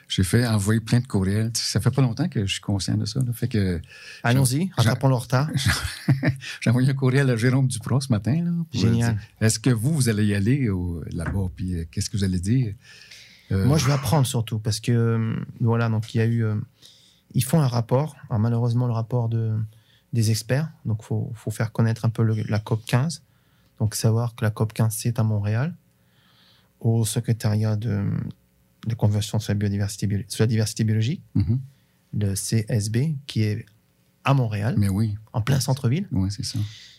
J'ai 0.08 0.24
fait 0.24 0.46
envoyer 0.46 0.80
plein 0.80 0.98
de 1.00 1.06
courriels. 1.06 1.50
Ça 1.54 1.80
fait 1.80 1.90
pas 1.90 2.02
longtemps 2.02 2.28
que 2.28 2.44
je 2.44 2.52
suis 2.54 2.60
conscient 2.60 2.96
de 2.96 3.04
ça. 3.04 3.20
là. 3.20 3.32
Fait 3.32 3.48
que 3.48 3.80
Allons-y, 4.24 4.70
rattrapons 4.76 5.08
le 5.08 5.14
retard. 5.14 5.48
j'ai 6.60 6.70
envoyé 6.70 6.90
un 6.90 6.94
courriel 6.94 7.30
à 7.30 7.36
Jérôme 7.36 7.68
Duprat 7.68 8.00
ce 8.00 8.10
matin. 8.10 8.42
Là, 8.44 8.50
Génial. 8.72 9.18
Est-ce 9.40 9.58
que 9.58 9.70
vous, 9.70 9.92
vous 9.94 10.08
allez 10.08 10.26
y 10.26 10.34
aller 10.34 10.68
là-bas? 11.12 11.48
Puis 11.56 11.74
euh, 11.76 11.84
qu'est-ce 11.90 12.10
que 12.10 12.16
vous 12.16 12.24
allez 12.24 12.40
dire? 12.40 12.74
Euh, 13.52 13.64
Moi, 13.64 13.78
je 13.78 13.86
vais 13.86 13.92
apprendre 13.92 14.26
surtout 14.26 14.58
parce 14.58 14.80
que 14.80 14.92
euh, 14.92 15.36
voilà, 15.60 15.88
donc 15.88 16.14
il 16.14 16.18
y 16.18 16.20
a 16.20 16.26
eu, 16.26 16.44
ils 17.34 17.44
font 17.44 17.60
un 17.60 17.68
rapport. 17.68 18.16
Alors, 18.28 18.40
malheureusement, 18.40 18.86
le 18.86 18.92
rapport 18.92 19.28
de 19.28 19.56
des 20.12 20.30
experts. 20.30 20.68
Donc, 20.84 21.02
faut 21.04 21.32
faut 21.34 21.50
faire 21.50 21.72
connaître 21.72 22.04
un 22.04 22.10
peu 22.10 22.22
le- 22.22 22.42
la 22.48 22.58
COP 22.58 22.84
15. 22.84 23.22
Donc, 23.78 23.94
savoir 23.94 24.34
que 24.34 24.44
la 24.44 24.50
COP 24.50 24.72
15 24.74 24.94
c'est 24.94 25.18
à 25.18 25.22
Montréal, 25.22 25.74
au 26.80 27.04
secrétariat 27.06 27.76
de 27.76 28.04
de 28.86 28.94
convention 28.94 29.38
sur 29.38 29.52
la 29.52 29.58
biodiversité 29.58 30.06
bio- 30.06 30.24
sur 30.28 30.42
la 30.42 30.46
diversité 30.48 30.84
biologique, 30.84 31.22
mhm. 31.34 31.60
le 32.14 32.34
CSB, 32.34 33.16
qui 33.26 33.42
est 33.42 33.66
à 34.24 34.34
Montréal, 34.34 34.74
Mais 34.78 34.88
oui, 34.88 35.16
en 35.32 35.40
plein 35.42 35.60
centre-ville. 35.60 36.06
oui, 36.12 36.30
c'est 36.30 36.44
ça. 36.44 36.58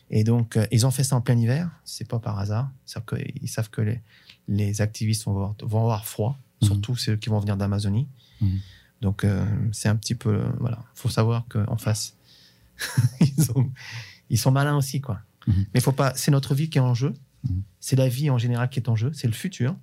Et 0.09 0.23
donc, 0.23 0.57
euh, 0.57 0.65
ils 0.71 0.85
ont 0.85 0.91
fait 0.91 1.03
ça 1.03 1.15
en 1.15 1.21
plein 1.21 1.37
hiver. 1.37 1.69
C'est 1.85 2.07
pas 2.07 2.19
par 2.19 2.37
hasard. 2.37 2.69
Qu'ils 3.07 3.49
savent 3.49 3.69
que 3.69 3.81
les, 3.81 4.01
les 4.47 4.81
activistes 4.81 5.23
vont 5.25 5.31
avoir, 5.31 5.55
vont 5.63 5.79
avoir 5.81 6.05
froid, 6.05 6.37
Mhm. 6.61 6.67
surtout 6.67 6.95
ceux 6.95 7.15
qui 7.15 7.29
vont 7.29 7.39
venir 7.39 7.57
d'Amazonie. 7.57 8.07
Mhm. 8.41 8.59
Donc, 9.01 9.23
euh, 9.23 9.45
c'est 9.71 9.89
un 9.89 9.95
petit 9.95 10.15
peu. 10.15 10.35
euh, 10.35 10.49
voilà. 10.59 10.83
faut 10.95 11.09
savoir 11.09 11.45
qu'en 11.49 11.77
face, 11.77 12.15
ils, 13.21 13.51
ont- 13.55 13.71
ils 14.29 14.37
sont 14.37 14.51
malins 14.51 14.75
aussi, 14.77 15.01
quoi. 15.01 15.19
Mhm. 15.47 15.65
Mais 15.73 15.79
faut 15.81 15.91
pas. 15.91 16.13
C'est 16.15 16.31
notre 16.31 16.53
vie 16.55 16.69
qui 16.69 16.77
est 16.77 16.81
en 16.81 16.93
jeu. 16.93 17.13
Mhm. 17.49 17.61
C'est 17.79 17.95
la 17.95 18.07
vie 18.09 18.29
en 18.29 18.37
général 18.37 18.69
qui 18.69 18.79
est 18.79 18.89
en 18.89 18.95
jeu. 18.95 19.11
C'est 19.13 19.27
le 19.27 19.33
futur. 19.33 19.75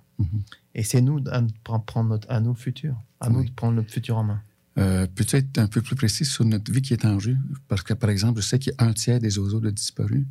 Et 0.75 0.83
c'est 0.83 1.01
nous 1.01 1.21
à, 1.31 1.41
prendre 1.85 2.09
notre, 2.09 2.29
à 2.31 2.39
nous 2.39 2.51
le 2.53 2.57
futur. 2.57 2.95
À 3.19 3.29
nous 3.29 3.43
de 3.43 3.51
prendre 3.51 3.73
notre 3.75 3.91
futur 3.91 4.17
en 4.17 4.23
main. 4.23 4.41
Euh, 4.77 5.05
Peux-tu 5.13 5.35
être 5.35 5.57
un 5.57 5.67
peu 5.67 5.81
plus 5.81 5.95
précis 5.95 6.23
sur 6.25 6.45
notre 6.45 6.71
vie 6.71 6.81
qui 6.81 6.93
est 6.93 7.05
en 7.05 7.19
jeu? 7.19 7.37
Parce 7.67 7.81
que, 7.83 7.93
par 7.93 8.09
exemple, 8.09 8.41
je 8.41 8.47
sais 8.47 8.57
qu'il 8.59 8.73
y 8.77 8.81
a 8.81 8.85
un 8.87 8.93
tiers 8.93 9.19
des 9.19 9.37
oiseaux 9.37 9.59
de 9.59 9.69
disparus, 9.69 10.25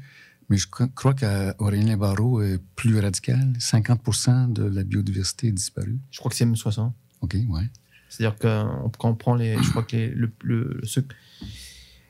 mais 0.48 0.57
je 0.57 0.66
cro- 0.66 0.90
crois 0.94 1.12
qu'Aurélien 1.14 1.96
Barrault 1.98 2.40
est 2.42 2.59
plus 2.74 2.98
radical. 2.98 3.53
50% 3.59 4.53
de 4.53 4.64
la 4.64 4.83
biodiversité 4.83 5.48
est 5.48 5.53
disparue. 5.53 5.98
Je 6.11 6.18
crois 6.18 6.31
que 6.31 6.37
c'est 6.37 6.46
M60. 6.46 6.90
OK, 7.20 7.37
ouais. 7.48 7.68
C'est-à-dire 8.09 8.38
que 8.38 8.46
euh, 8.48 8.64
quand 8.98 9.11
on 9.11 9.14
prend 9.14 9.35
les. 9.35 9.57
Je 9.62 9.70
crois 9.70 9.83
que 9.83 9.94
les- 9.94 10.09
le, 10.09 10.33
le- 10.42 10.81
ce- 10.85 11.00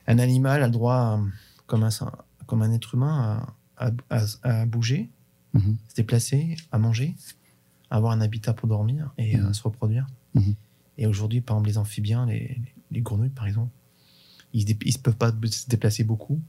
un 0.07 0.17
animal 0.19 0.63
a 0.63 0.67
le 0.67 0.71
droit, 0.71 0.95
à, 0.95 1.21
comme, 1.67 1.83
un, 1.83 1.89
comme 2.47 2.61
un 2.61 2.71
être 2.71 2.95
humain, 2.95 3.45
à, 3.77 3.91
à- 4.09 4.25
à- 4.43 4.65
bouger, 4.65 5.09
Mhm. 5.53 5.75
se 5.89 5.95
déplacer, 5.95 6.55
à 6.71 6.77
manger, 6.79 7.13
avoir 7.91 8.13
un 8.13 8.21
habitat 8.21 8.53
pour 8.53 8.67
dormir 8.67 9.13
et 9.17 9.37
Mhm. 9.37 9.47
à 9.47 9.53
se 9.53 9.61
reproduire. 9.63 10.07
Mhm. 10.33 10.55
Et 10.97 11.05
aujourd'hui, 11.07 11.41
par 11.41 11.57
exemple, 11.57 11.69
les 11.69 11.77
amphibiens, 11.77 12.25
les, 12.25 12.59
les 12.91 13.01
grenouilles, 13.01 13.29
par 13.29 13.45
exemple, 13.47 13.71
ils 14.53 14.67
ne 14.67 14.97
peuvent 14.97 15.15
pas 15.17 15.31
se 15.31 15.69
déplacer 15.69 16.03
beaucoup. 16.03 16.39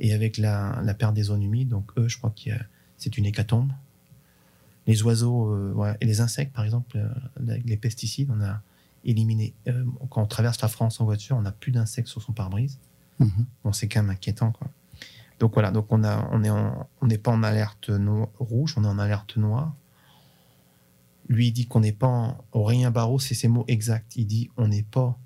Et 0.00 0.12
avec 0.12 0.36
la, 0.36 0.80
la 0.82 0.92
perte 0.94 1.14
des 1.14 1.22
zones 1.22 1.42
humides, 1.42 1.68
donc 1.68 1.90
eux, 1.96 2.06
je 2.08 2.18
crois 2.18 2.30
que 2.30 2.50
c'est 2.98 3.16
une 3.16 3.24
hécatombe. 3.26 3.70
Les 4.86 5.02
oiseaux 5.02 5.52
euh, 5.52 5.72
ouais, 5.72 5.96
et 6.00 6.04
les 6.06 6.20
insectes, 6.20 6.52
par 6.54 6.64
exemple, 6.64 6.96
euh, 6.98 7.08
avec 7.50 7.64
les 7.64 7.76
pesticides, 7.76 8.30
on 8.30 8.40
a 8.42 8.60
éliminé. 9.04 9.54
euh, 9.68 9.84
quand 10.10 10.22
on 10.22 10.26
traverse 10.26 10.60
la 10.60 10.68
France 10.68 11.00
en 11.00 11.04
voiture, 11.04 11.36
on 11.36 11.42
n'a 11.42 11.52
plus 11.52 11.72
d'insectes 11.72 12.08
sur 12.08 12.20
son 12.22 12.32
pare-brise. 12.32 12.78
Mhm. 13.18 13.46
Bon, 13.64 13.72
c'est 13.72 13.88
quand 13.88 14.02
même 14.02 14.10
inquiétant, 14.10 14.52
quoi. 14.52 14.68
Donc 15.40 15.54
voilà, 15.54 15.70
donc 15.70 15.86
on 15.90 16.02
a, 16.04 16.28
on 16.32 16.42
est 16.44 16.50
en- 16.50 16.88
on 17.00 17.06
n'est 17.06 17.18
pas 17.18 17.30
en 17.30 17.42
alerte 17.42 17.90
no- 17.90 18.30
rouge, 18.38 18.74
on 18.76 18.84
est 18.84 18.88
en 18.88 18.98
alerte 18.98 19.36
noire. 19.36 19.74
Lui 21.28 21.48
il 21.48 21.52
dit 21.52 21.66
qu'on 21.66 21.80
n'est 21.80 21.92
pas 21.92 22.06
en 22.06 22.44
Aurélien 22.52 22.90
Barrault, 22.90 23.18
c'est 23.18 23.34
ses 23.34 23.48
mots 23.48 23.64
exacts. 23.68 24.14
Il 24.16 24.26
dit 24.26 24.48
on 24.56 24.68
n'est 24.68 24.82
pas 24.84 25.18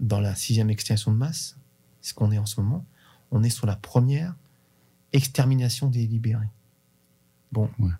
dans 0.00 0.20
la 0.20 0.34
sixième 0.34 0.70
extinction 0.70 1.12
de 1.12 1.16
masse, 1.18 1.56
ce 2.00 2.14
qu'on 2.14 2.32
est 2.32 2.38
en 2.38 2.46
ce 2.46 2.60
moment. 2.60 2.86
On 3.30 3.42
est 3.42 3.50
sur 3.50 3.66
la 3.66 3.76
première 3.76 4.34
extermination 5.12 5.88
délibérée. 5.88 6.48
Bon, 7.52 7.68
Ouais. 7.78 7.90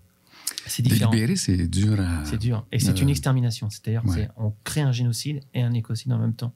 c'est 0.66 0.82
différent. 0.82 1.10
Délibéré, 1.10 1.36
c'est 1.36 1.66
dur 1.68 2.00
à. 2.00 2.24
C'est 2.24 2.38
dur. 2.38 2.66
Et 2.72 2.78
c'est 2.78 2.90
Euh, 2.98 3.02
une 3.02 3.10
extermination. 3.10 3.68
C'est-à-dire 3.70 4.04
ouais. 4.06 4.14
c'est 4.14 4.28
on 4.36 4.54
crée 4.64 4.80
un 4.80 4.92
génocide 4.92 5.42
et 5.54 5.62
un 5.62 5.72
écocide 5.74 6.12
en 6.12 6.18
même 6.18 6.34
temps. 6.34 6.52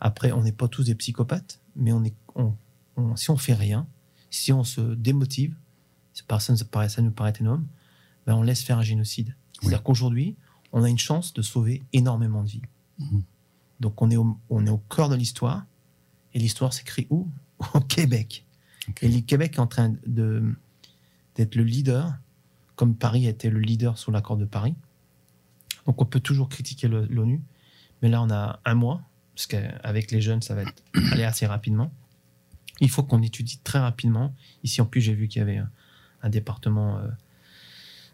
Après, 0.00 0.32
on 0.32 0.42
n'est 0.42 0.52
pas 0.52 0.68
tous 0.68 0.84
des 0.84 0.94
psychopathes, 0.96 1.60
mais 1.76 1.92
on 1.92 2.02
est, 2.04 2.14
on, 2.34 2.54
on- 2.96 3.14
si 3.16 3.30
on 3.30 3.36
fait 3.36 3.54
rien, 3.54 3.86
si 4.30 4.52
on 4.52 4.64
se 4.64 4.80
démotive, 4.94 5.54
ça, 6.12 6.24
nous 6.52 6.64
paraît, 6.66 6.88
ça 6.88 7.00
nous 7.02 7.12
paraît 7.12 7.32
énorme, 7.40 7.64
ben 8.26 8.34
on 8.34 8.42
laisse 8.42 8.62
faire 8.62 8.78
un 8.78 8.82
génocide. 8.82 9.34
C'est-à-dire 9.62 9.82
qu'aujourd'hui, 9.82 10.36
on 10.72 10.82
a 10.82 10.88
une 10.88 10.98
chance 10.98 11.32
de 11.32 11.42
sauver 11.42 11.82
énormément 11.92 12.42
de 12.42 12.48
vies. 12.48 12.62
Mhm. 12.98 13.22
Donc 13.80 14.02
on 14.02 14.10
est, 14.10 14.16
au, 14.16 14.38
on 14.50 14.66
est 14.66 14.70
au 14.70 14.78
cœur 14.78 15.08
de 15.08 15.14
l'histoire, 15.14 15.64
et 16.34 16.38
l'histoire 16.38 16.72
s'écrit 16.72 17.06
où? 17.10 17.28
Au 17.74 17.80
Québec. 17.80 18.44
Et 19.02 19.08
le 19.08 19.20
Québec 19.20 19.54
est 19.54 19.60
en 19.60 19.68
train 19.68 19.94
d'être 20.04 21.54
le 21.54 21.62
leader, 21.62 22.14
comme 22.74 22.96
Paris 22.96 23.26
était 23.26 23.50
le 23.50 23.60
leader 23.60 23.98
sur 23.98 24.10
l'accord 24.10 24.36
de 24.36 24.44
Paris. 24.44 24.74
Donc 25.86 26.00
on 26.00 26.04
peut 26.04 26.18
toujours 26.18 26.48
critiquer 26.48 26.88
l'ONU, 26.88 27.40
mais 28.00 28.08
là 28.08 28.20
on 28.22 28.30
a 28.30 28.58
un 28.64 28.74
mois, 28.74 29.02
parce 29.34 29.46
qu'avec 29.46 30.10
les 30.10 30.20
jeunes 30.20 30.42
ça 30.42 30.54
va 30.54 30.62
être, 30.62 30.82
aller 31.12 31.24
assez 31.24 31.46
rapidement. 31.46 31.92
Il 32.80 32.90
faut 32.90 33.04
qu'on 33.04 33.22
étudie 33.22 33.58
très 33.62 33.78
rapidement. 33.78 34.34
Ici 34.64 34.80
en 34.80 34.86
plus 34.86 35.00
j'ai 35.00 35.14
vu 35.14 35.28
qu'il 35.28 35.40
y 35.40 35.42
avait 35.42 35.58
un, 35.58 35.70
un 36.22 36.28
département 36.28 36.98
euh, 36.98 37.08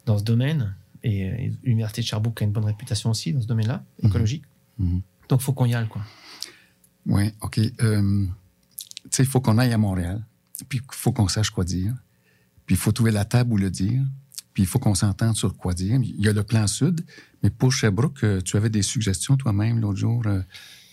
dans 0.05 0.19
ce 0.19 0.25
domaine, 0.25 0.75
et, 1.09 1.25
euh, 1.31 1.51
l'Université 1.65 2.03
de 2.03 2.07
Sherbrooke 2.07 2.43
a 2.43 2.45
une 2.45 2.53
bonne 2.53 2.65
réputation 2.65 3.11
aussi 3.11 3.33
dans 3.33 3.41
ce 3.41 3.47
domaine-là, 3.47 3.85
Mhm. 4.03 4.09
écologique. 4.11 4.45
Mhm. 4.79 5.01
Donc 5.29 5.41
faut 5.41 5.53
qu'on 5.53 5.67
y 5.67 5.75
aille 5.75 5.89
quoi. 5.89 6.03
Oui, 7.07 7.31
OK. 7.41 7.59
Euh, 7.59 8.25
tu 9.05 9.09
sais, 9.11 9.23
il 9.23 9.29
faut 9.29 9.41
qu'on 9.41 9.59
aille 9.59 9.73
à 9.73 9.79
Montréal, 9.79 10.25
puis 10.69 10.81
il 10.83 10.95
faut 10.95 11.13
qu'on 11.13 11.29
sache 11.29 11.51
quoi 11.51 11.65
dire, 11.65 11.95
puis 12.67 12.75
il 12.75 12.79
faut 12.79 12.93
trouver 12.93 13.11
la 13.13 13.25
table 13.25 13.53
où 13.55 13.57
le 13.57 13.71
dire, 13.71 14.03
puis 14.53 14.63
il 14.65 14.67
faut 14.67 14.79
qu'on 14.79 14.95
s'entende 14.95 15.37
sur 15.37 15.57
quoi 15.57 15.73
dire. 15.73 15.99
Il 16.03 16.21
y 16.21 16.29
a 16.29 16.33
le 16.33 16.43
plan 16.43 16.67
sud, 16.67 17.01
mais 17.43 17.51
pour 17.51 17.73
Sherbrooke, 17.73 18.25
euh, 18.25 18.41
tu 18.43 18.57
avais 18.57 18.69
des 18.71 18.83
suggestions 18.83 19.37
toi-même 19.37 19.81
l'autre 19.81 19.99
jour, 19.99 20.23
euh, 20.27 20.43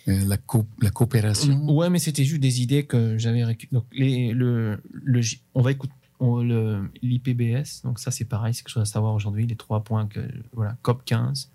la, 0.08 0.38
co- 0.38 0.68
la 0.82 0.92
coopération? 0.92 1.66
Ouais, 1.76 1.90
mais 1.90 1.98
c'était 2.00 2.24
juste 2.24 2.42
des 2.42 2.62
idées 2.62 2.86
que 2.86 3.18
j'avais 3.18 3.44
Donc, 3.72 3.86
les, 3.92 4.34
le, 4.34 4.80
le, 4.94 5.20
on 5.56 5.62
va 5.64 5.72
écouter 5.72 5.94
l'IPBS. 6.20 7.82
Donc, 7.84 8.00
ça, 8.00 8.12
c'est 8.12 8.26
pareil, 8.26 8.54
c'est 8.54 8.64
quelque 8.64 8.74
chose 8.74 8.84
à 8.84 8.86
savoir 8.86 9.14
aujourd'hui. 9.14 9.46
Les 9.48 9.56
trois 9.56 9.84
points 9.84 10.08
que. 10.08 10.20
Voilà, 10.54 10.78
COP 10.82 11.04
15, 11.06 11.50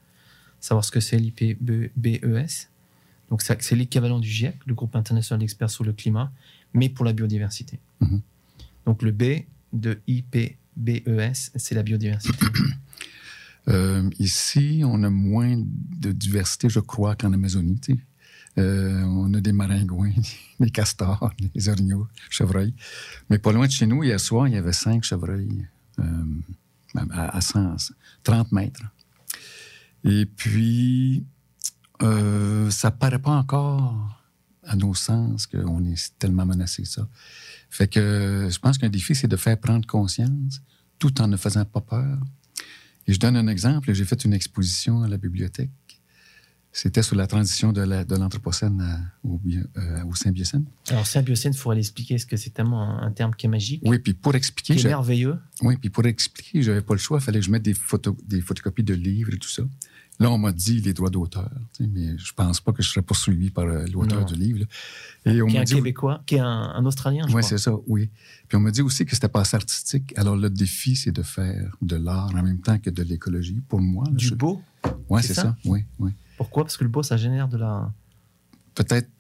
savoir 0.61 0.85
ce 0.85 0.91
que 0.91 1.01
c'est 1.01 1.19
l'IPBES. 1.19 2.69
Donc, 3.31 3.43
c'est 3.43 3.77
l'équivalent 3.77 4.19
du 4.19 4.29
GIEC, 4.29 4.57
le 4.67 4.75
groupe 4.75 4.97
international 4.97 5.41
d'experts 5.41 5.71
sur 5.71 5.85
le 5.85 5.93
climat, 5.93 6.33
mais 6.75 6.89
pour 6.89 7.05
la 7.05 7.13
biodiversité. 7.13 7.79
Mhm. 8.01 8.21
Donc, 8.87 9.03
le 9.03 9.13
B 9.13 9.45
de 9.73 10.01
IPBES, 10.09 11.53
c'est 11.55 11.75
la 11.75 11.83
biodiversité. 11.83 12.39
Euh, 13.69 14.09
ici, 14.19 14.83
on 14.85 15.03
a 15.05 15.11
moins 15.11 15.55
de 15.57 16.13
diversité, 16.13 16.71
je 16.71 16.81
crois, 16.81 17.15
qu'en 17.15 17.33
Amazonie. 17.33 17.79
tu 17.79 17.93
sais. 17.93 18.01
Euh, 18.59 19.03
on 19.05 19.33
a 19.35 19.41
des 19.41 19.53
maringouins, 19.53 20.13
des 20.61 20.71
castors, 20.71 21.33
des 21.55 21.69
orignaux, 21.69 22.09
chevreuils. 22.29 22.75
Mais 23.29 23.39
pas 23.39 23.53
loin 23.53 23.67
de 23.67 23.73
chez 23.73 23.87
nous, 23.87 24.03
hier 24.03 24.19
soir, 24.19 24.49
il 24.49 24.55
y 24.55 24.57
avait 24.57 24.73
cinq 24.73 25.05
chevreuils 25.05 25.67
euh, 25.99 26.05
à, 27.13 27.37
à 27.37 27.41
100 27.41 27.77
30 28.25 28.53
mètres. 28.53 28.83
Et 30.05 30.27
puis, 30.27 31.25
euh, 32.03 32.71
ça 32.71 32.91
paraît 32.91 33.19
pas 33.19 33.33
encore 33.33 34.17
à 34.65 34.77
nos 34.77 34.95
sens 34.95 35.47
qu'on 35.47 35.85
est 35.85 36.19
tellement 36.19 36.47
menacé, 36.47 36.85
ça. 36.85 37.09
Fait 37.71 37.89
que 37.89 38.49
je 38.51 38.59
pense 38.59 38.79
qu'un 38.79 38.89
défi, 38.89 39.15
c'est 39.15 39.29
de 39.29 39.37
faire 39.37 39.59
prendre 39.59 39.87
conscience 39.87 40.63
tout 40.99 41.21
en 41.21 41.29
ne 41.29 41.37
faisant 41.37 41.65
pas 41.65 41.81
peur. 41.81 42.19
Et 43.07 43.13
je 43.13 43.19
donne 43.19 43.37
un 43.37 43.49
exemple. 43.49 43.93
J'ai 43.93 44.05
fait 44.05 44.25
une 44.25 44.33
exposition 44.33 45.03
à 45.03 45.09
la 45.09 45.17
bibliothèque. 45.17 45.71
C'était 46.73 47.03
sur 47.03 47.17
la 47.17 47.27
transition 47.27 47.73
de 47.73 47.81
la- 47.81 48.05
de 48.05 48.15
l'Anthropocène 48.15 48.81
à- 48.81 49.01
au, 49.27 49.41
euh, 49.77 50.05
au 50.05 50.15
Symbiocène. 50.15 50.65
Alors, 50.89 51.05
symbiocène, 51.07 51.53
il 51.53 51.59
faudrait 51.59 51.77
l'expliquer, 51.77 52.15
parce 52.15 52.25
que 52.27 52.37
c'est 52.37 52.51
tellement 52.51 52.83
un, 52.83 53.03
un 53.09 53.11
terme 53.11 53.35
qui 53.35 53.47
est 53.47 53.49
magique, 53.49 53.83
Oui, 53.85 53.99
puis 53.99 54.15
pour 54.15 54.35
expliquer... 54.37 54.75
qui 54.75 54.79
est 54.81 54.83
je- 54.83 54.89
merveilleux. 54.89 55.37
Oui, 55.63 55.77
puis 55.77 55.91
pour 55.91 56.07
expliquer, 56.07 56.63
j'avais 56.63 56.83
pas 56.83 56.95
le 56.95 57.01
choix. 57.01 57.19
Il 57.19 57.25
fallait 57.25 57.41
que 57.41 57.47
je 57.47 57.51
mette 57.51 57.63
des, 57.65 57.75
photos, 57.75 58.15
des 58.25 58.41
photocopies 58.41 58.85
de 58.85 58.95
livres 58.95 59.35
et 59.35 59.39
tout 59.39 59.49
ça. 59.49 59.63
Là, 60.21 60.31
on 60.31 60.39
m'a 60.39 60.53
dit 60.53 60.81
les 60.83 60.93
droits 60.93 61.09
d'auteur, 61.11 61.51
tu 61.75 61.83
sais, 61.85 61.91
mais 61.93 62.17
je 62.19 62.33
pense 62.35 62.61
pas 62.61 62.73
que 62.73 62.83
je 62.83 62.89
serais 62.91 63.01
poursuivi 63.03 63.51
par 63.51 63.65
euh, 63.65 63.87
l'auteur 63.87 64.25
du 64.27 64.35
livre. 64.35 64.61
là. 64.61 65.33
Et 65.33 65.41
on 65.43 65.47
qui 65.47 65.55
est 65.55 65.59
m'a 65.59 65.63
un 65.63 65.65
dit... 65.65 65.75
Québécois, 65.75 66.23
qui 66.27 66.35
est 66.37 66.41
un, 66.41 66.47
un 66.47 66.85
Australien, 66.85 67.23
je 67.27 67.35
Oui, 67.35 67.41
crois. 67.41 67.43
c'est 67.43 67.59
ça, 67.59 67.73
oui. 67.89 68.11
Puis 68.47 68.57
on 68.57 68.61
m'a 68.61 68.71
dit 68.71 68.83
aussi 68.83 69.05
que 69.07 69.15
c'était 69.15 69.29
pas 69.31 69.41
assez 69.41 69.57
artistique. 69.57 70.13
Alors 70.17 70.37
le 70.37 70.51
défi, 70.51 70.95
c'est 70.95 71.11
de 71.11 71.23
faire 71.23 71.75
de 71.81 71.97
l'art 71.97 72.31
en 72.35 72.43
même 72.43 72.61
temps 72.61 72.79
que 72.79 72.91
de 72.91 73.03
l'écologie. 73.03 73.61
Pour 73.67 73.81
moi, 73.81 74.05
là, 74.09 74.13
Du 74.13 74.27
je- 74.27 74.35
beau. 74.35 74.61
C'est 74.85 75.29
c'est 75.29 75.35
ça? 75.35 75.43
ça. 75.43 75.57
Oui, 75.65 75.85
oui. 75.99 76.13
Pourquoi? 76.41 76.65
Parce 76.65 76.79
que 76.79 76.85
le 76.85 76.89
beau, 76.89 77.03
ça 77.03 77.19
génère 77.19 77.49
de 77.49 77.59
la 77.59 77.93
Peut-être 78.75 79.11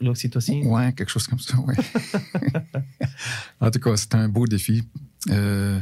l'oxytocine. 0.00 0.64
Ouais, 0.68 0.92
quelque 0.92 1.08
chose 1.08 1.26
comme 1.26 1.40
ça, 1.40 1.56
oui. 1.66 1.74
en 3.60 3.72
tout 3.72 3.80
cas, 3.80 3.96
c'est 3.96 4.14
un 4.14 4.28
beau 4.28 4.46
défi. 4.46 4.84
Euh, 5.30 5.80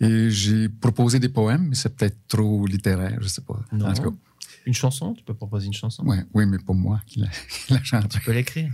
et 0.00 0.30
j'ai 0.30 0.70
proposé 0.70 1.18
des 1.18 1.28
poèmes, 1.28 1.66
mais 1.68 1.74
c'est 1.74 1.94
peut-être 1.94 2.16
trop 2.28 2.64
littéraire, 2.64 3.18
je 3.20 3.28
sais 3.28 3.42
pas. 3.42 3.60
Non. 3.72 3.88
En 3.88 3.92
tout 3.92 4.10
cas, 4.10 4.16
Une 4.64 4.72
chanson, 4.72 5.12
tu 5.12 5.22
peux 5.22 5.34
proposer 5.34 5.66
une 5.66 5.74
chanson? 5.74 6.02
ouais, 6.06 6.24
oui, 6.32 6.46
mais 6.46 6.56
pas 6.60 6.72
moi 6.72 6.98
qui 7.06 7.20
la, 7.20 7.28
qui 7.28 7.74
la 7.74 7.84
chante. 7.84 8.08
Tu 8.08 8.20
peux 8.20 8.32
l'écrire. 8.32 8.72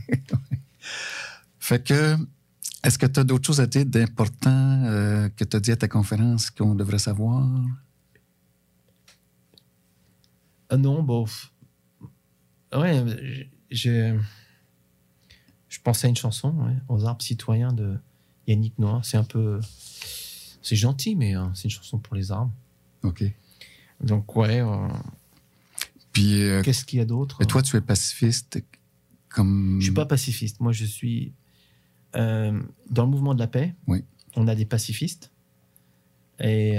Fait 1.58 1.82
que, 1.82 2.16
est-ce 2.84 2.98
que 2.98 3.06
tu 3.06 3.18
as 3.18 3.24
d'autres 3.24 3.46
choses 3.48 3.60
à 3.60 3.66
dire 3.66 3.84
d'important 3.84 4.84
euh, 4.84 5.28
que 5.30 5.42
tu 5.42 5.56
as 5.56 5.60
dit 5.60 5.72
à 5.72 5.76
ta 5.76 5.88
conférence 5.88 6.52
qu'on 6.52 6.76
devrait 6.76 7.00
savoir? 7.00 7.48
Ah 10.72 10.78
non, 10.78 11.02
bon. 11.02 11.26
Ouais, 12.74 13.04
je, 13.70 14.18
je 15.68 15.80
pensais 15.80 16.06
à 16.06 16.08
une 16.08 16.16
chanson, 16.16 16.50
ouais, 16.64 16.74
aux 16.88 17.04
arbres 17.04 17.20
citoyens 17.20 17.74
de 17.74 17.98
Yannick 18.46 18.78
Noir. 18.78 19.04
C'est 19.04 19.18
un 19.18 19.24
peu. 19.24 19.60
C'est 20.62 20.76
gentil, 20.76 21.14
mais 21.14 21.34
hein, 21.34 21.52
c'est 21.54 21.64
une 21.64 21.70
chanson 21.70 21.98
pour 21.98 22.16
les 22.16 22.32
arbres. 22.32 22.54
OK. 23.02 23.22
Donc, 24.00 24.34
ouais. 24.34 24.62
euh, 24.62 24.88
Puis, 26.12 26.42
euh, 26.42 26.62
Qu'est-ce 26.62 26.86
qu'il 26.86 27.00
y 27.00 27.02
a 27.02 27.04
d'autre 27.04 27.42
et 27.42 27.44
toi, 27.46 27.60
tu 27.60 27.76
es 27.76 27.82
pacifiste 27.82 28.64
comme... 29.28 29.76
Je 29.78 29.84
suis 29.84 29.94
pas 29.94 30.06
pacifiste. 30.06 30.58
Moi, 30.60 30.72
je 30.72 30.86
suis 30.86 31.34
euh, 32.16 32.62
dans 32.88 33.04
le 33.04 33.10
mouvement 33.10 33.34
de 33.34 33.40
la 33.40 33.46
paix. 33.46 33.74
Oui. 33.86 34.04
On 34.36 34.48
a 34.48 34.54
des 34.54 34.64
pacifistes 34.64 35.32
et 36.40 36.78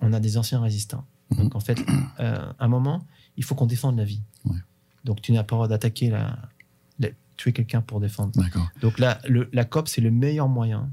on 0.00 0.12
a 0.12 0.18
des 0.18 0.36
anciens 0.36 0.60
résistants. 0.60 1.06
Mhm. 1.30 1.38
Donc, 1.44 1.54
en 1.54 1.60
fait, 1.60 1.78
à 2.18 2.54
un 2.58 2.68
moment, 2.68 3.06
il 3.40 3.44
faut 3.44 3.54
qu'on 3.54 3.66
défende 3.66 3.96
la 3.96 4.04
vie. 4.04 4.20
Ouais. 4.44 4.58
Donc, 5.04 5.22
tu 5.22 5.32
n'as 5.32 5.42
pas 5.44 5.54
le 5.54 5.58
droit 5.60 5.68
d'attaquer 5.68 6.10
la, 6.10 6.38
la- 6.98 7.08
tuer 7.38 7.52
quelqu'un 7.52 7.80
pour 7.80 8.00
défendre. 8.00 8.32
Donc, 8.82 8.98
là, 8.98 9.18
le- 9.26 9.48
la 9.54 9.64
COP, 9.64 9.88
c'est 9.88 10.02
le 10.02 10.10
meilleur 10.10 10.46
moyen 10.48 10.90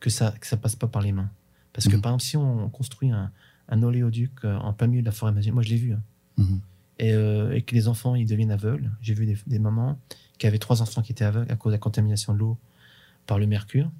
que 0.00 0.10
ça 0.10 0.32
que 0.38 0.46
ça 0.46 0.58
passe 0.58 0.76
pas 0.76 0.86
par 0.88 1.00
les 1.00 1.12
mains. 1.12 1.30
Parce 1.72 1.88
que, 1.88 1.96
Mhm. 1.96 2.02
par 2.02 2.10
exemple, 2.10 2.22
si 2.24 2.36
on 2.36 2.68
construit 2.68 3.10
un, 3.10 3.32
un 3.70 3.82
oléoduc 3.82 4.30
euh, 4.44 4.56
en 4.58 4.74
plein 4.74 4.86
milieu 4.88 5.00
de 5.00 5.06
la 5.06 5.12
forêt 5.12 5.30
amazonienne, 5.30 5.54
moi, 5.54 5.62
je 5.62 5.70
l'ai 5.70 5.76
vu. 5.76 5.92
hein 5.94 6.02
Mhm. 6.36 6.60
et, 6.98 7.12
euh, 7.12 7.52
et 7.56 7.62
que 7.62 7.74
les 7.74 7.88
enfants 7.88 8.14
ils 8.14 8.26
deviennent 8.26 8.50
aveugles. 8.52 8.90
J'ai 9.02 9.14
vu 9.14 9.24
des, 9.26 9.38
des 9.46 9.58
mamans 9.58 9.98
qui 10.38 10.46
avaient 10.46 10.58
trois 10.58 10.82
enfants 10.82 11.00
qui 11.02 11.12
étaient 11.12 11.24
aveugles 11.24 11.50
à 11.50 11.56
cause 11.56 11.70
de 11.72 11.76
la 11.76 11.78
contamination 11.78 12.34
de 12.34 12.38
l'eau 12.38 12.58
par 13.26 13.38
le 13.38 13.46
mercure, 13.46 13.90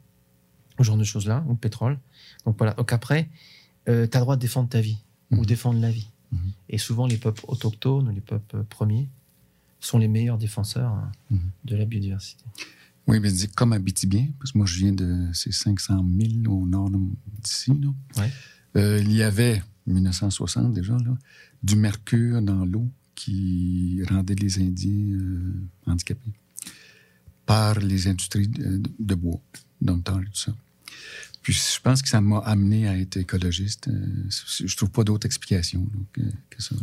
ce 0.79 0.83
genre 0.85 0.97
de 0.99 1.05
choses-là, 1.05 1.43
ou 1.47 1.53
le 1.53 1.57
pétrole. 1.57 1.99
Donc 2.45 2.57
voilà. 2.59 2.73
Donc 2.75 2.93
après, 2.93 3.29
tu 3.87 3.93
as 3.93 3.95
le 4.03 4.07
droit 4.09 4.37
de 4.37 4.41
défendre 4.41 4.69
ta 4.69 4.81
vie 4.81 4.99
ou 5.31 5.37
Mhm. 5.37 5.47
défendre 5.47 5.81
la 5.81 5.91
vie. 5.91 6.09
Mhm. 6.35 6.53
Et 6.69 6.79
souvent, 6.79 7.07
les 7.07 7.17
peuples 7.17 7.45
autochtones 7.49 8.09
ou 8.09 8.13
les 8.13 8.21
peuples 8.21 8.65
premiers 8.65 9.09
sont 9.81 9.99
les 9.99 10.09
meilleurs 10.09 10.39
défenseurs 10.39 10.91
hein, 10.93 11.13
Mhm. 11.31 11.51
de 11.65 11.77
la 11.77 11.85
biodiversité. 11.85 12.45
Oui, 13.07 13.21
mais 13.21 13.31
dis 13.31 13.49
comme 13.49 13.73
Abitibien, 13.75 14.29
parce 14.39 14.53
que 14.53 14.59
moi, 14.59 14.67
je 14.67 14.79
viens 14.79 14.93
de 14.93 15.29
ces 15.35 15.53
500 15.53 16.05
000 16.45 16.51
au 16.55 16.67
nord 16.67 16.91
d'ici. 17.43 17.71
Ouais. 18.17 18.31
Euh, 18.77 18.99
il 19.03 19.13
y 19.13 19.23
avait, 19.23 19.63
1960 19.87 20.73
déjà, 20.73 20.97
là, 20.97 21.17
du 21.63 21.77
mercure 21.77 22.41
dans 22.41 22.65
l'eau 22.65 22.89
qui 23.15 24.03
rendait 24.09 24.35
les 24.35 24.59
Indiens 24.59 25.19
euh, 25.19 25.53
handicapés 25.87 26.33
par 27.47 27.79
les 27.79 28.09
industries 28.09 28.49
de, 28.49 28.81
de 28.99 29.15
bois, 29.15 29.41
dans 29.83 29.97
le 29.97 30.03
temps 30.03 30.21
et 30.21 30.25
tout 30.25 30.35
ça. 30.35 30.55
Puis 31.45 31.53
je 31.53 31.81
pense 31.81 32.03
que 32.03 32.09
ça 32.09 32.21
m'a 32.21 32.39
amené 32.39 32.89
à 32.89 32.99
être 32.99 33.17
écologiste. 33.19 33.87
Euh, 33.89 34.29
je 34.67 34.77
trouve 34.77 34.91
pas 34.91 35.05
d'autre 35.05 35.27
explication 35.27 35.87
que, 36.13 36.23
que 36.51 36.61
ça. 36.63 36.75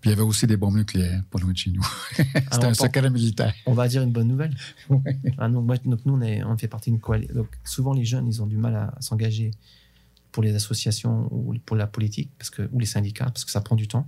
il 0.04 0.10
y 0.10 0.12
avait 0.12 0.22
aussi 0.22 0.46
des 0.46 0.56
bombes 0.56 0.76
nucléaires 0.76 1.22
pas 1.30 1.38
loin 1.38 1.52
de 1.52 1.56
chez 1.56 1.70
nous. 1.70 1.86
C'était 2.16 2.34
un 2.64 2.72
pour- 2.72 2.76
secret 2.76 3.08
militaire. 3.10 3.54
On 3.64 3.74
va 3.74 3.86
dire 3.88 4.02
une 4.02 4.10
bonne 4.12 4.26
nouvelle. 4.28 4.54
Ah 5.38 5.48
non, 5.48 5.62
moi, 5.62 5.76
donc 5.78 6.04
nous, 6.04 6.14
on, 6.14 6.20
est- 6.20 6.42
on 6.44 6.58
fait 6.58 6.66
partie 6.68 6.90
d'une 6.90 6.98
coalition. 7.00 7.34
Donc, 7.34 7.48
souvent, 7.64 7.92
les 7.94 8.04
jeunes, 8.04 8.26
ils 8.26 8.42
ont 8.42 8.46
du 8.46 8.56
mal 8.56 8.74
à 8.74 8.94
s'engager 9.00 9.52
pour 10.32 10.42
les 10.42 10.54
associations 10.54 11.28
ou 11.32 11.54
pour 11.64 11.76
la 11.76 11.86
politique 11.86 12.30
parce 12.38 12.50
que, 12.50 12.68
ou 12.72 12.80
les 12.80 12.86
syndicats, 12.86 13.26
parce 13.26 13.44
que 13.44 13.50
ça 13.52 13.60
prend 13.60 13.76
du 13.76 13.86
temps. 13.86 14.06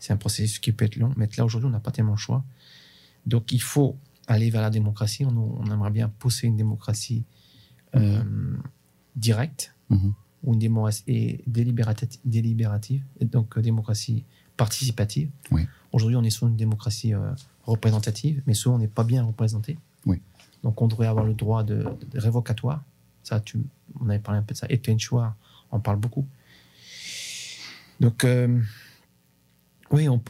C'est 0.00 0.12
un 0.12 0.16
processus 0.16 0.58
qui 0.58 0.72
peut 0.72 0.86
être 0.86 0.96
long. 0.96 1.12
Mais 1.16 1.28
là, 1.36 1.44
aujourd'hui, 1.44 1.68
on 1.68 1.72
n'a 1.72 1.80
pas 1.80 1.92
tellement 1.92 2.12
le 2.12 2.18
choix. 2.18 2.42
Donc, 3.26 3.52
il 3.52 3.60
faut 3.62 3.96
aller 4.26 4.50
vers 4.50 4.62
la 4.62 4.70
démocratie. 4.70 5.24
On, 5.26 5.36
on 5.60 5.70
aimerait 5.70 5.90
bien 5.90 6.08
pousser 6.08 6.46
une 6.48 6.56
démocratie 6.56 7.24
euh, 7.94 8.22
directe 9.16 9.74
Mhm. 9.90 10.12
ou 10.44 10.52
une 10.54 10.58
démocratie 10.60 11.40
délibérative, 12.24 13.02
et 13.20 13.24
donc 13.24 13.56
euh, 13.58 13.60
démocratie 13.62 14.24
participative. 14.56 15.30
Oui. 15.50 15.66
Aujourd'hui, 15.92 16.16
on 16.16 16.22
est 16.22 16.30
sur 16.30 16.46
une 16.46 16.56
démocratie 16.56 17.12
euh, 17.14 17.30
représentative, 17.64 18.42
mais 18.46 18.54
souvent 18.54 18.76
on 18.76 18.78
n'est 18.78 18.88
pas 18.88 19.04
bien 19.04 19.22
représenté. 19.24 19.78
Oui. 20.06 20.20
Donc 20.62 20.80
on 20.82 20.86
devrait 20.88 21.06
avoir 21.08 21.24
le 21.24 21.34
droit 21.34 21.64
de, 21.64 21.84
de 22.12 22.18
révocatoire. 22.20 22.82
Ça, 23.22 23.40
tu, 23.40 23.58
on 24.00 24.08
avait 24.08 24.18
parlé 24.18 24.38
un 24.40 24.42
peu 24.42 24.54
de 24.54 24.58
ça. 24.58 24.66
Et 24.70 24.80
Chouard 24.98 25.34
en 25.70 25.80
parle 25.80 25.98
beaucoup. 25.98 26.26
Donc, 28.00 28.24
euh, 28.24 28.58
oui, 29.90 30.08
on, 30.08 30.22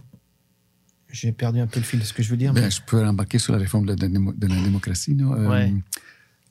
j'ai 1.10 1.32
perdu 1.32 1.60
un 1.60 1.66
peu 1.66 1.78
le 1.80 1.84
fil 1.84 2.00
de 2.00 2.04
ce 2.04 2.12
que 2.12 2.22
je 2.22 2.30
veux 2.30 2.36
dire. 2.36 2.52
Ben, 2.52 2.62
mais- 2.64 2.70
je 2.70 2.82
peux 2.82 3.06
embarquer 3.06 3.38
sur 3.38 3.52
la 3.52 3.58
réforme 3.58 3.86
de 3.86 3.90
la, 3.92 4.08
démo- 4.08 4.36
de 4.36 4.46
la 4.46 4.60
démocratie. 4.60 5.16
Euh, 5.20 5.48
Ouais. 5.48 5.72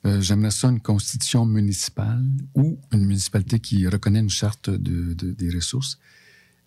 Euh, 0.06 0.20
J'aimerais 0.20 0.50
ça 0.50 0.68
une 0.68 0.80
constitution 0.80 1.44
municipale 1.46 2.24
ou 2.54 2.78
une 2.92 3.04
municipalité 3.06 3.60
qui 3.60 3.86
reconnaît 3.86 4.20
une 4.20 4.30
charte 4.30 4.70
de, 4.70 5.14
de- 5.14 5.32
des 5.32 5.50
ressources 5.50 5.98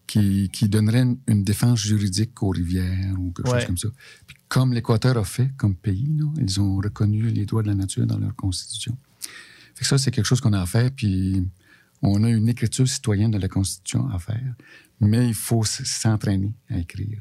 qui, 0.07 0.49
qui 0.51 0.67
donnerait 0.69 1.01
une, 1.01 1.17
une 1.27 1.43
défense 1.43 1.79
juridique 1.79 2.41
aux 2.43 2.49
rivières 2.49 3.15
ou 3.19 3.31
quelque 3.31 3.49
Ouais. 3.49 3.59
chose 3.59 3.67
comme 3.67 3.77
ça. 3.77 3.87
Puis 4.27 4.35
comme 4.47 4.73
l'Équateur 4.73 5.17
a 5.17 5.23
fait 5.23 5.51
comme 5.57 5.75
pays, 5.75 6.13
là, 6.17 6.25
ils 6.39 6.59
ont 6.61 6.77
reconnu 6.77 7.29
les 7.29 7.45
droits 7.45 7.63
de 7.63 7.67
la 7.69 7.75
nature 7.75 8.05
dans 8.05 8.19
leur 8.19 8.35
constitution. 8.35 8.95
Fait 9.75 9.81
que 9.81 9.87
ça, 9.87 9.97
c'est 9.97 10.11
quelque 10.11 10.25
chose 10.25 10.41
qu'on 10.41 10.53
a 10.53 10.61
à 10.61 10.65
faire. 10.67 10.91
Puis 10.91 11.43
on 12.03 12.23
a 12.23 12.29
une 12.29 12.49
écriture 12.49 12.87
citoyenne 12.87 13.31
de 13.31 13.39
la 13.39 13.47
constitution 13.47 14.07
à 14.09 14.19
faire. 14.19 14.53
Mais 14.99 15.27
il 15.27 15.33
faut 15.33 15.63
s'entraîner 15.63 16.53
à 16.69 16.77
écrire. 16.77 17.19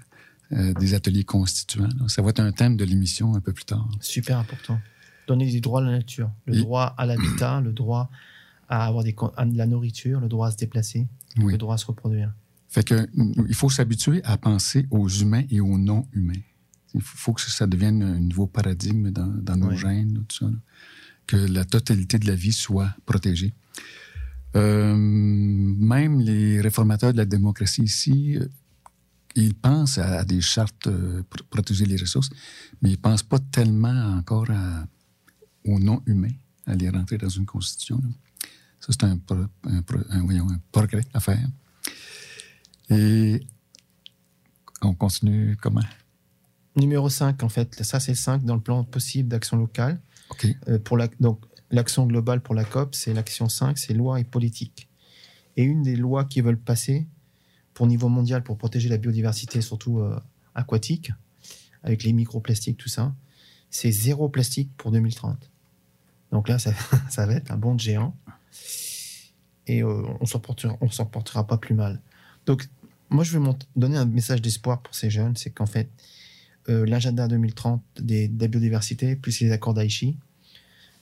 Euh, 0.53 0.75
des 0.75 0.93
ateliers 0.93 1.25
constituants. 1.25 1.89
là. 1.99 2.09
Ça 2.09 2.21
va 2.21 2.29
être 2.29 2.41
un 2.41 2.53
thème 2.53 2.77
de 2.77 2.85
l'émission 2.85 3.35
un 3.35 3.41
peu 3.41 3.55
plus 3.55 3.65
tard. 3.65 3.89
Super 4.01 4.37
important. 4.39 4.79
Donner 5.27 5.51
des 5.51 5.61
droits 5.61 5.81
à 5.81 5.85
la 5.85 5.91
nature. 5.93 6.31
Le 6.47 6.57
Et- 6.57 6.61
droit 6.61 6.95
à 6.99 7.07
l'habitat, 7.07 7.61
le 7.61 7.73
droit 7.73 8.11
à 8.69 8.87
avoir 8.87 9.05
des, 9.05 9.15
à 9.37 9.45
de 9.45 9.57
la 9.57 9.67
nourriture, 9.67 10.19
le 10.21 10.29
droit 10.29 10.49
à 10.49 10.51
se 10.51 10.57
déplacer, 10.57 11.07
Oui. 11.39 11.53
le 11.53 11.59
droit 11.59 11.75
à 11.75 11.79
se 11.79 11.87
reproduire. 11.87 12.33
Fait 12.69 12.83
que 12.85 13.07
mm, 13.15 13.47
il 13.49 13.55
faut 13.55 13.69
s'habituer 13.71 14.23
à 14.25 14.37
penser 14.39 14.87
aux 14.91 15.09
humains 15.09 15.45
et 15.51 15.61
aux 15.61 15.77
non-humains. 15.79 16.41
Il 16.95 17.01
faut 17.03 17.33
que 17.35 17.41
ça 17.43 17.67
devienne 17.67 18.03
un 18.03 18.19
nouveau 18.21 18.47
paradigme 18.47 19.11
dans, 19.11 19.27
dans 19.27 19.57
nos 19.57 19.69
Ouais. 19.69 19.77
gènes, 19.77 20.25
tout 20.29 20.37
ça. 20.39 20.47
là. 20.47 20.57
Que 21.27 21.37
la 21.37 21.65
totalité 21.65 22.19
de 22.19 22.27
la 22.27 22.35
vie 22.35 22.53
soit 22.53 22.91
protégée. 23.07 23.53
Euh, 24.57 24.95
même 24.97 26.21
les 26.21 26.61
réformateurs 26.61 27.13
de 27.13 27.19
la 27.19 27.25
démocratie 27.25 27.83
ici, 27.83 28.37
euh, 28.37 28.47
ils 29.35 29.55
pensent 29.55 29.97
à, 29.99 30.25
des 30.25 30.41
chartes 30.43 30.89
euh, 30.89 31.23
pour 31.31 31.43
protéger 31.45 31.87
les 31.87 31.97
ressources, 31.97 32.29
mais 32.83 32.91
ils 32.91 32.99
pensent 32.99 33.23
pas 33.23 33.39
tellement 33.39 34.17
encore 34.19 34.51
à- 34.51 34.85
aux 35.65 35.79
non-humains, 35.79 36.35
à 36.67 36.75
les 36.75 36.89
rentrer 36.91 37.19
dans 37.19 37.29
une 37.29 37.47
constitution. 37.47 37.99
là. 38.03 38.09
Ça, 38.81 38.89
c'est 38.91 39.05
un, 39.05 39.17
pro- 39.17 39.37
un 39.65 39.83
pro- 39.83 39.99
un- 40.11 40.23
voyons, 40.25 40.49
un 40.51 40.61
progrès 40.73 41.05
à 41.15 41.21
faire. 41.21 41.49
Et 42.91 43.41
on 44.81 44.95
continue 44.95 45.57
comment? 45.61 45.83
Numéro 46.77 47.09
5, 47.09 47.43
en 47.43 47.49
fait, 47.49 47.83
ça 47.85 48.01
c'est 48.01 48.13
le 48.13 48.17
5 48.17 48.45
dans 48.45 48.55
le 48.57 48.61
plan 48.61 48.83
possible 48.85 49.29
d'action 49.29 49.57
locale. 49.57 50.01
OK. 50.31 50.47
Euh, 50.69 50.79
pour 50.79 50.97
la, 50.97 51.09
donc, 51.21 51.45
l'action 51.71 52.07
globale 52.07 52.41
pour 52.43 52.55
la 52.55 52.65
COP, 52.65 52.95
c'est 52.95 53.13
l'action 53.15 53.49
5, 53.49 53.79
c'est 53.79 53.95
loi 53.95 54.19
et 54.21 54.25
politique. 54.25 54.89
Et 55.57 55.63
une 55.65 55.83
des 55.83 55.97
lois 55.97 56.25
qui 56.25 56.41
veulent 56.41 56.59
passer 56.59 57.07
pour 57.75 57.87
niveau 57.87 58.09
mondial 58.09 58.43
pour 58.43 58.57
protéger 58.59 58.89
la 58.89 58.97
biodiversité, 58.97 59.61
surtout 59.61 60.01
euh, 60.01 60.19
aquatique, 60.55 61.13
avec 61.83 62.03
les 62.05 62.13
microplastiques, 62.13 62.79
tout 62.79 62.89
ça, 62.89 63.15
c'est 63.71 63.91
zéro 63.93 64.29
plastique 64.29 64.71
pour 64.77 64.91
2030. 64.93 65.51
Donc 66.33 66.49
là, 66.49 66.59
ça, 66.59 66.73
ça 67.11 67.27
va 67.27 67.35
être 67.35 67.51
un 67.53 67.57
bond 67.57 67.75
de 67.75 67.81
géant. 67.81 68.17
Et 69.67 69.83
euh, 69.83 70.03
on 70.21 70.27
s'en 70.27 70.41
portera, 70.41 70.77
on 70.81 70.91
s'en 70.91 71.07
portera 71.07 71.47
pas 71.47 71.57
plus 71.57 71.75
mal. 71.75 72.01
Donc, 72.47 72.69
moi, 73.11 73.23
je 73.23 73.33
veux 73.33 73.39
mont- 73.41 73.59
donner 73.77 73.97
un 73.97 74.07
message 74.07 74.43
d'espoir 74.43 74.83
pour 74.83 74.95
ces 74.95 75.11
jeunes, 75.11 75.37
c'est 75.37 75.51
qu'en 75.51 75.67
fait, 75.67 75.89
euh, 76.69 76.85
l'agenda 76.87 77.29
2030 77.29 77.83
des, 78.01 78.27
de 78.29 78.41
la 78.41 78.49
biodiversité, 78.49 79.15
plus 79.15 79.41
les 79.41 79.53
accords 79.53 79.75
d'Aichi, 79.75 80.19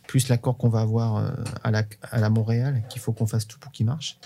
plus 0.06 0.28
l'accord 0.28 0.58
qu'on 0.58 0.68
va 0.68 0.80
avoir 0.80 1.16
euh, 1.16 1.30
à, 1.62 1.70
la, 1.70 1.84
à 2.02 2.18
la 2.20 2.28
Montréal, 2.30 2.82
qu'il 2.90 3.00
faut 3.00 3.12
qu'on 3.12 3.26
fasse 3.26 3.46
tout 3.46 3.58
pour 3.58 3.72
qu'il 3.72 3.86
marche, 3.86 4.18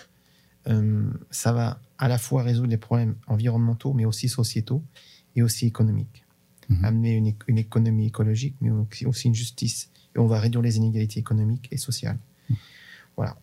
ça 1.31 1.53
va 1.53 1.79
à 1.99 2.09
la 2.09 2.17
fois 2.17 2.43
résoudre 2.43 2.69
les 2.71 2.79
problèmes 2.79 3.17
environnementaux, 3.27 3.93
mais 3.93 4.07
aussi 4.07 4.31
sociétaux 4.31 4.83
et 5.37 5.43
aussi 5.43 5.67
économiques. 5.67 6.25
Mhm. 6.71 6.85
Amener 6.87 7.13
une, 7.17 7.35
une 7.49 7.59
économie 7.59 8.07
écologique, 8.07 8.57
mais 8.63 8.71
aussi 9.05 9.29
une 9.29 9.35
justice. 9.35 9.91
Et 10.15 10.19
on 10.19 10.27
va 10.27 10.39
réduire 10.41 10.63
les 10.63 10.77
inégalités 10.77 11.19
économiques 11.21 11.69
et 11.71 11.77
sociales. 11.77 12.19
Voilà. 13.17 13.37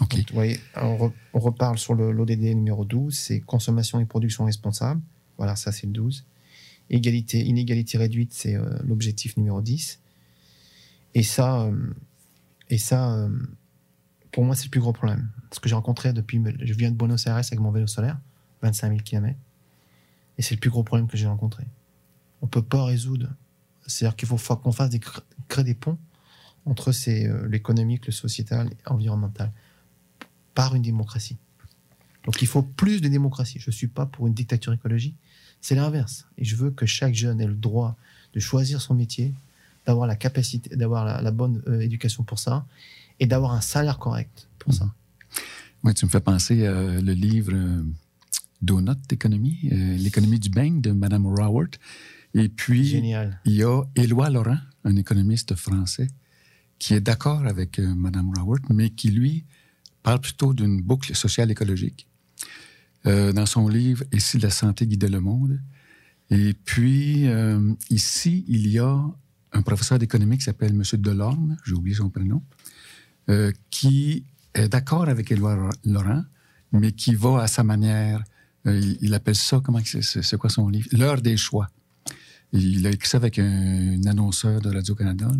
Donc, 0.00 0.14
vous 0.14 0.34
voyez, 0.34 0.58
on, 0.76 0.96
re- 1.08 1.12
on 1.34 1.38
reparle 1.40 1.78
sur 1.78 1.94
le- 1.94 2.12
l'ODD 2.12 2.54
numéro 2.54 2.84
12, 2.84 3.14
c'est 3.16 3.40
consommation 3.40 4.00
et 4.00 4.04
production 4.06 4.44
responsable. 4.44 5.00
Voilà, 5.36 5.54
ça 5.56 5.70
c'est 5.72 5.86
le 5.86 5.92
12. 5.92 6.24
Égalité, 6.90 7.44
inégalité 7.44 7.98
réduite, 7.98 8.32
c'est 8.32 8.54
euh, 8.56 8.78
l'objectif 8.84 9.36
numéro 9.36 9.60
10. 9.60 10.00
Et 11.14 11.22
ça, 11.22 11.62
euh, 11.62 11.94
et 12.70 12.78
ça 12.78 13.14
euh, 13.14 13.28
pour 14.30 14.44
moi, 14.44 14.54
c'est 14.54 14.64
le 14.64 14.70
plus 14.70 14.80
gros 14.80 14.92
problème. 14.92 15.28
Ce 15.52 15.60
que 15.60 15.68
j'ai 15.68 15.74
rencontré 15.74 16.12
depuis. 16.12 16.42
Je 16.60 16.72
viens 16.74 16.90
de 16.90 16.96
Buenos 16.96 17.26
Aires 17.26 17.36
avec 17.36 17.58
mon 17.60 17.70
vélo 17.70 17.86
solaire, 17.86 18.18
25 18.62 18.88
000 18.88 19.00
km. 19.02 19.36
Et 20.38 20.42
c'est 20.42 20.54
le 20.54 20.60
plus 20.60 20.70
gros 20.70 20.82
problème 20.82 21.06
que 21.06 21.16
j'ai 21.16 21.26
rencontré. 21.26 21.64
On 22.40 22.46
peut 22.46 22.62
pas 22.62 22.84
résoudre. 22.84 23.28
C'est-à-dire 23.86 24.16
qu'il 24.16 24.28
faut 24.28 24.38
fa- 24.38 24.56
qu'on 24.56 24.72
fasse 24.72 24.88
des, 24.90 24.98
cr- 25.00 25.20
créer 25.48 25.64
des 25.64 25.74
ponts 25.74 25.98
entre 26.64 26.92
euh, 27.08 27.48
l'économique, 27.48 28.06
le 28.06 28.12
sociétal 28.12 28.68
et 28.68 28.76
l'environnemental 28.88 29.50
par 30.54 30.74
une 30.74 30.82
démocratie. 30.82 31.36
Donc 32.24 32.40
il 32.42 32.48
faut 32.48 32.62
plus 32.62 33.00
de 33.00 33.08
démocratie. 33.08 33.58
Je 33.58 33.70
ne 33.70 33.74
suis 33.74 33.88
pas 33.88 34.06
pour 34.06 34.26
une 34.26 34.34
dictature 34.34 34.72
écologique. 34.72 35.16
C'est 35.60 35.74
l'inverse. 35.74 36.26
Et 36.38 36.44
je 36.44 36.56
veux 36.56 36.70
que 36.70 36.86
chaque 36.86 37.14
jeune 37.14 37.40
ait 37.40 37.46
le 37.46 37.54
droit 37.54 37.96
de 38.34 38.40
choisir 38.40 38.80
son 38.80 38.94
métier, 38.94 39.32
d'avoir 39.86 40.06
la 40.06 40.16
capacité, 40.16 40.76
d'avoir 40.76 41.04
la, 41.04 41.20
la 41.20 41.30
bonne 41.30 41.62
euh, 41.66 41.80
éducation 41.80 42.22
pour 42.22 42.38
ça, 42.38 42.64
et 43.18 43.26
d'avoir 43.26 43.52
un 43.52 43.60
salaire 43.60 43.98
correct 43.98 44.48
pour 44.58 44.72
ça. 44.72 44.92
Oui, 45.84 45.94
tu 45.94 46.04
me 46.04 46.10
fais 46.10 46.20
penser 46.20 46.66
à 46.66 47.00
le 47.00 47.12
livre 47.12 47.52
euh, 47.54 47.82
Donut 48.62 48.96
d'économie, 49.08 49.58
euh, 49.72 49.96
l'économie 49.96 50.38
du 50.38 50.48
beigne 50.48 50.80
de 50.80 50.92
Mme 50.92 51.26
Raworth. 51.26 51.80
Et 52.34 52.48
puis, 52.48 52.84
Génial. 52.84 53.40
il 53.44 53.54
y 53.54 53.64
a 53.64 53.82
Éloi 53.96 54.30
Laurent, 54.30 54.58
un 54.84 54.96
économiste 54.96 55.56
français, 55.56 56.06
qui 56.82 56.94
est 56.94 57.00
d'accord 57.00 57.46
avec 57.46 57.78
euh, 57.78 57.94
Mme 57.94 58.32
Raworth, 58.36 58.64
mais 58.68 58.90
qui, 58.90 59.12
lui, 59.12 59.44
parle 60.02 60.20
plutôt 60.20 60.52
d'une 60.52 60.82
boucle 60.82 61.14
sociale 61.14 61.48
écologique. 61.48 62.08
Euh, 63.06 63.32
dans 63.32 63.46
son 63.46 63.68
livre 63.68 64.02
«Ici, 64.12 64.36
la 64.40 64.50
santé 64.50 64.88
guidait 64.88 65.08
le 65.08 65.20
monde». 65.20 65.60
Et 66.30 66.54
puis, 66.54 67.28
euh, 67.28 67.72
ici, 67.88 68.44
il 68.48 68.66
y 68.66 68.80
a 68.80 69.00
un 69.52 69.62
professeur 69.62 70.00
d'économie 70.00 70.38
qui 70.38 70.42
s'appelle 70.42 70.72
M. 70.72 70.82
Delorme, 71.00 71.56
j'ai 71.64 71.74
oublié 71.74 71.94
son 71.94 72.10
prénom, 72.10 72.42
euh, 73.28 73.52
qui 73.70 74.24
est 74.52 74.68
d'accord 74.68 75.08
avec 75.08 75.30
Éloi 75.30 75.70
Laurent, 75.84 76.24
mais 76.72 76.90
qui 76.90 77.14
va 77.14 77.42
à 77.44 77.46
sa 77.46 77.62
manière. 77.62 78.24
Il, 78.64 79.14
appelle 79.14 79.36
ça, 79.36 79.60
comment 79.62 79.78
c'est 79.84 80.36
quoi 80.36 80.50
son 80.50 80.68
livre? 80.68 80.88
L'heure 80.90 81.22
des 81.22 81.36
choix. 81.36 81.68
Il 82.52 82.84
a 82.88 82.90
écrit 82.90 83.08
ça 83.08 83.18
avec 83.18 83.38
un, 83.38 83.44
un 83.44 84.06
annonceur 84.06 84.60
de 84.60 84.68
Radio-Canada. 84.68 85.30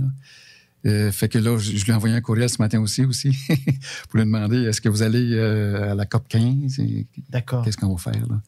Euh, 0.85 1.13
fait 1.13 1.29
que 1.29 1.39
là, 1.39 1.57
je, 1.59 1.77
je 1.77 1.85
lui 1.85 1.93
ai 1.93 1.95
envoyé 1.95 2.15
un 2.15 2.21
courriel 2.21 2.49
ce 2.51 2.59
matin 2.61 2.81
aussi, 2.81 3.05
aussi 3.05 3.31
pour 4.09 4.19
lui 4.19 4.25
demander 4.25 4.65
est-ce 4.65 4.81
que 4.81 4.89
vous 4.89 5.03
allez 5.03 5.35
euh, 5.35 5.93
à 5.93 5.95
la 5.95 6.07
COP 6.07 6.27
15 6.29 6.79
et 6.81 7.07
D'accord. 7.31 7.65
qu'est-ce 7.65 7.77
qu'on 7.77 7.95
va 7.95 7.99
faire 8.13 8.27
là? 8.29 8.41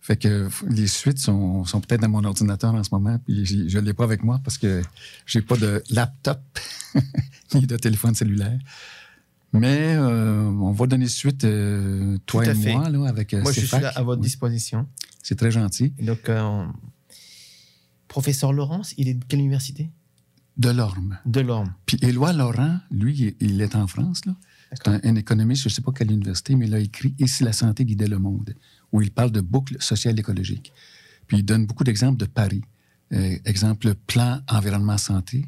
Fait 0.00 0.16
que 0.18 0.50
les 0.68 0.86
suites 0.86 1.18
sont, 1.18 1.64
sont 1.64 1.80
peut-être 1.80 2.02
dans 2.02 2.10
mon 2.10 2.22
ordinateur 2.24 2.74
en 2.74 2.84
ce 2.84 2.90
moment, 2.92 3.18
puis 3.24 3.46
je 3.46 3.78
ne 3.78 3.84
l'ai 3.86 3.94
pas 3.94 4.04
avec 4.04 4.22
moi 4.22 4.38
parce 4.44 4.58
que 4.58 4.82
j'ai 5.24 5.40
pas 5.40 5.56
de 5.56 5.82
laptop 5.88 6.42
ni 7.54 7.66
de 7.66 7.76
téléphone 7.78 8.14
cellulaire. 8.14 8.58
Mais 9.54 9.94
euh, 9.96 10.42
on 10.42 10.72
va 10.72 10.86
donner 10.86 11.06
suite, 11.08 11.44
euh, 11.44 12.18
toi 12.26 12.42
Tout 12.44 12.50
à 12.50 12.52
et 12.52 12.56
fait. 12.56 12.72
moi, 12.74 12.90
là, 12.90 13.08
avec 13.08 13.32
Moi, 13.32 13.50
je 13.52 13.60
suis 13.60 13.80
là 13.80 13.92
à 13.94 14.02
votre 14.02 14.20
Oui, 14.20 14.26
disposition. 14.26 14.86
C'est 15.22 15.36
très 15.36 15.50
gentil. 15.50 15.94
Et 15.98 16.04
donc, 16.04 16.28
euh, 16.28 16.66
professeur 18.08 18.52
Laurence, 18.52 18.92
il 18.98 19.08
est 19.08 19.14
de 19.14 19.24
quelle 19.24 19.40
université? 19.40 19.88
Delorme. 20.56 21.18
De 21.26 21.40
l'Orme. 21.40 21.74
Puis 21.86 21.98
Éloi 22.02 22.32
Laurent, 22.32 22.78
lui, 22.90 23.34
il- 23.40 23.60
est 23.60 23.74
en 23.74 23.86
France. 23.86 24.24
là. 24.24 24.34
C'est 24.72 24.88
un, 24.88 25.00
un 25.02 25.14
économiste, 25.16 25.62
je 25.64 25.68
ne 25.68 25.72
sais 25.72 25.82
pas 25.82 25.92
quelle 25.92 26.10
université, 26.12 26.54
mais 26.56 26.66
il 26.66 26.74
a 26.74 26.78
écrit 26.78 27.14
Et 27.18 27.26
si 27.26 27.42
la 27.44 27.52
santé 27.52 27.84
guidait 27.84 28.06
le 28.08 28.18
monde, 28.18 28.54
où 28.92 29.00
il 29.02 29.10
parle 29.10 29.30
de 29.32 29.40
boucle 29.40 29.76
sociale 29.80 30.18
écologique. 30.18 30.72
Puis 31.26 31.38
il 31.38 31.44
donne 31.44 31.66
beaucoup 31.66 31.84
d'exemples 31.84 32.18
de 32.18 32.26
Paris. 32.26 32.62
Euh, 33.12 33.36
exemple, 33.44 33.88
le 33.88 33.94
plan 33.94 34.40
environnement 34.48 34.98
santé 34.98 35.46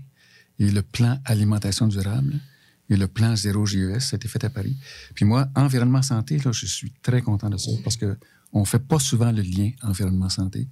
et 0.59 0.71
le 0.71 0.83
plan 0.83 1.19
alimentation 1.25 1.87
durable 1.87 2.41
et 2.89 2.97
le 2.97 3.09
plan 3.09 3.35
zéro 3.37 3.67
GES, 3.67 3.99
ça 4.01 4.15
a 4.15 4.17
été 4.17 4.29
fait 4.29 4.43
à 4.45 4.51
Paris. 4.51 4.77
Puis 5.15 5.25
moi, 5.25 5.49
environnement 5.55 6.03
santé, 6.03 6.39
là, 6.39 6.53
je 6.53 6.67
suis 6.67 6.93
très 7.03 7.21
content 7.23 7.51
de 7.51 7.57
ça 7.57 7.71
parce 7.85 7.97
que 7.97 8.17
on 8.53 8.65
fait 8.65 8.79
pas 8.79 8.99
souvent 9.01 9.33
le 9.33 9.43
lien 9.43 9.71
environnement 9.83 10.29
santé. 10.29 10.69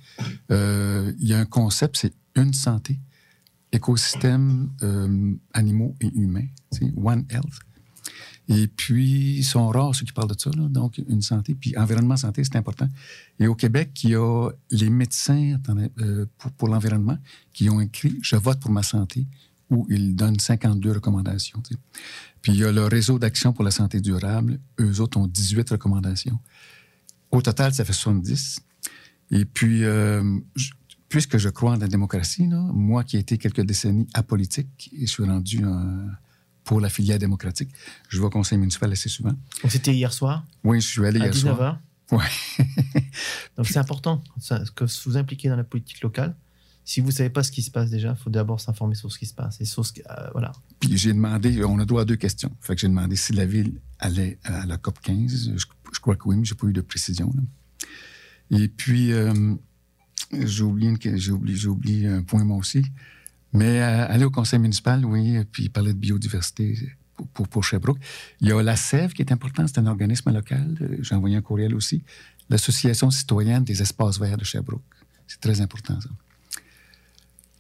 Euh, 0.51 1.13
Il 1.19 1.29
y 1.29 1.35
a 1.35 1.39
un 1.39 1.45
concept, 1.45 1.97
c'est 1.97 2.15
une 2.37 2.53
santé 2.55 2.99
écosystèmes 3.75 4.71
euh, 4.83 5.35
animaux 5.53 5.95
et 6.01 6.11
humains, 6.15 6.47
One 6.97 7.25
Health. 7.31 7.61
Et 8.49 8.69
puis, 8.69 9.37
ils 9.39 9.45
sont 9.45 9.69
rares 9.69 9.95
ceux 9.95 10.05
qui 10.05 10.13
parlent 10.13 10.29
de 10.29 10.39
ça, 10.39 10.51
donc 10.51 10.99
une 11.09 11.23
santé. 11.23 11.55
Puis, 11.55 11.77
environnement 11.79 12.17
santé, 12.17 12.45
c'est 12.45 12.57
important. 12.57 12.89
Et 13.41 13.47
au 13.47 13.55
Québec, 13.55 13.91
il 14.05 14.11
y 14.11 14.17
a 14.17 14.51
les 14.71 14.91
médecins 14.91 15.59
euh, 16.01 16.27
pour, 16.59 16.69
l'environnement 16.69 17.19
qui 17.55 17.71
ont 17.71 17.81
écrit 17.81 18.19
«Je 18.23 18.37
vote 18.37 18.61
pour 18.61 18.71
ma 18.71 18.83
santé» 18.83 19.27
où 19.71 19.87
ils 19.89 20.15
donnent 20.15 20.39
52 20.39 20.93
recommandations. 20.93 21.63
Puis, 22.43 22.53
il 22.53 22.59
y 22.59 22.65
a 22.65 22.71
le 22.71 22.85
réseau 22.85 23.19
d'action 23.19 23.55
pour 23.55 23.65
la 23.65 23.71
santé 23.71 24.01
durable. 24.03 24.61
Eux 24.79 25.01
autres 25.01 25.19
ont 25.19 25.27
18 25.27 25.71
recommandations. 25.71 26.39
Au 27.31 27.41
total, 27.41 27.73
ça 27.73 27.85
fait 27.87 27.95
70. 27.95 28.61
Et 29.31 29.47
puis, 29.47 29.85
euh, 29.85 30.23
puisque 31.15 31.39
je 31.39 31.49
crois 31.49 31.75
en 31.75 31.77
la 31.77 31.87
démocratie, 31.87 32.49
là, 32.49 32.61
moi 32.73 33.05
qui 33.05 33.17
ai 33.17 33.21
été 33.21 33.39
quelques 33.39 33.61
décennies 33.61 34.09
apolitique 34.15 34.91
et 34.99 35.07
je 35.07 35.11
suis 35.13 35.23
rendu 35.23 35.65
euh, 35.65 35.71
pour 36.65 36.81
la 36.81 36.89
filière 36.89 37.21
démocratique, 37.21 37.71
je 38.09 38.19
vais 38.19 38.25
au 38.25 38.31
conseil 38.31 38.59
municipal 38.59 38.91
assez 38.91 39.09
souvent. 39.09 39.31
Donc, 39.63 39.71
c'était 39.71 39.95
hier 39.95 40.13
soir, 40.13 40.45
Oui, 40.65 40.81
je 40.81 40.89
suis 40.89 41.07
allé 41.07 41.21
à 41.21 41.27
hier 41.27 41.33
19h. 41.33 41.55
soir. 41.55 41.81
Ouais. 42.11 42.25
Donc, 43.57 43.69
c'est 43.69 43.79
important 43.79 44.25
que 44.75 44.83
vous 44.83 44.91
vous 45.07 45.17
impliquez 45.17 45.49
dans 45.49 45.55
la 45.55 45.63
politique 45.63 46.01
locale. 46.01 46.35
Si 46.85 47.01
vous 47.01 47.07
ne 47.07 47.13
savez 47.13 47.31
pas 47.31 47.45
ce 47.45 47.53
qui 47.53 47.63
se 47.63 47.71
passe 47.71 47.91
déjà, 47.91 48.11
il 48.19 48.21
faut 48.21 48.29
d'abord 48.29 48.61
s'informer 48.61 48.97
sur 48.97 49.13
ce 49.13 49.19
qui 49.21 49.27
se 49.27 49.35
passe. 49.35 49.61
Et 49.61 49.65
sur 49.67 49.87
ce 49.87 49.93
euh, 50.11 50.31
voilà. 50.33 50.51
Puis 50.81 50.99
j'ai 50.99 51.13
demandé, 51.13 51.63
on 51.65 51.79
a 51.79 51.85
droit 51.85 52.03
à 52.03 52.05
deux 52.05 52.17
questions. 52.17 52.51
Fait 52.61 52.75
que 52.75 52.81
j'ai 52.81 52.89
demandé 52.89 53.15
si 53.15 53.33
la 53.35 53.47
ville 53.47 53.81
allait 54.01 54.41
à 54.43 54.67
la 54.67 54.79
COP 54.79 54.99
15. 55.01 55.53
Je, 55.57 55.65
je 55.93 56.01
crois 56.01 56.17
que 56.17 56.27
oui, 56.29 56.35
mais 56.37 56.45
j'ai 56.45 56.57
pas 56.57 56.67
eu 56.67 56.73
de 56.73 56.81
précision. 56.81 57.33
là. 57.37 57.43
Et 58.59 58.67
puis, 58.69 59.13
euh, 59.13 59.55
j'ai 60.33 60.63
oublié, 60.63 60.97
j'ai 61.17 62.09
un 62.09 62.23
point 62.23 62.45
moi 62.45 62.57
aussi. 62.57 62.85
Mais 63.53 63.81
euh, 63.81 64.07
aller 64.09 64.25
au 64.25 64.31
conseil 64.31 64.59
municipal, 64.59 65.05
oui, 65.05 65.39
puis 65.53 65.69
parler 65.69 65.93
de 65.93 65.99
biodiversité 65.99 66.77
pour, 67.33 67.47
pour 67.47 67.63
Sherbrooke. 67.63 67.99
Il 68.41 68.49
y 68.49 68.53
a 68.53 68.63
la 68.63 68.77
Sève 68.77 69.13
qui 69.13 69.23
est 69.23 69.33
important, 69.33 69.67
c'est 69.67 69.79
un 69.79 69.87
organisme 69.87 70.33
local. 70.33 70.77
Euh, 70.81 70.97
J'ai 71.01 71.15
envoyé 71.15 71.37
un 71.37 71.43
courriel 71.43 71.75
aussi. 71.75 72.03
L'Association 72.51 73.11
citoyenne 73.11 73.63
des 73.63 73.81
espaces 73.81 74.19
verts 74.19 74.37
de 74.37 74.45
Sherbrooke. 74.45 74.83
C'est 75.27 75.41
très 75.41 75.61
important, 75.61 76.01
ça. 76.01 76.11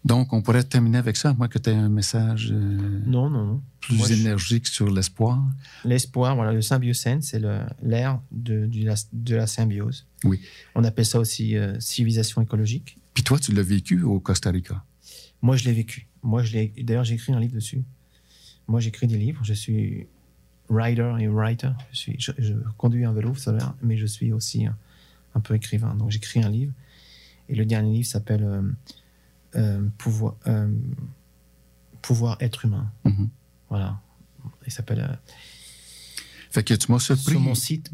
Donc, 0.05 0.33
on 0.35 0.43
pourrait 0.43 0.65
terminer 0.65 0.99
avec 0.99 1.17
ça, 1.17 1.31
à 1.31 1.35
moins 1.35 1.49
que 1.49 1.59
tu 1.59 1.71
aies 1.71 1.75
un 1.75 1.89
message 1.89 2.51
euh, 2.53 3.01
Non, 3.07 3.31
non, 3.31 3.45
non. 3.47 3.63
plus 3.81 3.97
Moi, 3.97 4.07
je- 4.09 4.15
énergique 4.15 4.67
sur 4.67 4.91
l'espoir. 4.91 5.43
L'espoir, 5.85 6.37
voilà, 6.37 6.53
le 6.53 6.61
symbiocène, 6.61 7.23
c'est 7.23 7.41
l'ère 7.83 8.21
de, 8.31 8.69
la- 8.85 8.95
de 9.13 9.35
la 9.37 9.47
symbiose. 9.47 10.07
Oui. 10.25 10.41
On 10.75 10.85
appelle 10.85 11.07
ça 11.07 11.19
aussi 11.19 11.57
euh, 11.57 11.81
civilisation 11.81 12.43
écologique. 12.43 12.99
Puis 13.15 13.25
toi, 13.25 13.39
tu 13.39 13.53
l'as 13.53 13.63
vécu 13.63 14.03
au 14.03 14.21
Costa 14.21 14.51
Rica? 14.51 14.85
Moi, 15.41 15.57
je 15.57 15.65
l'ai 15.65 15.73
vécu. 15.73 16.07
Moi, 16.23 16.43
je 16.43 16.53
l'ai. 16.53 16.73
D'ailleurs, 16.83 17.05
j'ai 17.05 17.15
écrit 17.15 17.33
un 17.33 17.41
livre 17.41 17.55
dessus. 17.55 17.83
Moi, 18.69 18.81
j'écris 18.81 19.07
des 19.07 19.19
livres. 19.19 19.41
Je 19.43 19.55
suis 19.55 20.07
rider 20.69 21.13
et 21.21 21.29
writer. 21.29 21.71
Je, 21.93 21.97
suis, 21.97 22.17
je, 22.19 22.33
je 22.39 22.55
conduis 22.77 23.05
un 23.05 23.13
vélo 23.13 23.35
solaire, 23.35 23.75
mais 23.83 23.97
je 23.97 24.07
suis 24.07 24.33
aussi 24.33 24.67
un, 24.67 24.77
un 25.35 25.41
peu 25.41 25.55
écrivain. 25.55 25.95
Donc, 25.95 26.11
j'écris 26.11 26.43
un 26.43 26.51
livre. 26.51 26.73
Et 27.49 27.55
le 27.55 27.65
dernier 27.67 27.93
livre 27.93 28.09
s'appelle 28.09 28.43
euh, 28.45 28.63
pouvoir, 29.99 30.35
euh, 30.47 30.73
pouvoir 32.03 32.37
être 32.41 32.65
humain. 32.65 32.91
Mhm. 33.05 33.29
Voilà. 33.69 34.01
Il 34.67 34.73
s'appelle. 34.73 35.01
euh, 35.01 35.15
Fait 36.51 36.63
que 36.63 36.75
tu 36.75 36.91
m'as 36.93 36.99
surpris. 36.99 37.33
sur 37.33 37.41
mon 37.41 37.55
site 37.55 37.91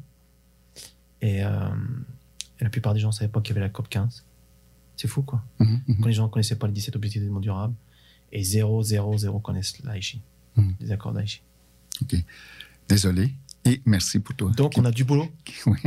et, 1.21 1.45
euh, 1.45 1.69
et 2.61 2.65
la 2.65 2.71
plupart 2.71 2.95
des 2.95 3.01
gens 3.01 3.09
ne 3.09 3.13
savaient 3.13 3.31
pas 3.31 3.41
qu'il 3.41 3.55
y 3.55 3.59
avait 3.59 3.67
la 3.67 3.71
COP 3.73 3.89
15. 3.89 4.25
C'est 4.97 5.09
fou, 5.09 5.23
quoi. 5.23 5.43
Mhm, 5.59 5.81
mhm. 5.89 5.97
Quand 6.01 6.07
les 6.07 6.13
gens 6.13 6.25
ne 6.27 6.31
connaissaient 6.31 6.57
pas 6.57 6.67
les 6.69 6.73
17 6.73 6.95
objectifs 6.97 7.21
de 7.21 7.27
développement 7.27 7.41
durable, 7.41 7.75
et 8.31 8.43
0, 8.43 8.83
0, 8.83 9.19
0 9.19 9.41
connaissent 9.41 9.79
l'Aichi, 9.83 10.23
Mhm. 10.57 10.75
les 10.81 10.93
accords 10.93 11.13
d'Aichi. 11.13 11.43
OK. 12.03 12.15
Désolé. 12.89 13.35
Et 13.65 13.81
merci 13.87 14.19
pour 14.21 14.35
toi. 14.37 14.51
Donc, 14.57 14.75
on 14.77 14.85
a 14.85 14.91
du 14.91 15.05
boulot. 15.05 15.29
Oui. 15.67 15.79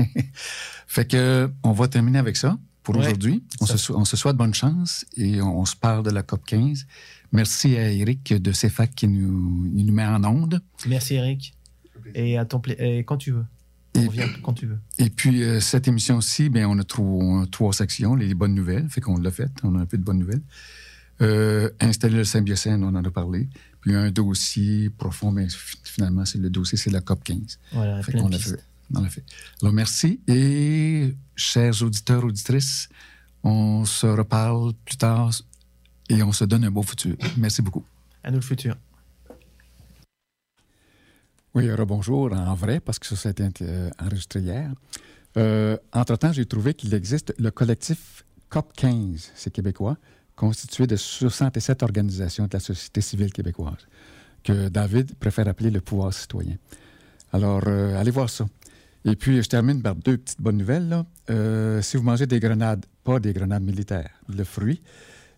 fait 0.87 1.05
que 1.05 1.51
on 1.63 1.71
va 1.73 1.87
terminer 1.87 2.19
avec 2.19 2.35
ça 2.37 2.57
pour 2.85 2.95
Ouais. 2.95 3.01
aujourd'hui. 3.01 3.43
On, 3.59 3.65
on 3.95 4.05
se 4.05 4.15
souhaite 4.15 4.37
bonne 4.37 4.53
chance 4.53 5.05
et 5.17 5.41
on, 5.41 5.59
on 5.59 5.65
se 5.65 5.75
parle 5.75 6.03
de 6.03 6.11
la 6.11 6.23
COP 6.23 6.45
15. 6.45 6.85
Merci 7.33 7.75
à 7.75 7.91
Eric 7.91 8.33
de 8.33 8.51
CEFAC 8.53 8.95
qui 8.95 9.07
nous, 9.09 9.91
met 9.91 10.05
en 10.05 10.23
onde. 10.23 10.61
Merci, 10.87 11.15
Eric. 11.15 11.53
Et, 12.13 12.37
à 12.37 12.45
ton 12.45 12.61
et 12.77 12.99
quand 12.99 13.17
tu 13.17 13.31
veux. 13.31 13.45
On 13.97 14.01
Et 14.01 14.07
revient 14.07 14.21
quand 14.43 14.53
tu 14.53 14.67
veux. 14.67 14.77
Et 14.99 15.09
puis, 15.09 15.41
euh, 15.43 15.59
cette 15.59 15.87
émission-ci, 15.87 16.49
ben, 16.49 16.65
on, 16.65 16.77
a 16.79 16.83
trou- 16.83 17.19
on 17.21 17.43
a 17.43 17.47
trois 17.47 17.73
sections. 17.73 18.13
Les 18.15 18.33
bonnes 18.33 18.53
nouvelles, 18.53 18.87
fait 18.89 19.01
qu'on 19.01 19.17
l'a 19.17 19.31
fait. 19.31 19.49
On 19.63 19.75
a 19.75 19.79
un 19.81 19.85
peu 19.85 19.97
de 19.97 20.03
bonnes 20.03 20.19
nouvelles. 20.19 20.41
Euh, 21.21 21.69
installer 21.79 22.17
le 22.17 22.23
symbiocène, 22.25 22.83
on 22.83 22.89
en 22.95 23.03
a 23.05 23.09
parlé. 23.11 23.47
Puis 23.81 23.95
un 23.95 24.11
dossier 24.11 24.89
profond, 24.89 25.31
mais 25.31 25.47
fi- 25.49 25.77
finalement, 25.83 26.25
c'est 26.25 26.37
le 26.39 26.49
dossier, 26.49 26.77
c'est 26.77 26.89
la 26.91 26.99
COP 27.01 27.23
15. 27.23 27.57
Voilà, 27.71 28.03
Fait 28.03 28.11
qu'on 28.11 28.27
l'a 28.27 28.37
fait. 28.37 28.59
On 28.93 29.01
l'a 29.01 29.09
fait. 29.09 29.23
Alors, 29.61 29.73
merci. 29.73 30.19
Et, 30.27 31.13
chers 31.35 31.81
auditeurs, 31.81 32.23
auditrices, 32.23 32.89
on 33.43 33.85
se 33.85 34.07
reparle 34.07 34.73
plus 34.85 34.97
tard 34.97 35.31
et 36.09 36.21
on 36.23 36.31
se 36.31 36.45
donne 36.45 36.63
un 36.63 36.71
beau 36.71 36.83
futur. 36.83 37.15
Merci 37.37 37.61
beaucoup. 37.61 37.83
À 38.23 38.31
nous 38.31 38.37
le 38.37 38.43
futur. 38.43 38.75
Oui, 41.53 41.69
bonjour 41.87 42.33
en 42.33 42.53
vrai, 42.53 42.81
parce 42.81 42.99
que 42.99 43.05
ça, 43.05 43.15
ça 43.15 43.29
a 43.29 43.31
été 43.31 43.47
euh, 43.61 43.89
enregistré 43.97 44.41
hier. 44.41 44.73
Euh, 45.37 45.77
entre-temps, 45.93 46.33
j'ai 46.33 46.45
trouvé 46.45 46.73
qu'il 46.73 46.93
existe 46.93 47.33
le 47.37 47.49
collectif 47.49 48.25
COP 48.49 48.73
15, 48.73 49.31
c'est 49.35 49.51
québécois, 49.51 49.97
constitué 50.35 50.85
de 50.85 50.95
67 50.95 51.83
organisations 51.83 52.45
de 52.45 52.49
la 52.53 52.59
société 52.59 52.99
civile 53.01 53.31
québécoise, 53.31 53.87
que 54.43 54.67
David 54.67 55.15
préfère 55.15 55.47
appeler 55.47 55.71
le 55.71 55.81
pouvoir 55.81 56.13
citoyen. 56.13 56.57
Alors, 57.31 57.61
euh, 57.67 57.99
allez 57.99 58.11
voir 58.11 58.29
ça. 58.29 58.45
Et 59.05 59.15
puis, 59.15 59.41
je 59.41 59.47
termine 59.47 59.83
par 59.83 59.95
deux 59.95 60.17
petites 60.17 60.41
bonnes 60.41 60.57
nouvelles. 60.57 61.03
Euh, 61.29 61.79
si 61.83 61.95
vous 61.95 62.03
mangez 62.03 62.25
des 62.25 62.39
grenades, 62.39 62.85
pas 63.03 63.19
des 63.19 63.33
grenades 63.33 63.63
militaires, 63.63 64.09
le 64.27 64.43
fruit, 64.43 64.81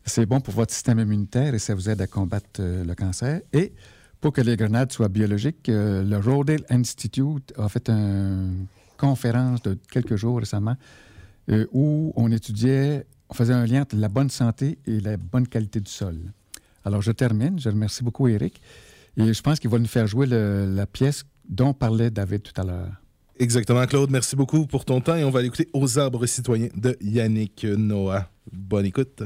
c'est 0.05 0.26
bon 0.26 0.39
pour 0.39 0.53
votre 0.53 0.74
système 0.74 0.99
immunitaire 0.99 1.53
et 1.53 1.59
ça 1.59 1.76
vous 1.76 1.89
aide 1.89 1.99
à 2.01 2.07
combattre 2.07 2.61
euh, 2.61 2.86
le 2.86 2.95
cancer. 2.95 3.41
Et 3.51 3.74
pour 4.22 4.32
que 4.32 4.39
les 4.39 4.55
grenades 4.55 4.93
soient 4.93 5.09
biologiques, 5.09 5.68
euh, 5.68 6.01
le 6.01 6.18
Rodale 6.18 6.63
Institute 6.70 7.53
a 7.57 7.68
fait 7.68 7.89
une 7.89 8.68
conférence 8.97 9.61
de 9.61 9.78
quelques 9.91 10.15
jours 10.15 10.39
récemment 10.39 10.76
où 11.72 12.11
on 12.18 12.30
étudiait, 12.30 13.05
on 13.30 13.34
faisait 13.34 13.53
un 13.53 13.65
lien 13.65 13.84
entre 13.84 13.95
la 13.95 14.09
bonne 14.09 14.30
santé 14.30 14.80
et 14.86 14.99
la 14.99 15.15
bonne 15.15 15.47
qualité 15.47 15.80
du 15.80 15.89
sol. 15.89 16.18
Alors, 16.84 17.01
je 17.01 17.13
termine. 17.13 17.57
Je 17.57 17.70
remercie 17.70 18.03
beaucoup 18.03 18.28
Eric. 18.28 18.61
Et 19.15 19.34
je 19.34 19.41
pense 19.41 19.59
qu'il 19.59 19.70
va 19.70 19.80
nous 19.80 19.88
faire 19.88 20.07
jouer 20.07 20.26
la 20.26 20.86
pièce 20.86 21.24
dont 21.47 21.74
parlait 21.74 22.11
David 22.11 22.43
tout 22.43 22.59
à 22.59 22.65
l'heure. 22.65 22.91
Exactement, 23.39 23.85
Claude. 23.85 24.09
Merci 24.09 24.35
beaucoup 24.35 24.65
pour 24.65 24.85
ton 24.85 24.99
temps 25.01 25.15
et 25.15 25.23
on 25.23 25.29
va 25.29 25.39
aller 25.39 25.47
écouter 25.47 25.69
Aux 25.73 25.99
arbres 25.99 26.25
citoyens 26.25 26.69
de 26.75 26.97
Yannick 27.01 27.63
Noah. 27.65 28.29
Bonne 28.51 28.85
écoute. 28.85 29.23